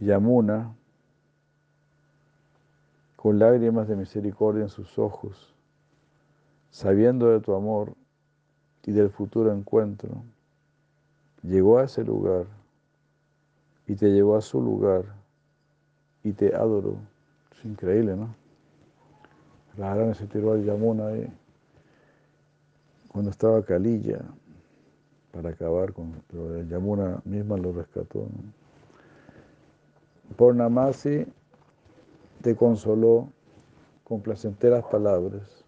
Yamuna, 0.00 0.74
con 3.16 3.38
lágrimas 3.38 3.86
de 3.86 3.96
misericordia 3.96 4.62
en 4.62 4.70
sus 4.70 4.98
ojos, 4.98 5.49
sabiendo 6.70 7.28
de 7.30 7.40
tu 7.40 7.54
amor 7.54 7.94
y 8.84 8.92
del 8.92 9.10
futuro 9.10 9.52
encuentro, 9.52 10.22
llegó 11.42 11.78
a 11.78 11.84
ese 11.84 12.04
lugar 12.04 12.46
y 13.86 13.94
te 13.96 14.10
llevó 14.10 14.36
a 14.36 14.40
su 14.40 14.60
lugar 14.60 15.04
y 16.22 16.32
te 16.32 16.54
adoró. 16.54 16.96
Es 17.52 17.64
increíble, 17.64 18.16
¿no? 18.16 18.34
Radharani 19.76 20.14
se 20.14 20.26
tiró 20.26 20.52
al 20.52 20.64
Yamuna 20.64 21.08
ahí 21.08 21.32
cuando 23.08 23.30
estaba 23.30 23.62
Kalilla 23.62 24.20
para 25.32 25.50
acabar 25.50 25.92
con, 25.92 26.22
pero 26.28 26.56
el 26.56 26.68
Yamuna 26.68 27.20
misma 27.24 27.56
lo 27.56 27.72
rescató. 27.72 28.20
¿no? 28.20 28.60
Purnamasi 30.36 31.26
te 32.42 32.56
consoló 32.56 33.28
con 34.04 34.20
placenteras 34.20 34.84
palabras, 34.84 35.59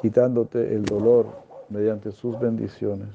quitándote 0.00 0.74
el 0.74 0.84
dolor 0.84 1.26
mediante 1.68 2.12
sus 2.12 2.38
bendiciones. 2.38 3.08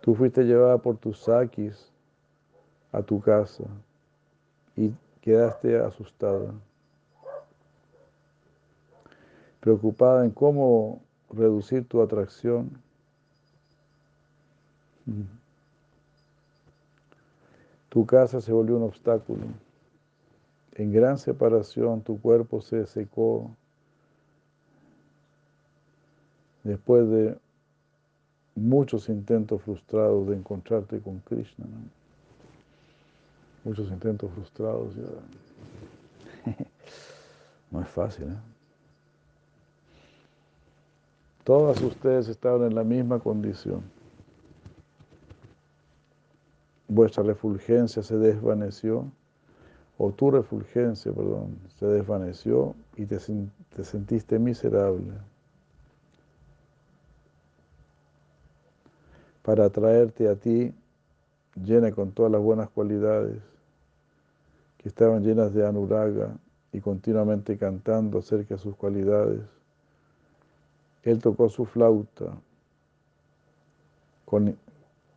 Tú 0.00 0.14
fuiste 0.14 0.44
llevada 0.44 0.78
por 0.78 0.96
tus 0.96 1.18
sakis 1.20 1.90
a 2.92 3.02
tu 3.02 3.20
casa 3.20 3.64
y 4.76 4.92
quedaste 5.20 5.78
asustada, 5.78 6.52
preocupada 9.60 10.24
en 10.24 10.30
cómo 10.30 11.00
reducir 11.30 11.88
tu 11.88 12.02
atracción. 12.02 12.70
Tu 17.88 18.04
casa 18.04 18.40
se 18.40 18.52
volvió 18.52 18.76
un 18.76 18.82
obstáculo. 18.82 19.44
En 20.74 20.92
gran 20.92 21.18
separación 21.18 22.02
tu 22.02 22.20
cuerpo 22.20 22.60
se 22.60 22.84
secó 22.86 23.50
después 26.64 27.08
de 27.08 27.38
muchos 28.56 29.08
intentos 29.08 29.62
frustrados 29.62 30.26
de 30.28 30.36
encontrarte 30.36 31.00
con 31.00 31.20
Krishna. 31.20 31.66
Muchos 33.62 33.90
intentos 33.90 34.30
frustrados. 34.32 34.94
Ya. 34.96 36.52
No 37.70 37.82
es 37.82 37.88
fácil. 37.88 38.26
¿eh? 38.26 38.36
Todas 41.42 41.82
ustedes 41.82 42.28
estaban 42.28 42.62
en 42.68 42.74
la 42.76 42.84
misma 42.84 43.18
condición. 43.18 43.82
Vuestra 46.86 47.24
refulgencia 47.24 48.00
se 48.04 48.16
desvaneció, 48.16 49.10
o 49.98 50.12
tu 50.12 50.30
refulgencia, 50.30 51.12
perdón, 51.12 51.58
se 51.80 51.86
desvaneció 51.86 52.76
y 52.96 53.06
te 53.06 53.18
sentiste 53.84 54.38
miserable. 54.38 55.14
Para 59.44 59.66
atraerte 59.66 60.28
a 60.28 60.34
ti, 60.34 60.74
llena 61.54 61.92
con 61.92 62.10
todas 62.10 62.32
las 62.32 62.40
buenas 62.40 62.68
cualidades, 62.70 63.40
que 64.78 64.88
estaban 64.88 65.22
llenas 65.22 65.54
de 65.54 65.64
anuraga, 65.64 66.36
y 66.74 66.80
continuamente 66.80 67.56
cantando 67.56 68.18
acerca 68.18 68.56
de 68.56 68.60
sus 68.60 68.74
cualidades. 68.74 69.40
Él 71.04 71.20
tocó 71.20 71.48
su 71.48 71.66
flauta 71.66 72.36
con 74.24 74.56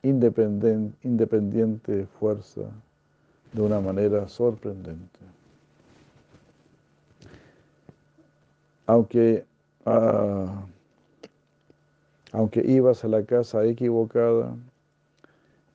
independiente 0.04 2.06
fuerza 2.20 2.62
de 3.54 3.62
una 3.62 3.80
manera 3.80 4.28
sorprendente. 4.28 5.20
Aunque, 8.86 9.44
ah, 9.88 10.64
aunque 12.32 12.62
ibas 12.66 13.04
a 13.04 13.08
la 13.08 13.24
casa 13.24 13.64
equivocada, 13.66 14.56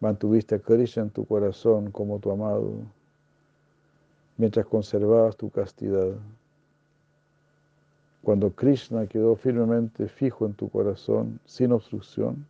mantuviste 0.01 0.57
a 0.57 0.59
Krishna 0.59 1.05
en 1.05 1.11
tu 1.11 1.25
corazón 1.25 1.91
como 1.91 2.19
tu 2.19 2.31
amado 2.31 2.73
mientras 4.37 4.67
conservabas 4.67 5.37
tu 5.37 5.51
castidad. 5.51 6.13
Cuando 8.23 8.51
Krishna 8.51 9.07
quedó 9.07 9.37
firmemente 9.37 10.09
fijo 10.09 10.47
en 10.47 10.55
tu 10.55 10.69
corazón, 10.69 11.41
sin 11.45 11.73
obstrucción, 11.73 12.47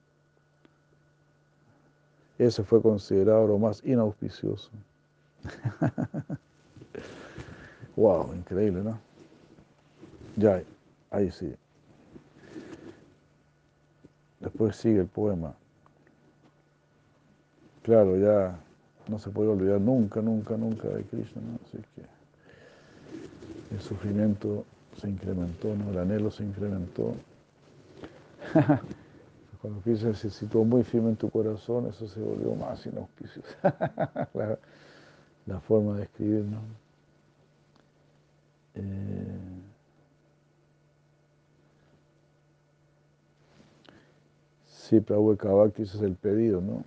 eso 2.38 2.64
fue 2.64 2.82
considerado 2.82 3.46
lo 3.46 3.58
más 3.58 3.82
inauspicioso. 3.84 4.70
wow, 7.96 8.32
increíble, 8.34 8.82
¿no? 8.82 8.98
Ya, 10.36 10.62
ahí 11.10 11.30
sí. 11.30 11.54
Después 14.42 14.76
sigue 14.76 15.00
el 15.00 15.06
poema. 15.06 15.54
Claro, 17.82 18.16
ya 18.18 18.58
no 19.08 19.18
se 19.18 19.30
puede 19.30 19.48
olvidar 19.50 19.80
nunca, 19.80 20.20
nunca, 20.20 20.56
nunca 20.56 20.88
de 20.88 21.04
Krishna, 21.04 21.40
¿no? 21.42 21.58
Así 21.64 21.78
que 21.94 22.02
el 23.74 23.80
sufrimiento 23.80 24.64
se 25.00 25.08
incrementó, 25.08 25.74
¿no? 25.76 25.90
El 25.90 25.98
anhelo 25.98 26.30
se 26.30 26.44
incrementó. 26.44 27.14
Cuando 29.62 29.80
Krishna 29.80 30.12
se 30.14 30.28
situó 30.30 30.64
muy 30.64 30.82
firme 30.82 31.10
en 31.10 31.16
tu 31.16 31.30
corazón, 31.30 31.86
eso 31.86 32.08
se 32.08 32.20
volvió 32.20 32.54
más 32.56 32.84
inauspicioso. 32.84 33.48
la, 34.34 34.58
la, 35.46 35.60
forma 35.60 35.96
de 35.96 36.02
escribir, 36.02 36.44
¿no? 36.44 36.58
Eh, 38.74 39.51
sí, 44.92 45.00
Prabhu 45.00 45.34
Kavakti, 45.38 45.84
ese 45.84 45.96
es 45.96 46.02
el 46.02 46.16
pedido, 46.16 46.60
¿no? 46.60 46.84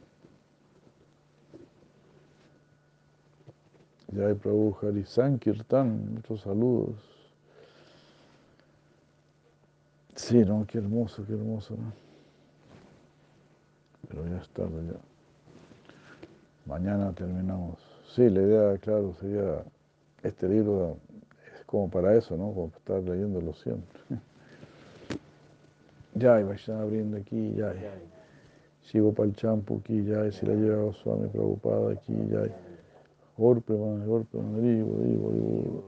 Jai 4.15 4.35
Prabhu 4.35 4.75
Hari 4.79 5.03
Sankirtan, 5.03 6.13
muchos 6.13 6.41
saludos. 6.41 6.95
Sí, 10.13 10.45
¿no? 10.45 10.67
Qué 10.67 10.77
hermoso, 10.77 11.25
qué 11.25 11.33
hermoso, 11.33 11.75
¿no? 11.75 11.91
Pero 14.07 14.27
ya 14.27 14.37
es 14.37 14.49
tarde 14.49 14.85
ya. 14.85 14.99
Mañana 16.67 17.11
terminamos. 17.13 17.79
Sí, 18.13 18.29
la 18.29 18.41
idea, 18.43 18.77
claro, 18.77 19.15
sería, 19.19 19.63
este 20.21 20.47
libro 20.47 20.97
es 21.55 21.65
como 21.65 21.89
para 21.89 22.15
eso, 22.15 22.37
¿no? 22.37 22.53
Como 22.53 22.67
estar 22.67 23.01
leyéndolo 23.01 23.55
siempre. 23.55 23.99
Ya, 26.15 26.39
y 26.39 26.43
vayan 26.43 26.77
abriendo 26.79 27.17
aquí, 27.17 27.53
ya. 27.55 27.73
Sigo 28.83 29.13
para 29.13 29.27
el 29.29 29.35
champu 29.35 29.79
aquí, 29.79 30.03
ya, 30.05 30.25
y 30.25 30.31
si 30.31 30.45
la 30.45 30.53
lleva 30.53 30.93
Swami 30.93 31.27
preocupada 31.27 31.91
aquí, 31.91 32.13
ya. 32.31 32.47
Golpe, 33.37 33.73
man, 33.73 34.07
golpe, 34.07 34.37
man, 34.37 34.61
digo, 34.61 34.97
digo, 35.03 35.31
digo. 35.31 35.83